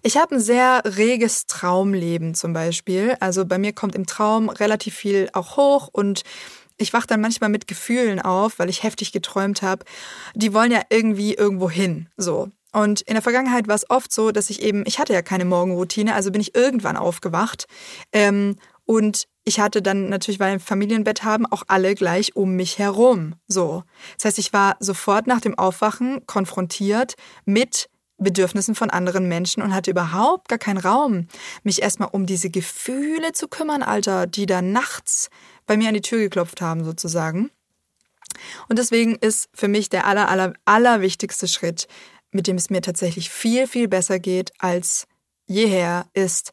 Ich 0.01 0.17
habe 0.17 0.33
ein 0.33 0.41
sehr 0.41 0.81
reges 0.83 1.45
Traumleben 1.45 2.33
zum 2.33 2.53
Beispiel. 2.53 3.15
Also 3.19 3.45
bei 3.45 3.59
mir 3.59 3.71
kommt 3.71 3.93
im 3.93 4.07
Traum 4.07 4.49
relativ 4.49 4.95
viel 4.95 5.29
auch 5.33 5.57
hoch 5.57 5.89
und 5.91 6.23
ich 6.77 6.93
wach 6.93 7.05
dann 7.05 7.21
manchmal 7.21 7.49
mit 7.49 7.67
Gefühlen 7.67 8.19
auf, 8.19 8.59
weil 8.59 8.69
ich 8.69 8.83
heftig 8.83 9.11
geträumt 9.11 9.61
habe. 9.61 9.85
Die 10.33 10.53
wollen 10.53 10.71
ja 10.71 10.81
irgendwie 10.89 11.33
irgendwo 11.33 11.69
hin. 11.69 12.09
So. 12.17 12.49
Und 12.73 13.01
in 13.01 13.13
der 13.13 13.21
Vergangenheit 13.21 13.67
war 13.67 13.75
es 13.75 13.89
oft 13.89 14.11
so, 14.11 14.31
dass 14.31 14.49
ich 14.49 14.61
eben, 14.61 14.83
ich 14.85 14.99
hatte 14.99 15.13
ja 15.13 15.21
keine 15.21 15.45
Morgenroutine, 15.45 16.13
also 16.13 16.31
bin 16.31 16.41
ich 16.41 16.55
irgendwann 16.55 16.97
aufgewacht. 16.97 17.67
Ähm, 18.11 18.57
und 18.85 19.27
ich 19.45 19.59
hatte 19.59 19.81
dann 19.81 20.09
natürlich, 20.09 20.39
weil 20.39 20.49
wir 20.49 20.53
ein 20.55 20.59
Familienbett 20.59 21.23
haben, 21.23 21.45
auch 21.45 21.63
alle 21.67 21.95
gleich 21.95 22.35
um 22.35 22.55
mich 22.55 22.77
herum. 22.77 23.35
So. 23.47 23.83
Das 24.17 24.25
heißt, 24.25 24.39
ich 24.39 24.51
war 24.53 24.75
sofort 24.79 25.27
nach 25.27 25.39
dem 25.39 25.57
Aufwachen 25.57 26.25
konfrontiert 26.27 27.15
mit 27.45 27.89
Bedürfnissen 28.17 28.75
von 28.75 28.89
anderen 28.89 29.27
Menschen 29.27 29.61
und 29.61 29.73
hatte 29.73 29.91
überhaupt 29.91 30.47
gar 30.47 30.59
keinen 30.59 30.77
Raum, 30.77 31.27
mich 31.63 31.81
erstmal 31.81 32.09
um 32.11 32.25
diese 32.25 32.49
Gefühle 32.49 33.33
zu 33.33 33.47
kümmern, 33.47 33.83
Alter, 33.83 34.25
die 34.25 34.45
da 34.45 34.61
nachts 34.61 35.29
bei 35.65 35.77
mir 35.77 35.89
an 35.89 35.93
die 35.93 36.01
Tür 36.01 36.19
geklopft 36.19 36.61
haben, 36.61 36.83
sozusagen. 36.83 37.51
Und 38.67 38.79
deswegen 38.79 39.15
ist 39.15 39.49
für 39.53 39.67
mich 39.67 39.89
der 39.89 40.05
aller, 40.05 40.29
aller, 40.29 40.53
aller 40.65 41.01
wichtigste 41.01 41.47
Schritt, 41.47 41.87
mit 42.31 42.47
dem 42.47 42.57
es 42.57 42.69
mir 42.69 42.81
tatsächlich 42.81 43.29
viel, 43.29 43.67
viel 43.67 43.87
besser 43.87 44.19
geht 44.19 44.51
als 44.59 45.07
jeher, 45.47 46.07
ist, 46.13 46.51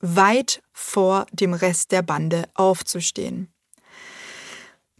weit 0.00 0.62
vor 0.72 1.26
dem 1.32 1.54
Rest 1.54 1.92
der 1.92 2.02
Bande 2.02 2.44
aufzustehen. 2.54 3.48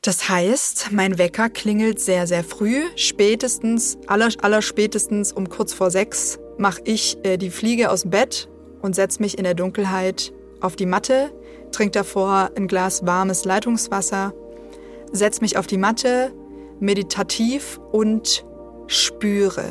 Das 0.00 0.28
heißt, 0.28 0.92
mein 0.92 1.16
Wecker 1.16 1.48
klingelt 1.48 1.98
sehr, 1.98 2.26
sehr 2.26 2.44
früh. 2.44 2.82
Spätestens, 2.96 3.96
aller, 4.06 4.28
aller 4.42 4.60
spätestens 4.60 5.32
um 5.32 5.48
kurz 5.48 5.72
vor 5.72 5.90
sechs 5.90 6.38
mache 6.58 6.82
ich 6.84 7.16
äh, 7.24 7.38
die 7.38 7.50
Fliege 7.50 7.90
aus 7.90 8.02
dem 8.02 8.10
Bett 8.10 8.48
und 8.82 8.94
setze 8.94 9.22
mich 9.22 9.38
in 9.38 9.44
der 9.44 9.54
Dunkelheit 9.54 10.32
auf 10.60 10.76
die 10.76 10.84
Matte, 10.84 11.32
trinke 11.74 11.92
davor 11.92 12.50
ein 12.56 12.68
Glas 12.68 13.04
warmes 13.04 13.44
Leitungswasser, 13.44 14.32
setze 15.12 15.40
mich 15.40 15.56
auf 15.58 15.66
die 15.66 15.78
Matte, 15.78 16.32
meditativ 16.80 17.80
und 17.92 18.44
spüre. 18.86 19.64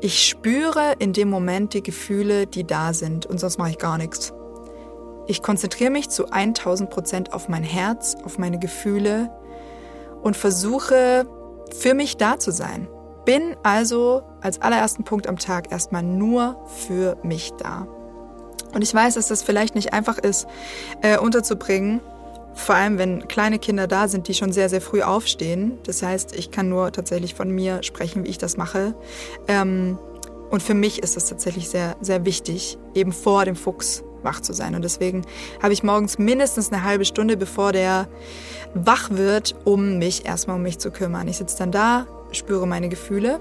Ich 0.00 0.26
spüre 0.28 0.94
in 0.98 1.12
dem 1.12 1.30
Moment 1.30 1.72
die 1.74 1.82
Gefühle, 1.82 2.46
die 2.46 2.64
da 2.64 2.92
sind 2.92 3.26
und 3.26 3.38
sonst 3.38 3.58
mache 3.58 3.70
ich 3.70 3.78
gar 3.78 3.96
nichts. 3.96 4.32
Ich 5.26 5.42
konzentriere 5.42 5.90
mich 5.90 6.10
zu 6.10 6.30
1000 6.30 6.90
Prozent 6.90 7.32
auf 7.32 7.48
mein 7.48 7.62
Herz, 7.62 8.16
auf 8.24 8.38
meine 8.38 8.58
Gefühle 8.58 9.30
und 10.22 10.36
versuche 10.36 11.26
für 11.72 11.94
mich 11.94 12.16
da 12.18 12.38
zu 12.38 12.50
sein. 12.50 12.88
Bin 13.24 13.56
also 13.62 14.22
als 14.42 14.60
allerersten 14.60 15.04
Punkt 15.04 15.26
am 15.26 15.38
Tag 15.38 15.72
erstmal 15.72 16.02
nur 16.02 16.62
für 16.66 17.16
mich 17.22 17.52
da. 17.52 17.86
Und 18.74 18.82
ich 18.82 18.92
weiß, 18.92 19.14
dass 19.14 19.28
das 19.28 19.42
vielleicht 19.42 19.74
nicht 19.74 19.92
einfach 19.92 20.18
ist, 20.18 20.46
äh, 21.02 21.18
unterzubringen, 21.18 22.00
vor 22.54 22.74
allem 22.74 22.98
wenn 22.98 23.26
kleine 23.28 23.58
Kinder 23.58 23.86
da 23.86 24.08
sind, 24.08 24.28
die 24.28 24.34
schon 24.34 24.52
sehr, 24.52 24.68
sehr 24.68 24.80
früh 24.80 25.02
aufstehen. 25.02 25.78
Das 25.84 26.02
heißt, 26.02 26.34
ich 26.36 26.50
kann 26.50 26.68
nur 26.68 26.92
tatsächlich 26.92 27.34
von 27.34 27.50
mir 27.50 27.82
sprechen, 27.82 28.24
wie 28.24 28.28
ich 28.28 28.38
das 28.38 28.56
mache. 28.56 28.94
Ähm, 29.48 29.98
und 30.50 30.62
für 30.62 30.74
mich 30.74 31.02
ist 31.02 31.16
es 31.16 31.26
tatsächlich 31.26 31.68
sehr, 31.68 31.96
sehr 32.00 32.24
wichtig, 32.24 32.78
eben 32.94 33.12
vor 33.12 33.44
dem 33.44 33.56
Fuchs 33.56 34.04
wach 34.22 34.40
zu 34.40 34.52
sein. 34.52 34.74
Und 34.74 34.82
deswegen 34.82 35.22
habe 35.62 35.72
ich 35.72 35.82
morgens 35.82 36.18
mindestens 36.18 36.72
eine 36.72 36.84
halbe 36.84 37.04
Stunde, 37.04 37.36
bevor 37.36 37.72
der 37.72 38.08
wach 38.74 39.10
wird, 39.10 39.54
um 39.64 39.98
mich 39.98 40.24
erstmal 40.24 40.56
um 40.56 40.62
mich 40.62 40.78
zu 40.78 40.90
kümmern. 40.90 41.28
Ich 41.28 41.38
sitze 41.38 41.58
dann 41.58 41.72
da, 41.72 42.06
spüre 42.32 42.66
meine 42.66 42.88
Gefühle. 42.88 43.40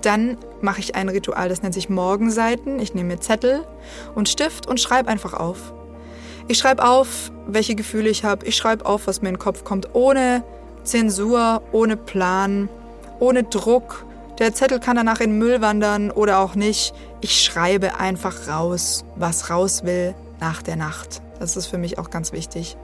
Dann 0.00 0.38
mache 0.60 0.80
ich 0.80 0.94
ein 0.94 1.08
Ritual, 1.08 1.48
das 1.48 1.62
nennt 1.62 1.74
sich 1.74 1.88
Morgenseiten. 1.88 2.78
Ich 2.78 2.94
nehme 2.94 3.14
mir 3.14 3.20
Zettel 3.20 3.66
und 4.14 4.28
Stift 4.28 4.66
und 4.66 4.80
schreibe 4.80 5.08
einfach 5.08 5.34
auf. 5.34 5.72
Ich 6.48 6.58
schreibe 6.58 6.84
auf, 6.84 7.30
welche 7.46 7.74
Gefühle 7.74 8.08
ich 8.08 8.24
habe. 8.24 8.46
Ich 8.46 8.56
schreibe 8.56 8.86
auf, 8.86 9.06
was 9.06 9.22
mir 9.22 9.28
in 9.28 9.34
den 9.34 9.40
Kopf 9.40 9.64
kommt, 9.64 9.94
ohne 9.94 10.42
Zensur, 10.82 11.62
ohne 11.72 11.96
Plan, 11.96 12.68
ohne 13.20 13.44
Druck. 13.44 14.04
Der 14.38 14.54
Zettel 14.54 14.80
kann 14.80 14.96
danach 14.96 15.20
in 15.20 15.38
Müll 15.38 15.60
wandern 15.60 16.10
oder 16.10 16.40
auch 16.40 16.54
nicht. 16.54 16.94
Ich 17.20 17.42
schreibe 17.42 18.00
einfach 18.00 18.48
raus, 18.48 19.04
was 19.14 19.50
raus 19.50 19.84
will 19.84 20.14
nach 20.40 20.62
der 20.62 20.76
Nacht. 20.76 21.22
Das 21.38 21.56
ist 21.56 21.66
für 21.66 21.78
mich 21.78 21.98
auch 21.98 22.10
ganz 22.10 22.32
wichtig. 22.32 22.76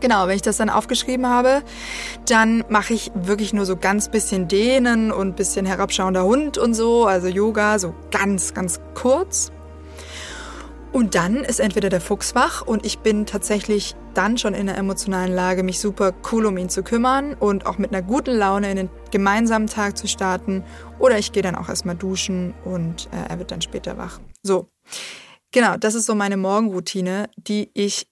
Genau, 0.00 0.26
wenn 0.26 0.36
ich 0.36 0.42
das 0.42 0.56
dann 0.56 0.70
aufgeschrieben 0.70 1.26
habe, 1.26 1.62
dann 2.26 2.64
mache 2.68 2.94
ich 2.94 3.10
wirklich 3.14 3.52
nur 3.52 3.64
so 3.64 3.76
ganz 3.76 4.10
bisschen 4.10 4.48
Dehnen 4.48 5.12
und 5.12 5.36
bisschen 5.36 5.66
herabschauender 5.66 6.24
Hund 6.24 6.58
und 6.58 6.74
so, 6.74 7.06
also 7.06 7.28
Yoga, 7.28 7.78
so 7.78 7.94
ganz, 8.10 8.54
ganz 8.54 8.80
kurz. 8.94 9.50
Und 10.94 11.16
dann 11.16 11.38
ist 11.38 11.58
entweder 11.58 11.88
der 11.88 12.00
Fuchs 12.00 12.36
wach 12.36 12.62
und 12.62 12.86
ich 12.86 13.00
bin 13.00 13.26
tatsächlich 13.26 13.96
dann 14.14 14.38
schon 14.38 14.54
in 14.54 14.66
der 14.66 14.78
emotionalen 14.78 15.34
Lage, 15.34 15.64
mich 15.64 15.80
super 15.80 16.12
cool 16.30 16.46
um 16.46 16.56
ihn 16.56 16.68
zu 16.68 16.84
kümmern 16.84 17.34
und 17.34 17.66
auch 17.66 17.78
mit 17.78 17.92
einer 17.92 18.00
guten 18.00 18.30
Laune 18.30 18.70
in 18.70 18.76
den 18.76 18.90
gemeinsamen 19.10 19.66
Tag 19.66 19.98
zu 19.98 20.06
starten. 20.06 20.62
Oder 21.00 21.18
ich 21.18 21.32
gehe 21.32 21.42
dann 21.42 21.56
auch 21.56 21.68
erstmal 21.68 21.96
duschen 21.96 22.54
und 22.64 23.06
äh, 23.06 23.28
er 23.28 23.40
wird 23.40 23.50
dann 23.50 23.60
später 23.60 23.98
wach. 23.98 24.20
So, 24.44 24.68
genau, 25.50 25.76
das 25.76 25.96
ist 25.96 26.06
so 26.06 26.14
meine 26.14 26.36
Morgenroutine, 26.36 27.28
die 27.36 27.72
ich 27.74 28.06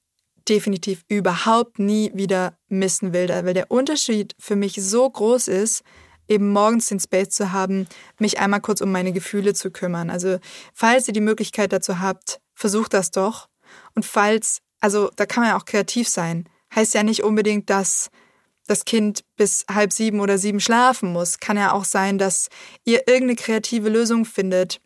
definitiv 0.48 1.04
überhaupt 1.08 1.78
nie 1.78 2.10
wieder 2.14 2.56
missen 2.68 3.12
will, 3.12 3.28
weil 3.28 3.54
der 3.54 3.70
Unterschied 3.70 4.34
für 4.38 4.56
mich 4.56 4.74
so 4.74 5.08
groß 5.08 5.48
ist, 5.48 5.82
eben 6.28 6.50
morgens 6.50 6.86
den 6.86 7.00
Space 7.00 7.30
zu 7.30 7.52
haben, 7.52 7.86
mich 8.18 8.38
einmal 8.38 8.60
kurz 8.60 8.80
um 8.80 8.90
meine 8.90 9.12
Gefühle 9.12 9.54
zu 9.54 9.70
kümmern. 9.70 10.10
Also 10.10 10.38
falls 10.72 11.08
ihr 11.08 11.14
die 11.14 11.20
Möglichkeit 11.20 11.72
dazu 11.72 12.00
habt, 12.00 12.40
versucht 12.54 12.94
das 12.94 13.10
doch. 13.10 13.48
Und 13.94 14.04
falls, 14.04 14.60
also 14.80 15.10
da 15.16 15.26
kann 15.26 15.42
man 15.42 15.50
ja 15.50 15.58
auch 15.58 15.64
kreativ 15.64 16.08
sein. 16.08 16.48
Heißt 16.74 16.94
ja 16.94 17.02
nicht 17.02 17.22
unbedingt, 17.22 17.68
dass 17.70 18.10
das 18.66 18.84
Kind 18.84 19.24
bis 19.36 19.64
halb 19.70 19.92
sieben 19.92 20.20
oder 20.20 20.38
sieben 20.38 20.60
schlafen 20.60 21.12
muss. 21.12 21.40
Kann 21.40 21.56
ja 21.56 21.72
auch 21.72 21.84
sein, 21.84 22.18
dass 22.18 22.48
ihr 22.84 23.08
irgendeine 23.08 23.36
kreative 23.36 23.88
Lösung 23.88 24.24
findet. 24.24 24.80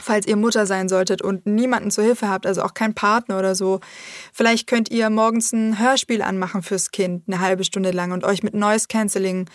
Falls 0.00 0.26
ihr 0.26 0.36
Mutter 0.36 0.66
sein 0.66 0.88
solltet 0.88 1.22
und 1.22 1.46
niemanden 1.46 1.90
zur 1.90 2.04
Hilfe 2.04 2.28
habt, 2.28 2.46
also 2.46 2.62
auch 2.62 2.74
keinen 2.74 2.94
Partner 2.94 3.38
oder 3.38 3.54
so, 3.54 3.80
vielleicht 4.32 4.66
könnt 4.66 4.90
ihr 4.90 5.08
morgens 5.08 5.52
ein 5.52 5.78
Hörspiel 5.78 6.20
anmachen 6.20 6.62
fürs 6.62 6.90
Kind, 6.90 7.24
eine 7.28 7.40
halbe 7.40 7.62
Stunde 7.62 7.92
lang 7.92 8.10
und 8.10 8.24
euch 8.24 8.42
mit 8.42 8.54
Noise 8.54 8.86
Cancelling 8.88 9.48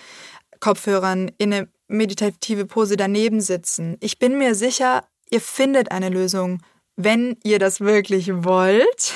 Kopfhörern 0.59 1.31
in 1.37 1.53
eine 1.53 1.67
meditative 1.87 2.65
Pose 2.65 2.95
daneben 2.95 3.41
sitzen. 3.41 3.97
Ich 3.99 4.19
bin 4.19 4.37
mir 4.37 4.55
sicher, 4.55 5.03
ihr 5.29 5.41
findet 5.41 5.91
eine 5.91 6.09
Lösung 6.09 6.61
wenn 7.01 7.37
ihr 7.43 7.59
das 7.59 7.79
wirklich 7.79 8.29
wollt 8.43 9.13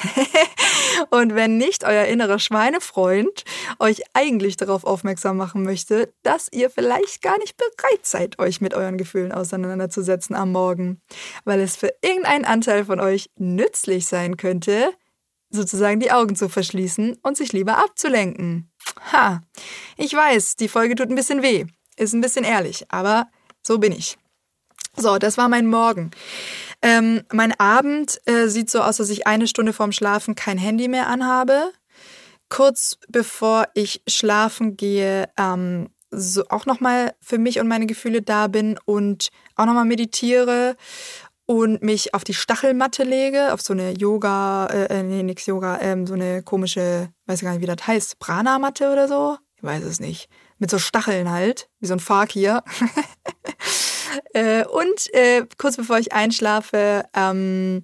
und 1.10 1.36
wenn 1.36 1.58
nicht 1.58 1.84
euer 1.84 2.06
innerer 2.06 2.40
Schweinefreund 2.40 3.44
euch 3.78 4.04
eigentlich 4.14 4.56
darauf 4.56 4.86
aufmerksam 4.86 5.36
machen 5.36 5.64
möchte, 5.64 6.14
dass 6.24 6.48
ihr 6.54 6.70
vielleicht 6.70 7.22
gar 7.22 7.38
nicht 7.40 7.58
bereit 7.58 8.00
seid, 8.04 8.40
euch 8.40 8.62
mit 8.62 8.74
euren 8.74 8.98
Gefühlen 8.98 9.34
auseinanderzusetzen 9.34 10.34
am 10.34 10.54
Morgen, 10.54 11.02
weil 11.44 11.60
es 11.60 11.76
für 11.76 11.94
irgendeinen 12.02 12.46
Anteil 12.46 12.86
von 12.86 13.02
euch 13.02 13.30
nützlich 13.38 14.08
sein 14.08 14.38
könnte, 14.38 14.92
sozusagen 15.50 16.00
die 16.00 16.14
Augen 16.14 16.38
zu 16.38 16.48
verschließen 16.48 17.18
und 17.22 17.36
sich 17.36 17.52
lieber 17.52 17.80
abzulenken. 17.80 18.72
Ha, 19.12 19.42
ich 19.98 20.14
weiß, 20.14 20.56
die 20.56 20.70
Folge 20.70 20.96
tut 20.96 21.10
ein 21.10 21.16
bisschen 21.16 21.42
weh, 21.42 21.66
ist 21.98 22.14
ein 22.14 22.22
bisschen 22.22 22.46
ehrlich, 22.46 22.86
aber 22.88 23.28
so 23.62 23.78
bin 23.78 23.92
ich. 23.92 24.18
So, 24.96 25.18
das 25.18 25.38
war 25.38 25.50
mein 25.50 25.66
Morgen. 25.66 26.12
Ähm, 26.84 27.22
mein 27.32 27.58
Abend 27.60 28.20
äh, 28.26 28.48
sieht 28.48 28.70
so 28.70 28.82
aus, 28.82 28.98
dass 28.98 29.10
ich 29.10 29.26
eine 29.26 29.48
Stunde 29.48 29.72
vorm 29.72 29.94
Schlafen 29.94 30.36
kein 30.36 30.58
Handy 30.58 30.90
mehr 30.90 31.08
anhabe. 31.08 31.72
Kurz 32.50 32.98
bevor 33.08 33.70
ich 33.74 34.04
schlafen 34.06 34.76
gehe, 34.76 35.30
ähm, 35.38 35.88
so 36.12 36.44
auch 36.50 36.66
nochmal 36.66 37.16
für 37.22 37.38
mich 37.38 37.62
und 37.62 37.70
meine 37.70 37.86
Gefühle 37.86 38.22
da 38.22 38.48
bin 38.48 38.78
und 38.84 39.30
auch 39.56 39.66
nochmal 39.66 39.86
meditiere 39.86 40.76
und 41.46 41.82
mich 41.82 42.14
auf 42.14 42.26
die 42.26 42.34
Stachelmatte 42.34 43.06
lege, 43.06 43.54
auf 43.54 43.62
so 43.62 43.72
eine 43.72 43.92
Yoga, 43.92 44.68
äh, 44.68 45.00
äh, 45.00 45.04
nee, 45.04 45.24
nix 45.24 45.46
Yoga, 45.46 45.80
ähm, 45.80 46.06
so 46.06 46.16
eine 46.16 46.44
komische, 46.44 47.10
weiß 47.28 47.40
ich 47.40 47.44
gar 47.44 47.52
nicht, 47.52 47.62
wie 47.62 47.66
das 47.66 47.88
heißt, 47.88 48.20
Prana-Matte 48.20 48.92
oder 48.92 49.08
so? 49.08 49.38
Ich 49.56 49.64
weiß 49.64 49.84
es 49.86 50.02
nicht. 50.02 50.28
Mit 50.58 50.70
so 50.70 50.80
Stacheln 50.80 51.32
halt, 51.32 51.70
wie 51.80 51.88
so 51.88 51.94
ein 51.94 52.02
Fakir. 52.02 52.62
Äh, 54.34 54.66
und 54.66 55.14
äh, 55.14 55.46
kurz 55.58 55.78
bevor 55.78 55.98
ich 55.98 56.14
einschlafe, 56.14 57.06
ähm, 57.16 57.84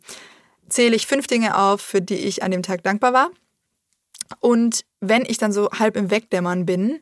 zähle 0.70 0.96
ich 0.96 1.08
fünf 1.08 1.28
Dinge 1.28 1.58
auf, 1.58 1.82
für 1.82 2.02
die 2.02 2.16
ich 2.16 2.44
an 2.44 2.52
dem 2.52 2.64
Tag 2.64 2.84
dankbar 2.84 3.14
war. 3.14 3.30
Und 4.40 4.86
wenn 5.00 5.26
ich 5.26 5.38
dann 5.38 5.52
so 5.52 5.70
halb 5.72 5.96
im 5.96 6.12
Wegdämmern 6.12 6.66
bin, 6.66 7.02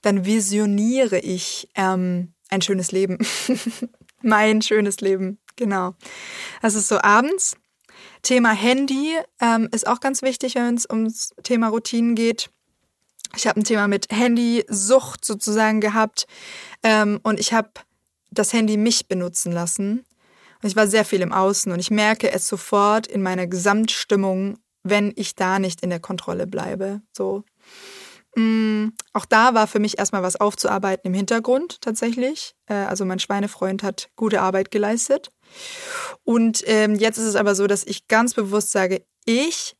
dann 0.00 0.24
visioniere 0.24 1.18
ich 1.18 1.68
ähm, 1.74 2.32
ein 2.48 2.62
schönes 2.62 2.92
Leben. 2.92 3.18
mein 4.22 4.62
schönes 4.62 5.00
Leben, 5.00 5.38
genau. 5.56 5.94
Das 6.60 6.74
ist 6.74 6.88
so 6.88 7.00
abends. 7.00 7.56
Thema 8.22 8.52
Handy 8.52 9.16
ähm, 9.40 9.68
ist 9.72 9.86
auch 9.86 10.00
ganz 10.00 10.22
wichtig, 10.22 10.54
wenn 10.54 10.74
es 10.74 10.86
ums 10.88 11.34
Thema 11.42 11.68
Routinen 11.68 12.14
geht. 12.14 12.50
Ich 13.36 13.46
habe 13.46 13.60
ein 13.60 13.64
Thema 13.64 13.88
mit 13.88 14.08
Handysucht 14.10 15.24
sozusagen 15.24 15.80
gehabt 15.80 16.26
ähm, 16.82 17.20
und 17.22 17.40
ich 17.40 17.52
habe 17.52 17.70
das 18.32 18.52
Handy 18.52 18.76
mich 18.76 19.08
benutzen 19.08 19.52
lassen. 19.52 20.04
Und 20.62 20.68
ich 20.68 20.76
war 20.76 20.86
sehr 20.86 21.04
viel 21.04 21.20
im 21.20 21.32
Außen 21.32 21.72
und 21.72 21.80
ich 21.80 21.90
merke 21.90 22.32
es 22.32 22.46
sofort 22.46 23.06
in 23.06 23.22
meiner 23.22 23.46
Gesamtstimmung, 23.46 24.58
wenn 24.84 25.12
ich 25.16 25.34
da 25.34 25.58
nicht 25.58 25.82
in 25.82 25.90
der 25.90 26.00
Kontrolle 26.00 26.46
bleibe. 26.46 27.02
So. 27.16 27.44
Mm, 28.36 28.88
auch 29.12 29.26
da 29.26 29.54
war 29.54 29.66
für 29.66 29.78
mich 29.78 29.98
erstmal 29.98 30.22
was 30.22 30.36
aufzuarbeiten 30.36 31.08
im 31.08 31.14
Hintergrund 31.14 31.80
tatsächlich. 31.80 32.54
Äh, 32.66 32.74
also 32.74 33.04
mein 33.04 33.18
Schweinefreund 33.18 33.82
hat 33.82 34.10
gute 34.16 34.40
Arbeit 34.40 34.70
geleistet. 34.70 35.30
Und 36.24 36.62
ähm, 36.66 36.94
jetzt 36.94 37.18
ist 37.18 37.26
es 37.26 37.36
aber 37.36 37.54
so, 37.54 37.66
dass 37.66 37.84
ich 37.84 38.08
ganz 38.08 38.34
bewusst 38.34 38.70
sage, 38.70 39.04
ich, 39.24 39.76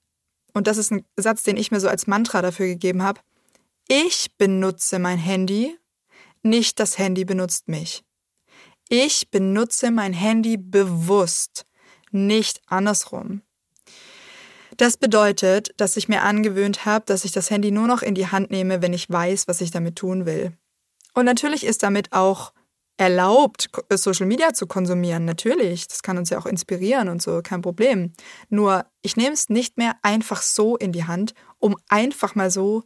und 0.52 0.66
das 0.66 0.76
ist 0.76 0.92
ein 0.92 1.04
Satz, 1.16 1.42
den 1.44 1.56
ich 1.56 1.70
mir 1.70 1.80
so 1.80 1.88
als 1.88 2.06
Mantra 2.06 2.42
dafür 2.42 2.66
gegeben 2.66 3.02
habe, 3.02 3.20
ich 3.88 4.36
benutze 4.36 4.98
mein 4.98 5.18
Handy, 5.18 5.76
nicht 6.42 6.78
das 6.78 6.98
Handy 6.98 7.24
benutzt 7.24 7.68
mich. 7.68 8.04
Ich 8.94 9.30
benutze 9.30 9.90
mein 9.90 10.12
Handy 10.12 10.58
bewusst, 10.58 11.64
nicht 12.10 12.60
andersrum. 12.66 13.40
Das 14.76 14.98
bedeutet, 14.98 15.72
dass 15.78 15.96
ich 15.96 16.10
mir 16.10 16.20
angewöhnt 16.20 16.84
habe, 16.84 17.06
dass 17.06 17.24
ich 17.24 17.32
das 17.32 17.48
Handy 17.48 17.70
nur 17.70 17.86
noch 17.86 18.02
in 18.02 18.14
die 18.14 18.26
Hand 18.26 18.50
nehme, 18.50 18.82
wenn 18.82 18.92
ich 18.92 19.08
weiß, 19.08 19.48
was 19.48 19.62
ich 19.62 19.70
damit 19.70 19.96
tun 19.96 20.26
will. 20.26 20.52
Und 21.14 21.24
natürlich 21.24 21.64
ist 21.64 21.82
damit 21.82 22.12
auch 22.12 22.52
erlaubt, 22.98 23.70
Social 23.94 24.26
Media 24.26 24.52
zu 24.52 24.66
konsumieren. 24.66 25.24
Natürlich, 25.24 25.88
das 25.88 26.02
kann 26.02 26.18
uns 26.18 26.28
ja 26.28 26.38
auch 26.38 26.44
inspirieren 26.44 27.08
und 27.08 27.22
so, 27.22 27.40
kein 27.42 27.62
Problem. 27.62 28.12
Nur, 28.50 28.84
ich 29.00 29.16
nehme 29.16 29.32
es 29.32 29.48
nicht 29.48 29.78
mehr 29.78 29.96
einfach 30.02 30.42
so 30.42 30.76
in 30.76 30.92
die 30.92 31.06
Hand, 31.06 31.32
um 31.56 31.76
einfach 31.88 32.34
mal 32.34 32.50
so 32.50 32.82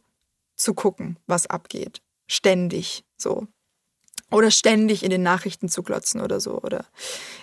zu 0.55 0.73
gucken, 0.73 1.19
was 1.27 1.49
abgeht. 1.49 2.01
Ständig 2.29 3.05
so. 3.17 3.49
Oder 4.31 4.51
ständig 4.51 5.03
in 5.03 5.11
den 5.11 5.22
Nachrichten 5.22 5.68
zu 5.68 5.83
glotzen 5.83 6.20
oder 6.20 6.41
so. 6.41 6.61
Oder 6.61 6.87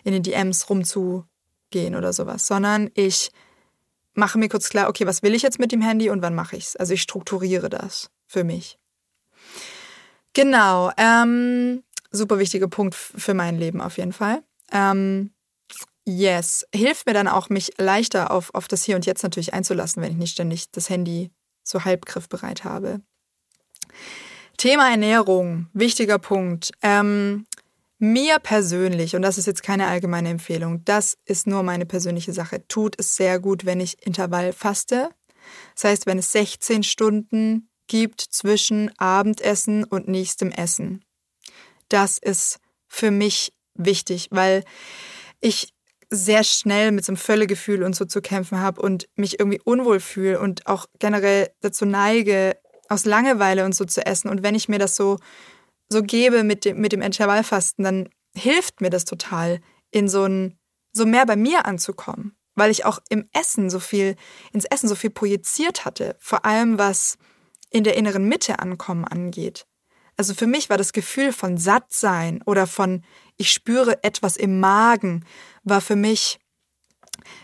in 0.04 0.14
den 0.14 0.24
DMs 0.24 0.70
rumzugehen 0.70 1.96
oder 1.96 2.14
sowas. 2.14 2.48
Sondern 2.48 2.92
ich 2.94 3.32
mache 4.14 4.38
mir 4.38 4.50
kurz 4.50 4.70
klar, 4.70 4.90
okay, 4.90 5.06
was 5.06 5.24
will 5.24 5.34
ich 5.34 5.42
jetzt 5.42 5.60
mit 5.60 5.72
dem 5.72 5.82
Handy 5.82 6.10
und 6.10 6.22
wann 6.22 6.36
mache 6.36 6.56
ich 6.56 6.66
es? 6.66 6.76
Also 6.76 6.94
ich 6.94 7.02
strukturiere 7.02 7.70
das 7.70 8.10
für 8.28 8.44
mich. 8.44 8.78
Genau, 10.34 10.92
ähm, 10.98 11.84
super 12.12 12.40
wichtiger 12.40 12.68
Punkt 12.68 12.96
für 12.96 13.34
mein 13.34 13.58
Leben 13.58 13.82
auf 13.82 13.98
jeden 13.98 14.14
Fall. 14.14 14.44
Ähm, 14.72 15.32
yes, 16.06 16.66
hilft 16.74 17.06
mir 17.06 17.14
dann 17.14 17.28
auch, 17.28 17.50
mich 17.50 17.74
leichter 17.78 18.32
auf, 18.32 18.54
auf 18.56 18.68
das 18.68 18.84
Hier 18.84 18.96
und 18.96 19.06
Jetzt 19.06 19.24
natürlich 19.24 19.54
einzulassen, 19.54 20.02
wenn 20.02 20.12
ich 20.12 20.18
nicht 20.18 20.34
ständig 20.34 20.72
das 20.72 20.90
Handy 20.90 21.32
so 21.64 21.86
halb 21.86 22.06
griffbereit 22.06 22.64
habe. 22.64 23.02
Thema 24.58 24.90
Ernährung, 24.90 25.68
wichtiger 25.74 26.20
Punkt. 26.20 26.72
Ähm, 26.82 27.46
mir 28.00 28.40
persönlich, 28.40 29.16
und 29.16 29.22
das 29.22 29.38
ist 29.38 29.46
jetzt 29.46 29.64
keine 29.64 29.88
allgemeine 29.88 30.30
Empfehlung, 30.30 30.84
das 30.86 31.18
ist 31.26 31.48
nur 31.48 31.64
meine 31.64 31.86
persönliche 31.86 32.34
Sache, 32.34 32.68
tut 32.68 32.96
es 33.00 33.16
sehr 33.16 33.40
gut, 33.40 33.66
wenn 33.66 33.80
ich 33.80 34.06
Intervall 34.06 34.54
faste. 34.54 35.10
Das 35.76 35.86
heißt, 35.86 36.06
wenn 36.06 36.18
es 36.18 36.32
16 36.32 36.84
Stunden 36.84 37.70
gibt 37.88 38.22
zwischen 38.22 38.92
Abendessen 38.98 39.84
und 39.84 40.08
nächstem 40.08 40.52
Essen. 40.52 41.04
Das 41.90 42.18
ist 42.18 42.60
für 42.88 43.12
mich 43.12 43.54
wichtig, 43.76 44.30
weil 44.32 44.64
ich 45.42 45.74
sehr 46.10 46.44
schnell 46.44 46.92
mit 46.92 47.06
so 47.06 47.12
einem 47.12 47.18
Völlegefühl 47.18 47.84
und 47.84 47.96
so 47.96 48.06
zu 48.06 48.22
kämpfen 48.22 48.60
habe 48.60 48.82
und 48.82 49.08
mich 49.16 49.40
irgendwie 49.40 49.62
unwohl 49.64 50.00
fühle 50.00 50.40
und 50.40 50.68
auch 50.68 50.86
generell 51.00 51.50
dazu 51.62 51.86
neige, 51.86 52.56
aus 52.94 53.06
Langeweile 53.06 53.66
und 53.66 53.76
so 53.76 53.86
zu 53.86 54.06
essen. 54.06 54.30
Und 54.30 54.44
wenn 54.44 54.56
ich 54.56 54.70
mir 54.70 54.80
das 54.80 54.96
so, 54.96 55.18
so 55.90 56.02
gebe 56.02 56.44
mit 56.44 56.66
dem, 56.66 56.80
mit 56.80 56.92
dem 56.92 57.02
Intervallfasten, 57.02 57.84
dann 57.84 58.10
hilft 58.36 58.82
mir 58.82 58.90
das 58.90 59.06
total, 59.06 59.60
in 59.92 60.08
so 60.08 60.26
ein, 60.26 60.58
so 60.94 61.06
mehr 61.06 61.26
bei 61.26 61.36
mir 61.36 61.66
anzukommen. 61.66 62.36
Weil 62.56 62.72
ich 62.72 62.86
auch 62.86 63.00
im 63.10 63.28
Essen 63.34 63.70
so 63.70 63.80
viel, 63.80 64.16
ins 64.52 64.66
Essen 64.66 64.88
so 64.88 64.96
viel 64.96 65.10
projiziert 65.10 65.86
hatte. 65.86 66.16
Vor 66.20 66.46
allem 66.46 66.78
was 66.78 67.18
in 67.72 67.84
der 67.84 67.98
inneren 67.98 68.28
Mitte 68.28 68.60
ankommen 68.60 69.06
angeht. 69.06 69.66
Also 70.16 70.36
für 70.36 70.46
mich 70.46 70.70
war 70.70 70.78
das 70.78 70.94
Gefühl 70.94 71.34
von 71.34 71.58
Sattsein 71.58 72.44
oder 72.46 72.68
von 72.68 73.04
ich 73.38 73.52
spüre 73.52 74.04
etwas 74.04 74.38
im 74.38 74.60
Magen, 74.60 75.26
war 75.64 75.82
für 75.82 75.96
mich 75.96 76.40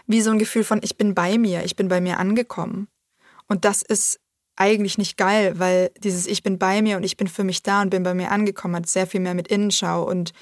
wie 0.05 0.21
so 0.21 0.29
ein 0.29 0.37
Gefühl 0.37 0.63
von 0.63 0.79
ich 0.83 0.97
bin 0.97 1.15
bei 1.15 1.39
mir, 1.39 1.63
ich 1.63 1.75
bin 1.75 1.87
bei 1.87 1.99
mir 2.01 2.19
angekommen. 2.19 2.87
Und 3.47 3.65
das 3.65 3.81
ist 3.81 4.19
eigentlich 4.59 4.97
nicht 4.97 5.17
geil, 5.17 5.57
weil 5.57 5.91
dieses 6.03 6.27
Ich 6.27 6.43
bin 6.43 6.59
bei 6.59 6.81
mir 6.81 6.97
und 6.97 7.03
ich 7.03 7.17
bin 7.17 7.27
für 7.27 7.43
mich 7.43 7.63
da 7.63 7.81
und 7.81 7.89
bin 7.89 8.03
bei 8.03 8.13
mir 8.13 8.31
angekommen 8.31 8.75
hat 8.75 8.87
sehr 8.87 9.07
viel 9.07 9.21
mehr 9.21 9.33
mit 9.33 9.47
Innenschau 9.47 10.03
und 10.03 10.33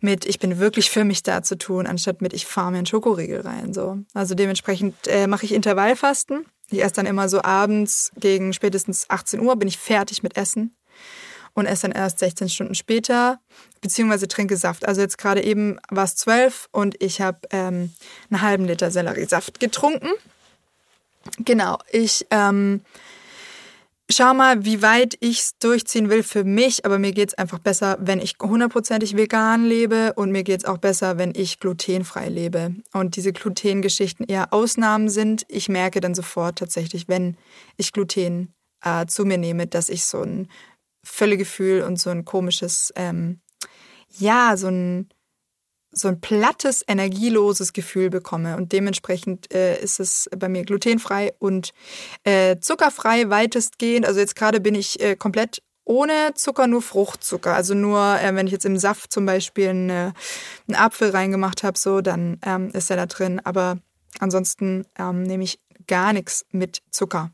mit 0.00 0.26
Ich 0.26 0.38
bin 0.38 0.58
wirklich 0.58 0.90
für 0.90 1.04
mich 1.04 1.22
da 1.22 1.42
zu 1.42 1.56
tun, 1.56 1.86
anstatt 1.86 2.20
mit 2.20 2.32
Ich 2.32 2.44
fahre 2.44 2.72
mir 2.72 2.78
einen 2.78 2.86
Schokoriegel 2.86 3.40
rein. 3.40 3.72
So. 3.72 3.98
Also 4.12 4.34
dementsprechend 4.34 4.94
äh, 5.06 5.26
mache 5.26 5.46
ich 5.46 5.54
Intervallfasten. 5.54 6.44
Ich 6.70 6.82
esse 6.82 6.94
dann 6.94 7.06
immer 7.06 7.28
so 7.28 7.42
abends 7.42 8.10
gegen 8.18 8.52
spätestens 8.52 9.08
18 9.08 9.40
Uhr 9.40 9.56
bin 9.56 9.68
ich 9.68 9.78
fertig 9.78 10.22
mit 10.22 10.36
Essen 10.36 10.76
und 11.54 11.66
esse 11.66 11.82
dann 11.82 11.92
erst 11.92 12.18
16 12.18 12.48
Stunden 12.48 12.74
später, 12.74 13.38
beziehungsweise 13.80 14.26
trinke 14.26 14.56
Saft. 14.56 14.86
Also 14.86 15.00
jetzt 15.00 15.18
gerade 15.18 15.42
eben 15.42 15.78
war 15.88 16.04
es 16.04 16.16
12 16.16 16.68
und 16.72 17.00
ich 17.00 17.20
habe 17.20 17.38
ähm, 17.50 17.92
einen 18.30 18.42
halben 18.42 18.64
Liter 18.64 18.90
Selleriesaft 18.90 19.60
getrunken. 19.60 20.08
Genau, 21.38 21.78
ich 21.90 22.26
ähm, 22.30 22.82
schau 24.10 24.34
mal, 24.34 24.64
wie 24.64 24.82
weit 24.82 25.16
ich 25.20 25.40
es 25.40 25.58
durchziehen 25.58 26.10
will 26.10 26.22
für 26.22 26.44
mich, 26.44 26.84
aber 26.84 26.98
mir 26.98 27.12
geht's 27.12 27.34
einfach 27.34 27.58
besser, 27.58 27.98
wenn 28.00 28.20
ich 28.20 28.34
hundertprozentig 28.40 29.16
vegan 29.16 29.64
lebe 29.64 30.12
und 30.14 30.30
mir 30.30 30.44
geht's 30.44 30.64
auch 30.64 30.78
besser, 30.78 31.18
wenn 31.18 31.32
ich 31.34 31.58
glutenfrei 31.58 32.28
lebe. 32.28 32.74
Und 32.92 33.16
diese 33.16 33.32
Glutengeschichten 33.32 34.26
eher 34.26 34.52
Ausnahmen 34.52 35.08
sind. 35.08 35.44
Ich 35.48 35.68
merke 35.68 36.00
dann 36.00 36.14
sofort 36.14 36.58
tatsächlich, 36.58 37.08
wenn 37.08 37.36
ich 37.76 37.92
Gluten 37.92 38.54
äh, 38.82 39.06
zu 39.06 39.24
mir 39.24 39.38
nehme, 39.38 39.66
dass 39.66 39.88
ich 39.88 40.04
so 40.04 40.22
ein 40.22 40.48
Völlegefühl 41.04 41.82
und 41.82 41.98
so 42.00 42.10
ein 42.10 42.24
komisches, 42.24 42.92
ähm, 42.96 43.40
ja, 44.18 44.56
so 44.56 44.68
ein 44.68 45.08
so 45.96 46.08
ein 46.08 46.20
plattes, 46.20 46.84
energieloses 46.86 47.72
Gefühl 47.72 48.10
bekomme. 48.10 48.56
Und 48.56 48.72
dementsprechend 48.72 49.52
äh, 49.52 49.80
ist 49.80 49.98
es 49.98 50.28
bei 50.36 50.48
mir 50.48 50.64
glutenfrei 50.64 51.32
und 51.38 51.72
äh, 52.24 52.58
zuckerfrei 52.58 53.30
weitestgehend. 53.30 54.06
Also 54.06 54.20
jetzt 54.20 54.36
gerade 54.36 54.60
bin 54.60 54.74
ich 54.74 55.00
äh, 55.00 55.16
komplett 55.16 55.62
ohne 55.84 56.34
Zucker, 56.34 56.66
nur 56.66 56.82
Fruchtzucker. 56.82 57.54
Also 57.54 57.74
nur, 57.74 58.20
äh, 58.20 58.34
wenn 58.34 58.46
ich 58.46 58.52
jetzt 58.52 58.66
im 58.66 58.76
Saft 58.76 59.12
zum 59.12 59.24
Beispiel 59.24 59.70
eine, 59.70 60.12
einen 60.68 60.76
Apfel 60.76 61.10
reingemacht 61.10 61.62
habe, 61.62 61.78
so, 61.78 62.00
dann 62.00 62.38
ähm, 62.44 62.70
ist 62.72 62.90
er 62.90 62.96
da 62.96 63.06
drin. 63.06 63.40
Aber 63.44 63.78
ansonsten 64.18 64.84
ähm, 64.98 65.22
nehme 65.22 65.44
ich 65.44 65.60
gar 65.86 66.12
nichts 66.12 66.44
mit 66.50 66.82
Zucker. 66.90 67.30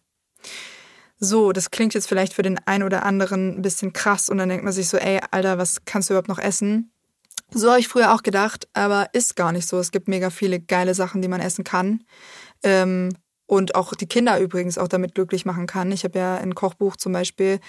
So, 1.18 1.52
das 1.52 1.70
klingt 1.70 1.94
jetzt 1.94 2.08
vielleicht 2.08 2.34
für 2.34 2.42
den 2.42 2.58
einen 2.66 2.82
oder 2.82 3.04
anderen 3.04 3.56
ein 3.56 3.62
bisschen 3.62 3.92
krass 3.92 4.28
und 4.28 4.38
dann 4.38 4.48
denkt 4.48 4.64
man 4.64 4.72
sich 4.72 4.88
so, 4.88 4.96
ey, 4.96 5.20
Alter, 5.30 5.56
was 5.56 5.84
kannst 5.84 6.10
du 6.10 6.14
überhaupt 6.14 6.28
noch 6.28 6.38
essen? 6.38 6.91
So 7.54 7.70
habe 7.70 7.80
ich 7.80 7.88
früher 7.88 8.14
auch 8.14 8.22
gedacht, 8.22 8.68
aber 8.72 9.08
ist 9.12 9.36
gar 9.36 9.52
nicht 9.52 9.68
so. 9.68 9.78
Es 9.78 9.92
gibt 9.92 10.08
mega 10.08 10.30
viele 10.30 10.60
geile 10.60 10.94
Sachen, 10.94 11.22
die 11.22 11.28
man 11.28 11.40
essen 11.40 11.64
kann. 11.64 12.04
Ähm, 12.62 13.10
und 13.46 13.74
auch 13.74 13.94
die 13.94 14.06
Kinder 14.06 14.40
übrigens 14.40 14.78
auch 14.78 14.88
damit 14.88 15.14
glücklich 15.14 15.44
machen 15.44 15.66
kann. 15.66 15.92
Ich 15.92 16.04
habe 16.04 16.18
ja 16.18 16.36
ein 16.36 16.54
Kochbuch 16.54 16.96
zum 16.96 17.12
Beispiel 17.12 17.60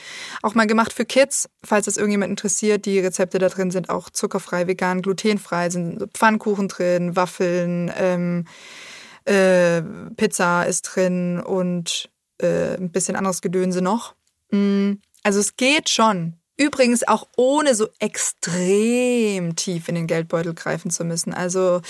auch 0.41 0.55
mal 0.55 0.65
gemacht 0.65 0.93
für 0.93 1.03
Kids, 1.03 1.49
falls 1.61 1.85
das 1.85 1.97
irgendjemand 1.97 2.29
interessiert. 2.29 2.85
Die 2.85 2.99
Rezepte 2.99 3.37
da 3.37 3.49
drin 3.49 3.69
sind 3.69 3.89
auch 3.89 4.09
zuckerfrei, 4.09 4.67
vegan, 4.67 5.01
glutenfrei, 5.01 5.69
sind 5.69 6.07
Pfannkuchen 6.13 6.69
drin, 6.69 7.17
Waffeln, 7.17 7.91
ähm, 7.97 8.45
äh, 9.25 9.81
Pizza 10.15 10.63
ist 10.63 10.83
drin 10.83 11.41
und 11.41 12.09
äh, 12.41 12.75
ein 12.75 12.91
bisschen 12.91 13.17
anderes 13.17 13.41
Gedönse 13.41 13.81
noch. 13.81 14.15
Mm, 14.51 14.93
also 15.23 15.39
es 15.41 15.57
geht 15.57 15.89
schon. 15.89 16.39
Übrigens 16.55 17.07
auch 17.07 17.27
ohne 17.35 17.73
so 17.73 17.87
extrem 17.97 19.55
tief 19.55 19.87
in 19.87 19.95
den 19.95 20.05
Geldbeutel 20.05 20.53
greifen 20.53 20.91
zu 20.91 21.03
müssen. 21.03 21.33
Also 21.33 21.81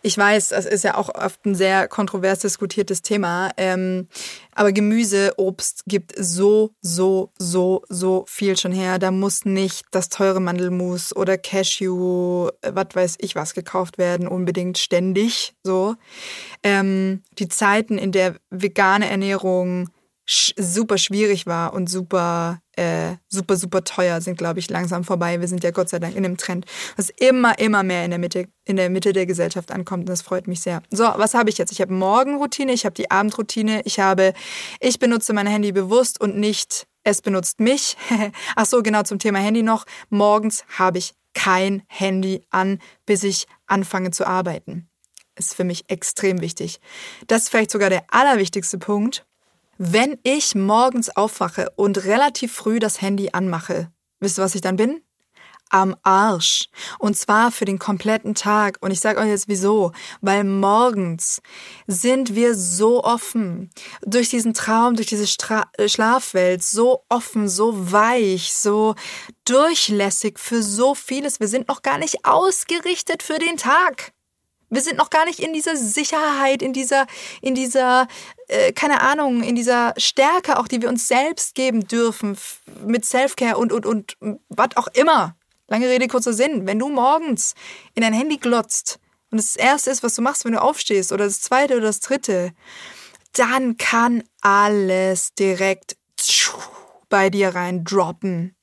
ich 0.00 0.16
weiß, 0.16 0.48
das 0.48 0.64
ist 0.64 0.84
ja 0.84 0.96
auch 0.96 1.14
oft 1.14 1.44
ein 1.44 1.54
sehr 1.54 1.88
kontrovers 1.88 2.38
diskutiertes 2.38 3.02
Thema. 3.02 3.50
Ähm, 3.58 4.08
aber 4.52 4.72
Gemüse, 4.72 5.34
Obst 5.36 5.82
gibt 5.86 6.14
so, 6.16 6.70
so, 6.80 7.32
so, 7.38 7.82
so 7.90 8.24
viel 8.26 8.56
schon 8.56 8.72
her. 8.72 8.98
Da 8.98 9.10
muss 9.10 9.44
nicht 9.44 9.84
das 9.90 10.08
teure 10.08 10.40
Mandelmus 10.40 11.14
oder 11.14 11.36
Cashew, 11.36 12.48
äh, 12.62 12.72
was 12.72 12.88
weiß 12.94 13.16
ich 13.20 13.34
was, 13.34 13.52
gekauft 13.52 13.98
werden, 13.98 14.26
unbedingt 14.26 14.78
ständig. 14.78 15.54
So. 15.62 15.96
Ähm, 16.62 17.22
die 17.38 17.48
Zeiten, 17.48 17.98
in 17.98 18.12
der 18.12 18.36
vegane 18.48 19.08
Ernährung 19.08 19.90
super 20.28 20.98
schwierig 20.98 21.46
war 21.46 21.72
und 21.72 21.88
super, 21.88 22.60
äh, 22.78 23.16
super, 23.28 23.56
super 23.56 23.82
teuer, 23.82 24.20
sind, 24.20 24.38
glaube 24.38 24.60
ich, 24.60 24.70
langsam 24.70 25.02
vorbei. 25.02 25.40
Wir 25.40 25.48
sind 25.48 25.64
ja 25.64 25.72
Gott 25.72 25.88
sei 25.88 25.98
Dank 25.98 26.14
in 26.14 26.22
dem 26.22 26.36
Trend, 26.36 26.64
was 26.96 27.10
immer, 27.10 27.58
immer 27.58 27.82
mehr 27.82 28.04
in 28.04 28.10
der 28.10 28.20
Mitte, 28.20 28.48
in 28.64 28.76
der 28.76 28.88
Mitte 28.88 29.12
der 29.12 29.26
Gesellschaft 29.26 29.72
ankommt. 29.72 30.02
Und 30.02 30.08
das 30.08 30.22
freut 30.22 30.46
mich 30.46 30.60
sehr. 30.60 30.82
So, 30.90 31.04
was 31.04 31.34
habe 31.34 31.50
ich 31.50 31.58
jetzt? 31.58 31.72
Ich 31.72 31.80
habe 31.80 31.92
Morgenroutine, 31.92 32.72
ich 32.72 32.84
habe 32.84 32.94
die 32.94 33.10
Abendroutine, 33.10 33.82
ich 33.84 33.98
habe, 33.98 34.32
ich 34.80 34.98
benutze 34.98 35.32
mein 35.32 35.48
Handy 35.48 35.72
bewusst 35.72 36.20
und 36.20 36.36
nicht, 36.36 36.86
es 37.02 37.20
benutzt 37.20 37.58
mich. 37.58 37.96
Ach 38.56 38.66
so, 38.66 38.82
genau 38.82 39.02
zum 39.02 39.18
Thema 39.18 39.40
Handy 39.40 39.62
noch. 39.62 39.84
Morgens 40.08 40.64
habe 40.78 40.98
ich 40.98 41.14
kein 41.34 41.82
Handy 41.88 42.42
an, 42.50 42.78
bis 43.06 43.24
ich 43.24 43.46
anfange 43.66 44.12
zu 44.12 44.26
arbeiten. 44.26 44.88
Ist 45.36 45.54
für 45.54 45.64
mich 45.64 45.88
extrem 45.88 46.40
wichtig. 46.40 46.80
Das 47.26 47.42
ist 47.42 47.48
vielleicht 47.48 47.70
sogar 47.70 47.90
der 47.90 48.04
allerwichtigste 48.08 48.78
Punkt. 48.78 49.24
Wenn 49.78 50.18
ich 50.24 50.56
morgens 50.56 51.08
aufwache 51.08 51.70
und 51.76 52.04
relativ 52.04 52.52
früh 52.52 52.80
das 52.80 53.00
Handy 53.00 53.30
anmache, 53.32 53.92
wisst 54.18 54.38
ihr, 54.38 54.42
was 54.42 54.56
ich 54.56 54.60
dann 54.60 54.76
bin? 54.76 55.02
am 55.70 55.96
Arsch. 56.02 56.68
Und 56.98 57.16
zwar 57.16 57.52
für 57.52 57.64
den 57.64 57.78
kompletten 57.78 58.34
Tag. 58.34 58.78
Und 58.80 58.90
ich 58.90 59.00
sage 59.00 59.20
euch 59.20 59.28
jetzt 59.28 59.48
wieso. 59.48 59.92
Weil 60.20 60.44
morgens 60.44 61.42
sind 61.86 62.34
wir 62.34 62.54
so 62.54 63.04
offen. 63.04 63.70
Durch 64.02 64.30
diesen 64.30 64.54
Traum, 64.54 64.94
durch 64.96 65.08
diese 65.08 65.26
Stra 65.26 65.70
äh, 65.74 65.88
Schlafwelt. 65.88 66.62
So 66.62 67.04
offen, 67.08 67.48
so 67.48 67.92
weich, 67.92 68.54
so 68.54 68.94
durchlässig 69.44 70.38
für 70.38 70.62
so 70.62 70.94
vieles. 70.94 71.40
Wir 71.40 71.48
sind 71.48 71.68
noch 71.68 71.82
gar 71.82 71.98
nicht 71.98 72.24
ausgerichtet 72.24 73.22
für 73.22 73.38
den 73.38 73.56
Tag. 73.56 74.12
Wir 74.70 74.82
sind 74.82 74.98
noch 74.98 75.10
gar 75.10 75.24
nicht 75.24 75.40
in 75.40 75.52
dieser 75.52 75.76
Sicherheit, 75.76 76.62
in 76.62 76.72
dieser, 76.72 77.06
in 77.40 77.54
dieser, 77.54 78.06
äh, 78.48 78.72
keine 78.72 79.00
Ahnung, 79.00 79.42
in 79.42 79.54
dieser 79.54 79.94
Stärke 79.96 80.58
auch, 80.58 80.68
die 80.68 80.82
wir 80.82 80.88
uns 80.88 81.08
selbst 81.08 81.54
geben 81.54 81.86
dürfen 81.86 82.36
mit 82.84 83.04
Selfcare 83.04 83.56
und 83.56 83.72
und 83.72 83.86
und 83.86 84.16
was 84.48 84.76
auch 84.76 84.88
immer. 84.88 85.36
Lange 85.68 85.88
Rede, 85.88 86.08
kurzer 86.08 86.32
Sinn. 86.32 86.66
Wenn 86.66 86.78
du 86.78 86.88
morgens 86.88 87.54
in 87.94 88.02
dein 88.02 88.14
Handy 88.14 88.38
glotzt 88.38 88.98
und 89.30 89.38
das 89.38 89.56
erste 89.56 89.90
ist, 89.90 90.02
was 90.02 90.14
du 90.14 90.22
machst, 90.22 90.44
wenn 90.44 90.52
du 90.52 90.62
aufstehst, 90.62 91.12
oder 91.12 91.24
das 91.24 91.40
zweite 91.42 91.76
oder 91.76 91.86
das 91.86 92.00
dritte, 92.00 92.52
dann 93.32 93.76
kann 93.76 94.24
alles 94.40 95.34
direkt 95.34 95.96
bei 97.08 97.30
dir 97.30 97.54
rein 97.54 97.84
droppen. 97.84 98.56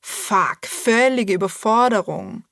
Fuck, 0.00 0.66
völlige 0.66 1.32
Überforderung. 1.34 2.44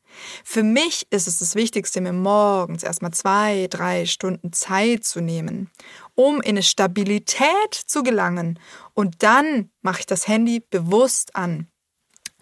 Für 0.45 0.63
mich 0.63 1.07
ist 1.11 1.29
es 1.29 1.39
das 1.39 1.55
Wichtigste, 1.55 2.01
mir 2.01 2.13
morgens 2.13 2.83
erstmal 2.83 3.13
zwei, 3.13 3.67
drei 3.71 4.07
Stunden 4.07 4.53
Zeit 4.53 5.05
zu 5.05 5.21
nehmen, 5.21 5.71
um 6.15 6.41
in 6.41 6.51
eine 6.51 6.63
Stabilität 6.63 7.75
zu 7.75 8.03
gelangen. 8.03 8.59
Und 8.95 9.23
dann 9.23 9.71
mache 9.81 10.01
ich 10.01 10.07
das 10.07 10.29
Handy 10.29 10.61
bewusst 10.61 11.35
an. 11.37 11.69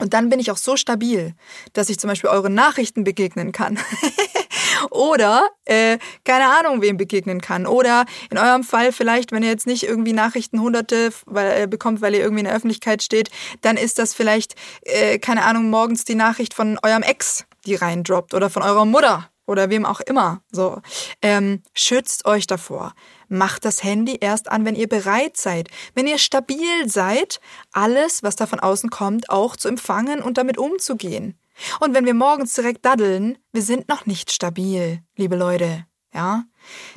Und 0.01 0.15
dann 0.15 0.31
bin 0.31 0.41
ich 0.41 0.51
auch 0.51 0.57
so 0.57 0.77
stabil, 0.77 1.35
dass 1.75 1.91
ich 1.91 1.99
zum 1.99 2.09
Beispiel 2.09 2.31
euren 2.31 2.55
Nachrichten 2.55 3.05
begegnen 3.05 3.53
kann. 3.53 3.79
Oder, 4.91 5.47
äh, 5.67 5.99
keine 6.25 6.47
Ahnung, 6.47 6.81
wem 6.81 6.97
begegnen 6.97 7.43
kann. 7.43 7.67
Oder 7.67 8.07
in 8.31 8.39
eurem 8.39 8.65
Fall 8.65 8.93
vielleicht, 8.93 9.31
wenn 9.31 9.43
ihr 9.43 9.51
jetzt 9.51 9.67
nicht 9.67 9.83
irgendwie 9.83 10.15
Nachrichten 10.15 10.61
hunderte 10.61 11.11
weil, 11.27 11.63
äh, 11.63 11.67
bekommt, 11.67 12.01
weil 12.01 12.15
ihr 12.15 12.21
irgendwie 12.21 12.41
in 12.41 12.47
der 12.47 12.55
Öffentlichkeit 12.55 13.03
steht, 13.03 13.31
dann 13.61 13.77
ist 13.77 13.99
das 13.99 14.15
vielleicht, 14.15 14.55
äh, 14.83 15.19
keine 15.19 15.45
Ahnung, 15.45 15.69
morgens 15.69 16.05
die 16.05 16.15
Nachricht 16.15 16.55
von 16.55 16.79
eurem 16.83 17.03
Ex, 17.03 17.45
die 17.67 17.75
reindroppt. 17.75 18.35
Oder 18.35 18.51
von 18.51 18.63
eurer 18.63 18.85
Mutter 18.85 19.31
oder 19.47 19.69
wem 19.69 19.85
auch 19.85 20.01
immer. 20.01 20.43
So, 20.53 20.81
ähm, 21.23 21.63
schützt 21.75 22.25
euch 22.25 22.47
davor. 22.47 22.95
Macht 23.29 23.65
das 23.65 23.83
Handy 23.83 24.17
erst 24.21 24.51
an, 24.51 24.65
wenn 24.65 24.77
ihr 24.77 24.89
bereit 24.89 25.37
seid, 25.37 25.69
wenn 25.95 26.07
ihr 26.07 26.19
stabil 26.19 26.89
seid, 26.89 27.41
alles, 27.73 28.23
was 28.23 28.37
da 28.37 28.47
von 28.47 28.61
außen 28.61 28.91
kommt, 28.91 29.29
auch 29.29 29.57
zu 29.57 29.69
empfangen 29.69 30.23
und 30.23 30.39
damit 30.39 30.57
umzugehen. 30.57 31.37
Und 31.81 31.95
wenn 31.95 32.07
wir 32.07 32.15
morgens 32.15 32.55
direkt 32.55 32.85
daddeln, 32.85 33.39
wir 33.53 33.63
sind 33.63 33.89
noch 33.89 34.07
nicht 34.07 34.31
stabil, 34.31 35.03
liebe 35.17 35.37
Leute. 35.37 35.85
Ja, 36.13 36.45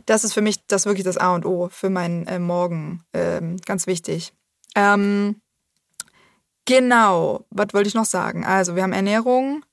das 0.07 0.24
ist 0.24 0.34
für 0.34 0.41
mich 0.41 0.66
das 0.66 0.86
wirklich 0.86 1.03
das 1.03 1.18
A 1.18 1.36
und 1.36 1.45
O 1.45 1.70
für 1.72 1.89
meinen 1.89 2.26
äh, 2.28 2.39
Morgen. 2.39 3.03
Ähm, 3.14 3.57
ganz 3.66 3.86
wichtig. 3.86 4.34
Ähm, 4.76 5.39
genau, 6.66 7.45
was 7.51 7.68
wollte 7.74 7.89
ich 7.89 7.93
noch 7.93 8.05
sagen? 8.05 8.43
Also, 8.43 8.76
wir 8.76 8.82
haben 8.82 8.93
Ernährung, 8.93 9.64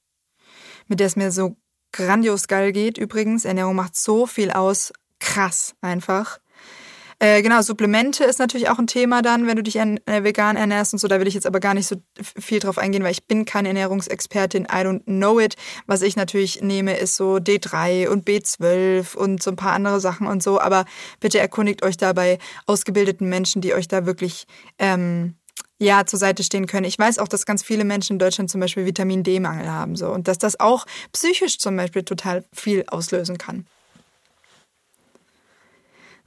mit 0.90 1.00
der 1.00 1.06
es 1.06 1.16
mir 1.16 1.32
so 1.32 1.56
grandios 1.92 2.48
geil 2.48 2.72
geht. 2.72 2.98
Übrigens, 2.98 3.44
Ernährung 3.44 3.76
macht 3.76 3.96
so 3.96 4.26
viel 4.26 4.50
aus. 4.50 4.92
Krass 5.18 5.74
einfach. 5.80 6.38
Äh, 7.22 7.42
genau, 7.42 7.60
Supplemente 7.60 8.24
ist 8.24 8.38
natürlich 8.38 8.70
auch 8.70 8.78
ein 8.78 8.86
Thema 8.86 9.20
dann, 9.20 9.46
wenn 9.46 9.56
du 9.56 9.62
dich 9.62 9.76
äh, 9.76 9.98
vegan 10.06 10.56
ernährst 10.56 10.94
und 10.94 11.00
so. 11.00 11.06
Da 11.06 11.20
will 11.20 11.26
ich 11.28 11.34
jetzt 11.34 11.46
aber 11.46 11.60
gar 11.60 11.74
nicht 11.74 11.86
so 11.86 11.96
viel 12.18 12.60
drauf 12.60 12.78
eingehen, 12.78 13.02
weil 13.02 13.12
ich 13.12 13.26
bin 13.26 13.44
keine 13.44 13.68
Ernährungsexpertin. 13.68 14.64
I 14.64 14.86
don't 14.86 15.04
know 15.04 15.38
it. 15.38 15.56
Was 15.86 16.00
ich 16.00 16.16
natürlich 16.16 16.62
nehme, 16.62 16.96
ist 16.96 17.16
so 17.16 17.34
D3 17.34 18.08
und 18.08 18.26
B12 18.26 19.16
und 19.16 19.42
so 19.42 19.50
ein 19.50 19.56
paar 19.56 19.72
andere 19.72 20.00
Sachen 20.00 20.26
und 20.26 20.42
so. 20.42 20.58
Aber 20.58 20.86
bitte 21.20 21.38
erkundigt 21.38 21.82
euch 21.82 21.98
da 21.98 22.14
bei 22.14 22.38
ausgebildeten 22.64 23.28
Menschen, 23.28 23.60
die 23.60 23.74
euch 23.74 23.86
da 23.86 24.06
wirklich 24.06 24.46
ähm, 24.78 25.34
ja 25.80 26.04
zur 26.06 26.18
Seite 26.18 26.44
stehen 26.44 26.66
können. 26.66 26.84
Ich 26.84 26.98
weiß 26.98 27.18
auch, 27.18 27.28
dass 27.28 27.46
ganz 27.46 27.62
viele 27.62 27.84
Menschen 27.84 28.14
in 28.14 28.18
Deutschland 28.18 28.50
zum 28.50 28.60
Beispiel 28.60 28.86
Vitamin 28.86 29.24
D-Mangel 29.24 29.68
haben 29.68 29.96
so 29.96 30.08
und 30.10 30.28
dass 30.28 30.38
das 30.38 30.60
auch 30.60 30.86
psychisch 31.12 31.58
zum 31.58 31.76
Beispiel 31.76 32.04
total 32.04 32.44
viel 32.52 32.84
auslösen 32.86 33.38
kann. 33.38 33.66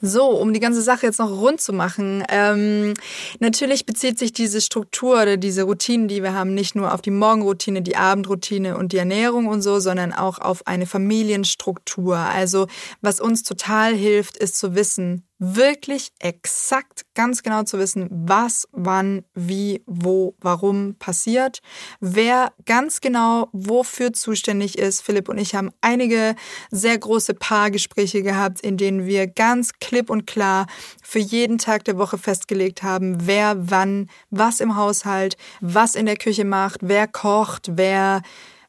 So, 0.06 0.32
um 0.32 0.52
die 0.52 0.60
ganze 0.60 0.82
Sache 0.82 1.06
jetzt 1.06 1.20
noch 1.20 1.32
rund 1.32 1.62
zu 1.62 1.72
machen. 1.72 2.26
Ähm, 2.28 2.94
natürlich 3.40 3.86
bezieht 3.86 4.20
sich 4.20 4.34
diese 4.34 4.60
Struktur 4.60 5.22
oder 5.22 5.38
diese 5.38 5.64
Routinen, 5.64 6.10
die 6.10 6.22
wir 6.22 6.34
haben, 6.34 6.54
nicht 6.54 6.76
nur 6.76 6.94
auf 6.94 7.02
die 7.02 7.10
Morgenroutine, 7.10 7.82
die 7.82 7.96
Abendroutine 7.96 8.76
und 8.76 8.92
die 8.92 8.98
Ernährung 8.98 9.48
und 9.48 9.62
so, 9.62 9.80
sondern 9.80 10.12
auch 10.12 10.40
auf 10.40 10.68
eine 10.68 10.88
Familienstruktur. 10.88 12.18
Also 12.18 12.68
was 13.00 13.22
uns 13.22 13.44
total 13.44 13.96
hilft, 13.96 14.36
ist 14.36 14.58
zu 14.58 14.76
wissen, 14.76 15.24
wirklich 15.44 16.12
exakt 16.20 17.06
ganz 17.16 17.44
genau 17.44 17.64
zu 17.64 17.78
wissen, 17.78 18.08
was, 18.10 18.68
wann, 18.72 19.24
wie, 19.34 19.84
wo, 19.86 20.36
warum 20.40 20.96
passiert, 20.96 21.60
wer 22.00 22.54
ganz 22.66 23.02
genau 23.02 23.50
wofür 23.52 24.14
zuständig 24.14 24.78
ist. 24.78 25.02
Philipp 25.02 25.28
und 25.28 25.38
ich 25.38 25.54
haben 25.54 25.72
einige 25.82 26.36
sehr 26.72 26.98
große 26.98 27.34
Paargespräche 27.34 28.24
gehabt, 28.24 28.62
in 28.62 28.78
denen 28.78 29.06
wir 29.06 29.28
ganz 29.28 29.74
klipp 29.80 30.10
und 30.10 30.26
klar 30.26 30.66
für 31.04 31.20
jeden 31.20 31.58
Tag 31.58 31.84
der 31.84 31.98
Woche 31.98 32.18
festgelegt 32.18 32.82
haben, 32.82 33.28
wer 33.28 33.56
wann 33.58 34.10
was 34.30 34.62
im 34.62 34.78
Haushalt, 34.78 35.36
was 35.60 35.96
in 35.96 36.06
der 36.06 36.18
Küche 36.18 36.46
macht, 36.46 36.80
wer 36.84 37.08
kocht, 37.08 37.72
wer 37.74 38.22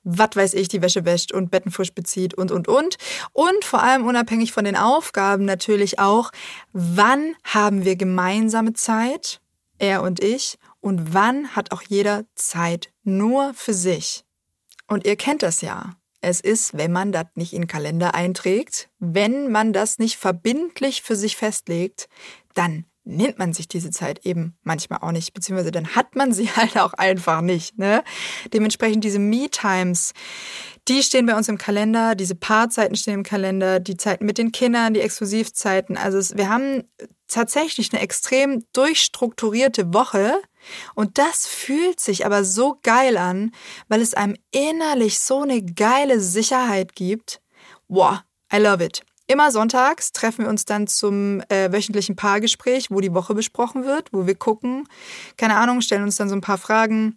was 0.05 0.31
weiß 0.35 0.55
ich, 0.55 0.69
die 0.69 0.83
Wäsche 0.83 1.05
wäscht 1.05 1.33
und 1.33 1.51
Betten 1.51 1.73
frisch 1.73 1.93
bezieht 1.93 2.35
und, 2.35 2.51
und, 2.51 2.69
und. 2.69 2.97
Und 3.33 3.65
vor 3.65 3.83
allem 3.83 4.07
unabhängig 4.07 4.53
von 4.53 4.65
den 4.65 4.77
Aufgaben 4.77 5.45
natürlich 5.45 5.99
auch, 5.99 6.31
wann 6.73 7.35
haben 7.45 7.85
wir 7.85 7.97
gemeinsame 7.97 8.75
Zeit, 8.75 9.41
er 9.79 10.03
und 10.03 10.23
ich, 10.23 10.59
und 10.81 11.15
wann 11.15 11.57
hat 11.57 11.73
auch 11.73 11.83
jeder 11.83 12.25
Zeit 12.35 12.91
nur 13.03 13.55
für 13.55 13.75
sich. 13.75 14.25
Und 14.87 15.07
ihr 15.07 15.17
kennt 15.17 15.43
das 15.43 15.63
ja. 15.63 15.97
Es 16.21 16.41
ist, 16.41 16.77
wenn 16.77 16.93
man 16.93 17.13
das 17.13 17.27
nicht 17.35 17.53
in 17.53 17.63
den 17.63 17.69
Kalender 17.69 18.15
einträgt, 18.15 18.89
wenn 18.99 19.51
man 19.51 19.73
das 19.73 19.99
nicht 19.99 20.17
verbindlich 20.17 21.03
für 21.03 21.17
sich 21.17 21.37
festlegt, 21.37 22.09
dann 22.55 22.87
nimmt 23.05 23.39
man 23.39 23.53
sich 23.53 23.69
diese 23.69 23.91
Zeit 23.91 24.25
eben 24.25 24.57
manchmal 24.63 25.01
auch 25.03 25.13
nicht, 25.13 25.35
beziehungsweise 25.35 25.71
dann 25.71 25.95
hat 25.95 26.17
man 26.17 26.33
sie 26.33 26.51
halt 26.57 26.77
auch 26.79 26.95
einfach 26.95 27.41
nicht. 27.41 27.79
Ne? 27.79 28.03
Dementsprechend 28.53 29.05
diese 29.05 29.19
Me-Times, 29.19 30.13
die 30.89 31.03
stehen 31.03 31.27
bei 31.27 31.37
uns 31.37 31.49
im 31.49 31.59
Kalender, 31.59 32.15
diese 32.15 32.35
Paarzeiten 32.35 32.97
stehen 32.97 33.15
im 33.15 33.23
Kalender, 33.23 33.81
die 33.81 33.97
Zeiten 33.97 34.27
mit 34.27 34.39
den 34.39 34.53
Kindern, 34.53 34.95
die 34.95 35.01
Exklusivzeiten. 35.01 35.97
Also 35.97 36.19
es, 36.19 36.37
wir 36.37 36.49
haben 36.49 36.85
tatsächlich 37.29 37.93
eine 37.93 38.03
extrem 38.03 38.65
durchstrukturierte 38.73 39.95
Woche. 39.95 40.41
Und 40.95 41.19
das 41.19 41.47
fühlt 41.47 42.01
sich 42.01 42.25
aber 42.25 42.45
so 42.45 42.79
geil 42.83 43.17
an, 43.17 43.53
weil 43.89 44.01
es 44.01 44.15
einem 44.15 44.37
innerlich 44.51 45.19
so 45.19 45.43
eine 45.43 45.63
geile 45.63 46.21
Sicherheit 46.21 46.95
gibt. 46.95 47.41
Wow, 47.89 48.21
I 48.53 48.59
love 48.59 48.85
it. 48.85 49.03
Immer 49.27 49.51
sonntags 49.51 50.13
treffen 50.13 50.45
wir 50.45 50.51
uns 50.51 50.67
dann 50.67 50.87
zum 50.87 51.41
äh, 51.49 51.73
wöchentlichen 51.73 52.15
Paargespräch, 52.15 52.91
wo 52.91 53.01
die 53.01 53.15
Woche 53.15 53.35
besprochen 53.35 53.85
wird, 53.85 54.13
wo 54.13 54.27
wir 54.27 54.35
gucken, 54.35 54.87
keine 55.39 55.57
Ahnung, 55.57 55.81
stellen 55.81 56.03
uns 56.03 56.17
dann 56.17 56.29
so 56.29 56.35
ein 56.35 56.43
paar 56.43 56.59
Fragen. 56.59 57.17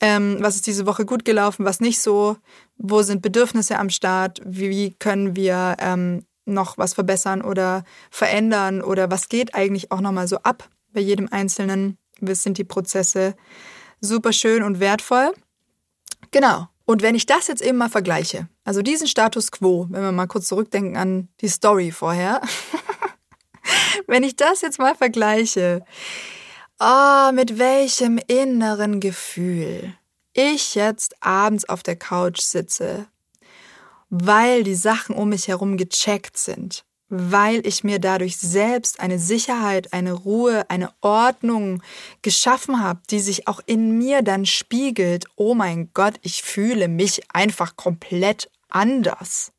Ähm, 0.00 0.36
was 0.40 0.56
ist 0.56 0.66
diese 0.66 0.84
Woche 0.84 1.06
gut 1.06 1.24
gelaufen, 1.24 1.64
was 1.64 1.80
nicht 1.80 2.00
so? 2.00 2.36
Wo 2.76 3.00
sind 3.00 3.22
Bedürfnisse 3.22 3.78
am 3.78 3.88
Start? 3.88 4.42
Wie, 4.44 4.92
können 4.98 5.34
wir 5.34 5.76
ähm, 5.78 6.26
noch 6.44 6.76
was 6.76 6.92
verbessern 6.92 7.40
oder 7.40 7.84
verändern? 8.10 8.82
Oder 8.82 9.10
was 9.10 9.30
geht 9.30 9.54
eigentlich 9.54 9.90
auch 9.90 10.02
nochmal 10.02 10.28
so 10.28 10.36
ab 10.38 10.68
bei 10.92 11.00
jedem 11.00 11.28
Einzelnen? 11.30 11.96
Was 12.20 12.42
sind 12.42 12.58
die 12.58 12.64
Prozesse? 12.64 13.34
Super 14.02 14.34
schön 14.34 14.62
und 14.62 14.78
wertvoll. 14.78 15.32
Genau. 16.32 16.68
Und 16.86 17.02
wenn 17.02 17.16
ich 17.16 17.26
das 17.26 17.48
jetzt 17.48 17.62
eben 17.62 17.78
mal 17.78 17.90
vergleiche, 17.90 18.48
also 18.64 18.80
diesen 18.80 19.08
Status 19.08 19.50
quo, 19.50 19.86
wenn 19.90 20.02
wir 20.02 20.12
mal 20.12 20.28
kurz 20.28 20.46
zurückdenken 20.46 20.96
an 20.96 21.28
die 21.40 21.48
Story 21.48 21.90
vorher, 21.90 22.40
wenn 24.06 24.22
ich 24.22 24.36
das 24.36 24.60
jetzt 24.62 24.78
mal 24.78 24.94
vergleiche, 24.94 25.84
oh, 26.78 27.32
mit 27.32 27.58
welchem 27.58 28.18
inneren 28.28 29.00
Gefühl 29.00 29.94
ich 30.32 30.74
jetzt 30.74 31.20
abends 31.22 31.68
auf 31.68 31.82
der 31.82 31.96
Couch 31.96 32.40
sitze, 32.40 33.06
weil 34.08 34.62
die 34.62 34.74
Sachen 34.74 35.16
um 35.16 35.30
mich 35.30 35.48
herum 35.48 35.76
gecheckt 35.76 36.36
sind, 36.36 36.84
weil 37.08 37.64
ich 37.66 37.84
mir 37.84 38.00
dadurch 38.00 38.36
selbst 38.36 39.00
eine 39.00 39.18
Sicherheit, 39.18 39.92
eine 39.92 40.12
Ruhe, 40.12 40.68
eine 40.68 40.90
Ordnung 41.00 41.82
geschaffen 42.22 42.82
habe, 42.82 43.00
die 43.10 43.20
sich 43.20 43.46
auch 43.46 43.60
in 43.66 43.96
mir 43.96 44.22
dann 44.22 44.44
spiegelt. 44.44 45.26
Oh 45.36 45.54
mein 45.54 45.90
Gott, 45.94 46.14
ich 46.22 46.42
fühle 46.42 46.88
mich 46.88 47.22
einfach 47.32 47.76
komplett 47.76 48.50
anders. 48.68 49.52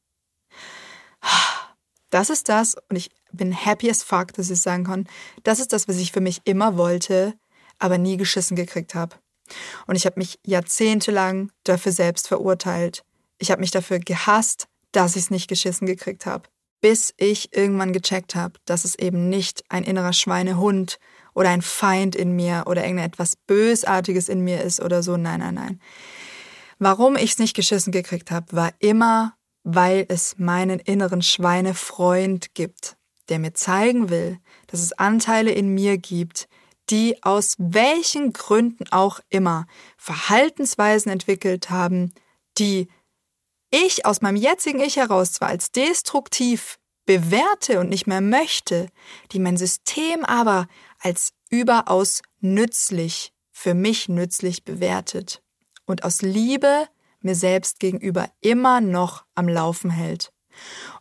das 2.10 2.30
ist 2.30 2.50
das 2.50 2.76
und 2.89 2.98
ich 2.98 3.12
bin 3.32 3.52
happy 3.52 3.89
as 3.89 4.04
fuck, 4.04 4.34
dass 4.34 4.50
ich 4.50 4.62
sagen 4.62 4.86
kann, 4.86 5.08
das 5.43 5.60
ist 5.60 5.74
das, 5.74 5.88
was 5.88 5.98
ich 5.98 6.12
für 6.12 6.22
mich 6.22 6.41
immer 6.45 6.78
wollte, 6.78 7.34
aber 7.80 7.98
nie 7.98 8.18
geschissen 8.18 8.56
gekriegt 8.56 8.95
habe. 8.95 9.16
Und 9.86 9.95
ich 9.95 10.06
habe 10.06 10.20
mich 10.20 10.39
jahrzehntelang 10.45 11.52
dafür 11.64 11.91
selbst 11.91 12.28
verurteilt. 12.28 13.06
Ich 13.38 13.52
habe 13.52 13.62
mich 13.62 13.72
dafür 13.72 14.00
gehasst, 14.00 14.68
dass 14.91 15.16
ich 15.16 15.24
es 15.24 15.30
nicht 15.30 15.48
geschissen 15.48 15.88
gekriegt 15.88 16.26
habe. 16.26 16.50
Bis 16.82 17.14
ich 17.18 17.56
irgendwann 17.56 17.94
gecheckt 17.94 18.36
habe, 18.36 18.60
dass 18.66 18.86
es 18.86 18.96
eben 18.96 19.30
nicht 19.30 19.64
ein 19.70 19.84
innerer 19.84 20.14
Schweinehund 20.14 21.00
oder 21.34 21.50
ein 21.50 21.62
Feind 21.62 22.16
in 22.16 22.36
mir 22.36 22.64
oder 22.66 22.84
irgendetwas 22.84 23.36
Bösartiges 23.36 24.30
in 24.30 24.42
mir 24.42 24.62
ist 24.64 24.82
oder 24.82 25.04
so. 25.04 25.18
Nein, 25.18 25.40
nein, 25.40 25.54
nein. 25.56 25.82
Warum 26.80 27.16
ich 27.16 27.32
es 27.32 27.40
nicht 27.40 27.56
geschissen 27.56 27.92
gekriegt 27.92 28.32
habe, 28.32 28.56
war 28.56 28.72
immer, 28.80 29.34
weil 29.64 30.06
es 30.10 30.38
meinen 30.38 30.80
inneren 30.80 31.22
Schweinefreund 31.22 32.54
gibt, 32.54 32.98
der 33.30 33.40
mir 33.40 33.54
zeigen 33.54 34.10
will, 34.10 34.40
dass 34.68 34.82
es 34.82 34.94
Anteile 34.94 35.52
in 35.52 35.74
mir 35.74 35.98
gibt, 35.98 36.48
die 36.90 37.22
aus 37.24 37.56
welchen 37.58 38.32
Gründen 38.34 38.86
auch 38.92 39.20
immer 39.30 39.68
Verhaltensweisen 39.98 41.12
entwickelt 41.12 41.70
haben, 41.70 42.14
die 42.58 42.88
ich 43.70 44.05
aus 44.05 44.22
meinem 44.22 44.38
jetzigen 44.38 44.80
Ich 44.80 44.97
heraus 44.97 45.34
zwar 45.34 45.49
als 45.49 45.72
destruktiv 45.72 46.78
bewerte 47.05 47.80
und 47.80 47.89
nicht 47.89 48.07
mehr 48.07 48.22
möchte, 48.22 48.89
die 49.32 49.39
mein 49.39 49.57
System 49.57 50.26
aber 50.26 50.68
als 50.99 51.34
überaus 51.49 52.22
nützlich, 52.39 53.34
für 53.51 53.74
mich 53.74 54.09
nützlich 54.09 54.63
bewertet 54.63 55.41
und 55.86 56.03
aus 56.03 56.22
Liebe 56.22 56.88
mir 57.22 57.36
selbst 57.36 57.80
gegenüber 57.80 58.30
immer 58.41 58.82
noch 58.82 59.26
am 59.34 59.47
Laufen 59.47 59.89
hält. 59.89 60.32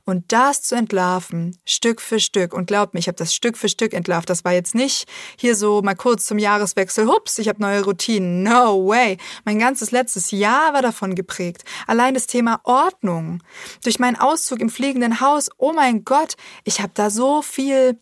Und 0.06 0.32
das 0.32 0.62
zu 0.62 0.76
entlarven, 0.76 1.58
Stück 1.64 2.00
für 2.00 2.20
Stück, 2.20 2.54
und 2.54 2.68
glaubt 2.68 2.94
mir, 2.94 3.00
ich 3.00 3.08
habe 3.08 3.18
das 3.18 3.34
Stück 3.34 3.58
für 3.58 3.68
Stück 3.68 3.92
entlarvt, 3.92 4.30
das 4.30 4.44
war 4.44 4.52
jetzt 4.52 4.76
nicht 4.76 5.08
hier 5.36 5.56
so 5.56 5.82
mal 5.82 5.96
kurz 5.96 6.26
zum 6.26 6.38
Jahreswechsel, 6.38 7.08
hups, 7.08 7.38
ich 7.38 7.48
habe 7.48 7.60
neue 7.60 7.84
Routinen. 7.84 8.44
No 8.44 8.86
way. 8.86 9.18
Mein 9.44 9.58
ganzes 9.58 9.90
letztes 9.90 10.30
Jahr 10.30 10.72
war 10.72 10.80
davon 10.80 11.16
geprägt. 11.16 11.64
Allein 11.88 12.14
das 12.14 12.28
Thema 12.28 12.60
Ordnung. 12.62 13.42
Durch 13.82 13.98
meinen 13.98 14.14
Auszug 14.14 14.60
im 14.60 14.70
fliegenden 14.70 15.20
Haus, 15.20 15.50
oh 15.58 15.72
mein 15.72 16.04
Gott, 16.04 16.36
ich 16.62 16.80
habe 16.80 16.92
da 16.94 17.10
so 17.10 17.42
viel 17.42 17.98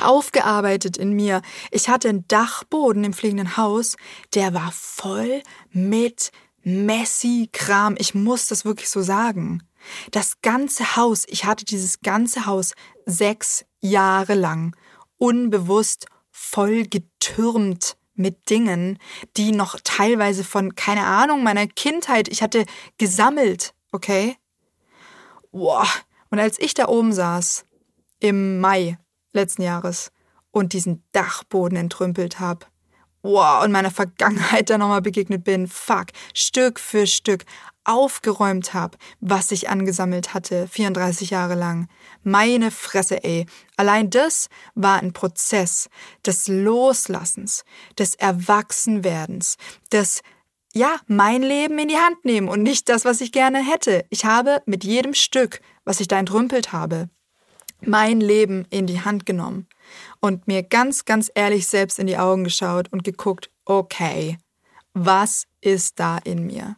aufgearbeitet 0.00 0.96
in 0.96 1.12
mir. 1.12 1.42
Ich 1.70 1.88
hatte 1.88 2.08
einen 2.08 2.26
Dachboden 2.26 3.04
im 3.04 3.12
fliegenden 3.12 3.56
Haus, 3.56 3.96
der 4.34 4.54
war 4.54 4.72
voll 4.72 5.42
mit 5.70 6.32
messy 6.64 7.48
Kram. 7.52 7.94
Ich 7.96 8.14
muss 8.14 8.48
das 8.48 8.64
wirklich 8.64 8.90
so 8.90 9.02
sagen. 9.02 9.62
Das 10.10 10.40
ganze 10.42 10.96
Haus, 10.96 11.24
ich 11.28 11.44
hatte 11.44 11.64
dieses 11.64 12.00
ganze 12.00 12.46
Haus 12.46 12.74
sechs 13.06 13.64
Jahre 13.80 14.34
lang 14.34 14.74
unbewusst 15.18 16.06
voll 16.30 16.84
getürmt 16.84 17.96
mit 18.14 18.50
Dingen, 18.50 18.98
die 19.36 19.52
noch 19.52 19.78
teilweise 19.84 20.44
von, 20.44 20.74
keine 20.74 21.04
Ahnung, 21.04 21.42
meiner 21.42 21.66
Kindheit, 21.66 22.28
ich 22.28 22.42
hatte 22.42 22.64
gesammelt, 22.96 23.74
okay? 23.92 24.36
Boah. 25.52 25.86
Und 26.30 26.40
als 26.40 26.58
ich 26.58 26.74
da 26.74 26.88
oben 26.88 27.12
saß, 27.12 27.64
im 28.20 28.60
Mai 28.60 28.98
letzten 29.32 29.62
Jahres, 29.62 30.10
und 30.50 30.72
diesen 30.72 31.04
Dachboden 31.12 31.78
entrümpelt 31.78 32.40
habe, 32.40 32.66
wow, 33.22 33.62
und 33.64 33.70
meiner 33.70 33.90
Vergangenheit 33.90 34.70
da 34.70 34.78
nochmal 34.78 35.02
begegnet 35.02 35.44
bin, 35.44 35.68
fuck, 35.68 36.06
Stück 36.34 36.80
für 36.80 37.06
Stück 37.06 37.44
aufgeräumt 37.88 38.74
habe, 38.74 38.98
was 39.20 39.50
ich 39.50 39.68
angesammelt 39.68 40.34
hatte, 40.34 40.68
34 40.68 41.30
Jahre 41.30 41.54
lang. 41.54 41.88
Meine 42.22 42.70
Fresse, 42.70 43.24
ey. 43.24 43.46
Allein 43.76 44.10
das 44.10 44.48
war 44.74 45.00
ein 45.00 45.12
Prozess 45.12 45.88
des 46.24 46.48
Loslassens, 46.48 47.64
des 47.98 48.14
Erwachsenwerdens, 48.14 49.56
des 49.90 50.22
ja, 50.74 50.96
mein 51.06 51.42
Leben 51.42 51.78
in 51.78 51.88
die 51.88 51.96
Hand 51.96 52.24
nehmen 52.24 52.48
und 52.48 52.62
nicht 52.62 52.88
das, 52.88 53.04
was 53.04 53.20
ich 53.20 53.32
gerne 53.32 53.58
hätte. 53.58 54.04
Ich 54.10 54.24
habe 54.26 54.62
mit 54.66 54.84
jedem 54.84 55.14
Stück, 55.14 55.60
was 55.84 56.00
ich 56.00 56.08
da 56.08 56.18
entrümpelt 56.18 56.72
habe, 56.72 57.08
mein 57.80 58.20
Leben 58.20 58.66
in 58.70 58.86
die 58.86 59.00
Hand 59.00 59.24
genommen 59.24 59.66
und 60.20 60.46
mir 60.46 60.62
ganz, 60.62 61.04
ganz 61.04 61.30
ehrlich 61.34 61.66
selbst 61.66 61.98
in 61.98 62.06
die 62.06 62.18
Augen 62.18 62.44
geschaut 62.44 62.92
und 62.92 63.02
geguckt, 63.02 63.50
okay, 63.64 64.38
was 64.92 65.46
ist 65.60 65.98
da 65.98 66.18
in 66.18 66.46
mir? 66.46 66.76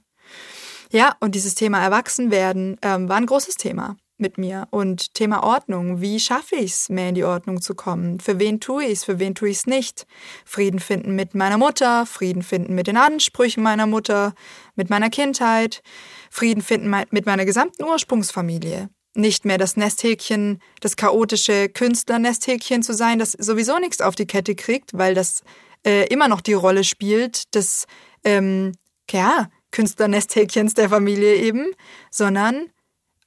Ja, 0.92 1.16
und 1.20 1.34
dieses 1.34 1.54
Thema 1.54 1.82
Erwachsenwerden 1.82 2.76
ähm, 2.82 3.08
war 3.08 3.16
ein 3.16 3.26
großes 3.26 3.54
Thema 3.56 3.96
mit 4.18 4.38
mir. 4.38 4.68
Und 4.70 5.14
Thema 5.14 5.42
Ordnung. 5.42 6.00
Wie 6.00 6.20
schaffe 6.20 6.56
ich 6.56 6.72
es, 6.72 6.88
mehr 6.88 7.08
in 7.08 7.14
die 7.14 7.24
Ordnung 7.24 7.60
zu 7.60 7.74
kommen? 7.74 8.20
Für 8.20 8.38
wen 8.38 8.60
tue 8.60 8.84
ich 8.84 8.92
es? 8.92 9.04
Für 9.04 9.18
wen 9.18 9.34
tue 9.34 9.48
ich 9.48 9.58
es 9.58 9.66
nicht? 9.66 10.06
Frieden 10.44 10.78
finden 10.78 11.14
mit 11.16 11.34
meiner 11.34 11.58
Mutter, 11.58 12.06
Frieden 12.06 12.42
finden 12.42 12.74
mit 12.74 12.86
den 12.86 12.96
Ansprüchen 12.96 13.62
meiner 13.62 13.86
Mutter, 13.86 14.34
mit 14.74 14.90
meiner 14.90 15.10
Kindheit, 15.10 15.82
Frieden 16.30 16.62
finden 16.62 16.90
mit 17.10 17.26
meiner 17.26 17.44
gesamten 17.44 17.84
Ursprungsfamilie 17.84 18.90
nicht 19.14 19.44
mehr 19.44 19.58
das 19.58 19.76
Nesthäkchen, 19.76 20.60
das 20.80 20.94
chaotische 20.94 21.68
Künstlernesthäkchen 21.68 22.84
zu 22.84 22.94
sein, 22.94 23.18
das 23.18 23.32
sowieso 23.32 23.78
nichts 23.80 24.00
auf 24.00 24.14
die 24.14 24.26
Kette 24.26 24.54
kriegt, 24.54 24.96
weil 24.96 25.14
das 25.14 25.42
äh, 25.84 26.06
immer 26.06 26.28
noch 26.28 26.40
die 26.40 26.52
Rolle 26.52 26.84
spielt 26.84 27.52
des 27.54 27.86
ähm, 28.22 28.72
ja, 29.10 29.48
Künstlernesthäkchens 29.70 30.74
der 30.74 30.88
Familie 30.88 31.36
eben, 31.36 31.72
sondern 32.10 32.70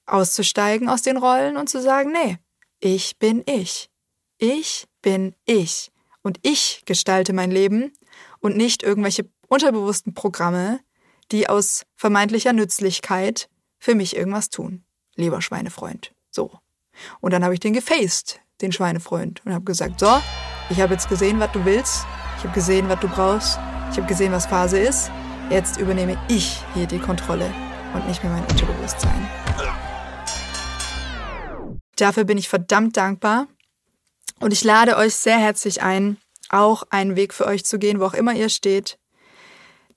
auszusteigen 0.05 0.89
aus 0.89 1.01
den 1.01 1.17
Rollen 1.17 1.57
und 1.57 1.69
zu 1.69 1.81
sagen, 1.81 2.11
nee, 2.11 2.37
ich 2.79 3.17
bin 3.17 3.43
ich. 3.45 3.89
Ich 4.37 4.87
bin 5.01 5.35
ich. 5.45 5.91
Und 6.21 6.39
ich 6.41 6.83
gestalte 6.85 7.33
mein 7.33 7.51
Leben 7.51 7.93
und 8.39 8.57
nicht 8.57 8.83
irgendwelche 8.83 9.29
unterbewussten 9.47 10.13
Programme, 10.13 10.79
die 11.31 11.47
aus 11.47 11.85
vermeintlicher 11.95 12.53
Nützlichkeit 12.53 13.49
für 13.79 13.95
mich 13.95 14.15
irgendwas 14.15 14.49
tun 14.49 14.83
lieber 15.15 15.41
Schweinefreund. 15.41 16.13
So. 16.29 16.51
Und 17.19 17.33
dann 17.33 17.43
habe 17.43 17.53
ich 17.53 17.59
den 17.59 17.73
gefaced, 17.73 18.41
den 18.61 18.71
Schweinefreund, 18.71 19.41
und 19.45 19.53
habe 19.53 19.65
gesagt, 19.65 19.99
so, 19.99 20.21
ich 20.69 20.79
habe 20.79 20.93
jetzt 20.93 21.09
gesehen, 21.09 21.39
was 21.39 21.51
du 21.51 21.63
willst, 21.65 22.05
ich 22.37 22.43
habe 22.43 22.53
gesehen, 22.53 22.89
was 22.89 22.99
du 22.99 23.07
brauchst, 23.07 23.59
ich 23.91 23.97
habe 23.97 24.07
gesehen, 24.07 24.31
was 24.31 24.45
Phase 24.45 24.79
ist, 24.79 25.11
jetzt 25.49 25.77
übernehme 25.77 26.17
ich 26.27 26.59
hier 26.73 26.87
die 26.87 26.99
Kontrolle 26.99 27.53
und 27.93 28.07
nicht 28.07 28.23
mehr 28.23 28.33
mein 28.33 28.45
Unterbewusstsein. 28.45 29.29
Dafür 31.95 32.23
bin 32.23 32.37
ich 32.37 32.49
verdammt 32.49 32.97
dankbar 32.97 33.47
und 34.39 34.53
ich 34.53 34.63
lade 34.63 34.97
euch 34.97 35.15
sehr 35.15 35.37
herzlich 35.37 35.81
ein, 35.81 36.17
auch 36.49 36.83
einen 36.89 37.15
Weg 37.15 37.33
für 37.33 37.45
euch 37.45 37.65
zu 37.65 37.79
gehen, 37.79 37.99
wo 37.99 38.05
auch 38.05 38.13
immer 38.13 38.33
ihr 38.33 38.49
steht, 38.49 38.97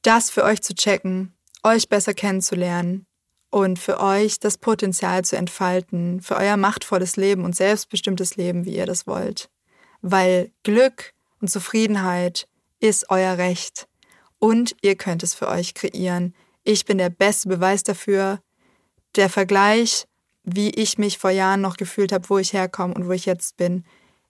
das 0.02 0.30
für 0.30 0.44
euch 0.44 0.62
zu 0.62 0.74
checken, 0.74 1.34
euch 1.62 1.88
besser 1.88 2.14
kennenzulernen, 2.14 3.06
und 3.50 3.78
für 3.78 4.00
euch 4.00 4.38
das 4.38 4.58
Potenzial 4.58 5.24
zu 5.24 5.36
entfalten, 5.36 6.20
für 6.20 6.36
euer 6.36 6.56
machtvolles 6.56 7.16
Leben 7.16 7.44
und 7.44 7.56
selbstbestimmtes 7.56 8.36
Leben, 8.36 8.66
wie 8.66 8.76
ihr 8.76 8.84
das 8.84 9.06
wollt. 9.06 9.48
Weil 10.02 10.50
Glück 10.62 11.14
und 11.40 11.48
Zufriedenheit 11.48 12.48
ist 12.80 13.08
euer 13.08 13.38
Recht 13.38 13.88
und 14.38 14.76
ihr 14.82 14.96
könnt 14.96 15.22
es 15.22 15.34
für 15.34 15.48
euch 15.48 15.74
kreieren. 15.74 16.34
Ich 16.64 16.84
bin 16.84 16.98
der 16.98 17.10
beste 17.10 17.48
Beweis 17.48 17.82
dafür. 17.82 18.40
Der 19.14 19.28
Vergleich, 19.28 20.06
wie 20.44 20.70
ich 20.70 20.98
mich 20.98 21.18
vor 21.18 21.30
Jahren 21.30 21.60
noch 21.60 21.76
gefühlt 21.76 22.12
habe, 22.12 22.28
wo 22.28 22.38
ich 22.38 22.52
herkomme 22.52 22.94
und 22.94 23.06
wo 23.06 23.12
ich 23.12 23.26
jetzt 23.26 23.56
bin, 23.56 23.84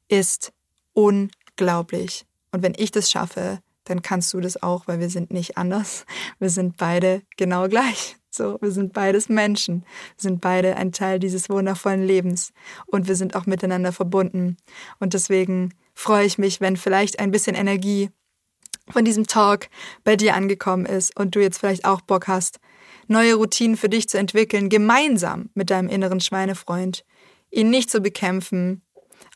ist 0.08 0.52
unglaublich. 0.92 2.24
Und 2.52 2.62
wenn 2.62 2.74
ich 2.76 2.90
das 2.90 3.10
schaffe, 3.10 3.60
dann 3.84 4.02
kannst 4.02 4.32
du 4.34 4.40
das 4.40 4.62
auch, 4.62 4.86
weil 4.86 5.00
wir 5.00 5.10
sind 5.10 5.30
nicht 5.30 5.56
anders. 5.56 6.04
Wir 6.38 6.50
sind 6.50 6.76
beide 6.76 7.22
genau 7.36 7.68
gleich. 7.68 8.16
So, 8.30 8.58
wir 8.60 8.70
sind 8.70 8.92
beides 8.92 9.28
Menschen. 9.28 9.82
Wir 10.16 10.22
sind 10.22 10.40
beide 10.40 10.76
ein 10.76 10.92
Teil 10.92 11.18
dieses 11.18 11.48
wundervollen 11.48 12.02
Lebens 12.02 12.52
und 12.86 13.08
wir 13.08 13.16
sind 13.16 13.34
auch 13.34 13.46
miteinander 13.46 13.92
verbunden. 13.92 14.58
Und 14.98 15.14
deswegen 15.14 15.72
freue 15.94 16.26
ich 16.26 16.36
mich, 16.36 16.60
wenn 16.60 16.76
vielleicht 16.76 17.18
ein 17.18 17.30
bisschen 17.30 17.56
Energie 17.56 18.10
von 18.90 19.04
diesem 19.04 19.26
Talk 19.26 19.68
bei 20.04 20.16
dir 20.16 20.34
angekommen 20.34 20.86
ist 20.86 21.18
und 21.18 21.34
du 21.34 21.40
jetzt 21.40 21.58
vielleicht 21.58 21.84
auch 21.84 22.00
Bock 22.00 22.28
hast, 22.28 22.60
neue 23.08 23.34
Routinen 23.34 23.76
für 23.76 23.88
dich 23.88 24.08
zu 24.08 24.18
entwickeln, 24.18 24.68
gemeinsam 24.68 25.50
mit 25.54 25.70
deinem 25.70 25.88
inneren 25.88 26.20
Schweinefreund, 26.20 27.04
ihn 27.50 27.70
nicht 27.70 27.90
zu 27.90 28.00
bekämpfen 28.00 28.82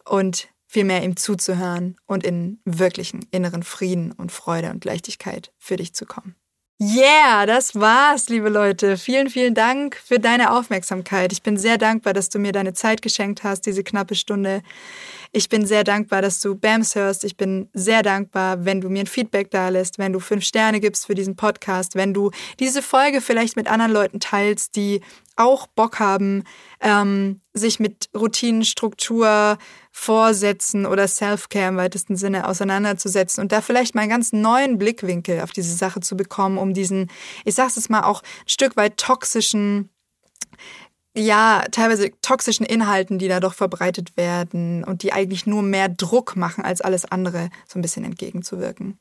und 0.05 0.49
vielmehr 0.67 1.03
ihm 1.03 1.17
zuzuhören 1.17 1.97
und 2.07 2.25
in 2.25 2.61
wirklichen 2.65 3.27
inneren 3.31 3.63
Frieden 3.63 4.13
und 4.13 4.31
Freude 4.31 4.71
und 4.71 4.85
Leichtigkeit 4.85 5.53
für 5.59 5.77
dich 5.77 5.95
zu 5.95 6.07
kommen. 6.07 6.37
Yeah, 6.83 7.45
das 7.45 7.75
war's, 7.75 8.31
liebe 8.31 8.49
Leute. 8.49 8.97
Vielen, 8.97 9.29
vielen 9.29 9.53
Dank 9.53 9.97
für 10.03 10.19
deine 10.19 10.51
Aufmerksamkeit. 10.51 11.31
Ich 11.31 11.43
bin 11.43 11.59
sehr 11.59 11.77
dankbar, 11.77 12.15
dass 12.15 12.31
du 12.31 12.39
mir 12.39 12.53
deine 12.53 12.73
Zeit 12.73 13.03
geschenkt 13.03 13.45
hast, 13.45 13.67
diese 13.67 13.85
knappe 13.85 14.15
Stunde. 14.15 14.63
Ich 15.31 15.51
bin 15.51 15.67
sehr 15.67 15.85
dankbar, 15.85 16.23
dass 16.23 16.41
du 16.41 16.55
BAMS 16.55 16.95
hörst. 16.95 17.25
Ich 17.25 17.37
bin 17.37 17.69
sehr 17.75 18.03
dankbar, 18.03 18.65
wenn 18.65 18.81
du 18.81 18.89
mir 18.89 19.01
ein 19.01 19.07
Feedback 19.07 19.51
da 19.51 19.69
lässt, 19.69 19.99
wenn 19.99 20.15
du 20.15 20.21
fünf 20.21 20.43
Sterne 20.43 20.81
gibst 20.81 21.05
für 21.05 21.15
diesen 21.15 21.37
Podcast, 21.37 21.97
wenn 21.97 22.15
du 22.15 22.31
diese 22.59 22.81
Folge 22.81 23.21
vielleicht 23.21 23.57
mit 23.57 23.69
anderen 23.69 23.93
Leuten 23.93 24.19
teilst, 24.19 24.75
die 24.75 25.03
auch 25.37 25.67
Bock 25.67 25.99
haben, 26.01 26.45
ähm, 26.81 27.41
sich 27.53 27.81
mit 27.81 28.09
Routinen, 28.17 28.65
Struktur, 28.65 29.59
Vorsätzen 29.93 30.87
oder 30.87 31.09
Self-Care 31.09 31.69
im 31.69 31.77
weitesten 31.77 32.17
Sinne 32.17 32.47
auseinanderzusetzen 32.47 33.43
und 33.43 33.53
da 33.53 33.61
vielleicht 33.61 33.95
mal 33.95 34.03
einen 34.03 34.11
ganz 34.11 34.33
neuen 34.33 34.79
Blickwinkel 34.79 35.41
auf 35.41 35.51
diese 35.53 35.75
Sache 35.75 36.01
zu 36.01 36.17
bekommen, 36.17 36.59
um 36.59 36.75
diesen, 36.75 37.11
ich 37.45 37.55
sag's 37.55 37.77
es 37.77 37.89
mal, 37.89 38.03
auch 38.03 38.23
ein 38.23 38.49
Stück 38.49 38.77
weit 38.77 38.97
toxischen 38.97 39.91
ja, 41.17 41.65
teilweise 41.73 42.13
toxischen 42.23 42.65
Inhalten, 42.65 43.19
die 43.19 43.27
da 43.27 43.41
doch 43.41 43.55
verbreitet 43.55 44.17
werden 44.17 44.85
und 44.85 45.03
die 45.03 45.13
eigentlich 45.13 45.45
nur 45.45 45.63
mehr 45.63 45.89
Druck 45.89 46.37
machen 46.37 46.65
als 46.65 46.81
alles 46.81 47.05
andere, 47.05 47.51
so 47.67 47.79
ein 47.79 47.83
bisschen 47.83 48.05
entgegenzuwirken. 48.05 48.99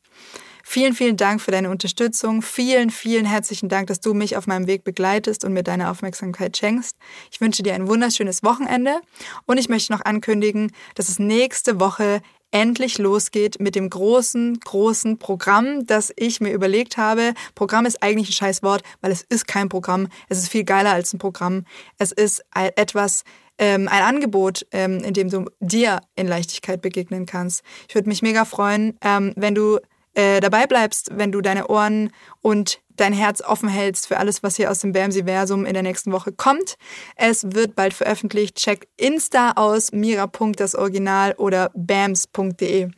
Vielen, 0.72 0.93
vielen 0.93 1.17
Dank 1.17 1.41
für 1.41 1.49
deine 1.49 1.72
Unterstützung. 1.72 2.43
Vielen, 2.43 2.91
vielen 2.91 3.26
herzlichen 3.26 3.70
Dank, 3.70 3.88
dass 3.88 4.01
du 4.01 4.13
mich 4.13 4.38
auf 4.38 4.45
meinem 4.45 4.67
Weg 4.67 4.84
begleitest 4.84 5.43
und 5.43 5.51
mir 5.53 5.63
deine 5.63 5.89
Aufmerksamkeit 5.89 6.55
schenkst. 6.55 6.95
Ich 7.32 7.41
wünsche 7.41 7.63
dir 7.63 7.74
ein 7.74 7.88
wunderschönes 7.88 8.43
Wochenende 8.43 9.01
und 9.47 9.57
ich 9.57 9.67
möchte 9.67 9.91
noch 9.91 10.05
ankündigen, 10.05 10.72
dass 10.93 11.09
es 11.09 11.17
nächste 11.17 11.80
Woche 11.80 12.22
endlich 12.51 12.99
losgeht 12.99 13.59
mit 13.59 13.74
dem 13.74 13.89
großen, 13.89 14.59
großen 14.59 15.17
Programm, 15.17 15.88
das 15.88 16.13
ich 16.15 16.39
mir 16.39 16.53
überlegt 16.53 16.97
habe. 16.97 17.34
Programm 17.55 17.88
ist 17.88 18.03
eigentlich 18.03 18.30
ein 18.30 18.34
scheiß 18.34 18.61
Wort, 18.61 18.84
weil 19.01 19.11
es 19.11 19.24
ist 19.24 19.47
kein 19.47 19.70
Programm. 19.70 20.07
Es 20.28 20.38
ist 20.38 20.49
viel 20.49 20.65
geiler 20.65 20.91
als 20.91 21.11
ein 21.13 21.17
Programm. 21.17 21.65
Es 21.97 22.11
ist 22.11 22.45
etwas, 22.53 23.24
ähm, 23.57 23.88
ein 23.88 24.03
Angebot, 24.03 24.67
ähm, 24.72 24.99
in 25.03 25.15
dem 25.15 25.32
du 25.32 25.45
dir 25.59 26.01
in 26.15 26.28
Leichtigkeit 26.28 26.82
begegnen 26.82 27.26
kannst. 27.26 27.63
Ich 27.88 27.95
würde 27.95 28.07
mich 28.07 28.22
mega 28.22 28.45
freuen, 28.45 28.97
ähm, 29.01 29.34
wenn 29.36 29.55
du 29.55 29.80
äh, 30.14 30.39
dabei 30.39 30.68
bleibst, 30.68 31.10
wenn 31.14 31.32
du 31.32 31.41
deine 31.41 31.68
Ohren 31.68 32.12
und 32.41 32.82
dein 32.95 33.14
Herz 33.14 33.41
offen 33.41 33.70
hältst 33.70 34.07
für 34.07 34.18
alles, 34.18 34.43
was 34.43 34.57
hier 34.57 34.70
aus 34.70 34.80
dem 34.80 34.91
Bamsiversum 34.91 35.66
in 35.66 35.74
der 35.74 35.84
nächsten 35.84 36.12
Woche 36.12 36.32
kommt. 36.32 36.76
Es 37.16 37.53
wird 37.53 37.76
bald 37.76 37.93
veröffentlicht. 37.93 38.57
Check 38.57 38.88
Insta 38.97 39.53
aus, 39.53 39.91
mira.dasoriginal 39.91 41.34
oder 41.34 41.72
bams.de. 41.76 42.89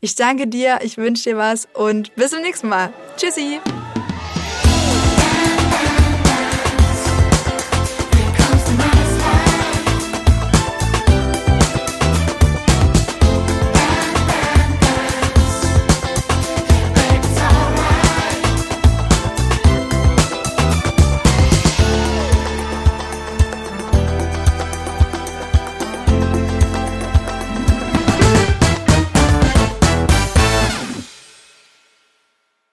Ich 0.00 0.14
danke 0.14 0.46
dir, 0.46 0.78
ich 0.82 0.96
wünsche 0.96 1.30
dir 1.30 1.36
was 1.36 1.68
und 1.74 2.14
bis 2.14 2.30
zum 2.30 2.42
nächsten 2.42 2.68
Mal. 2.68 2.92
Tschüssi! 3.16 3.60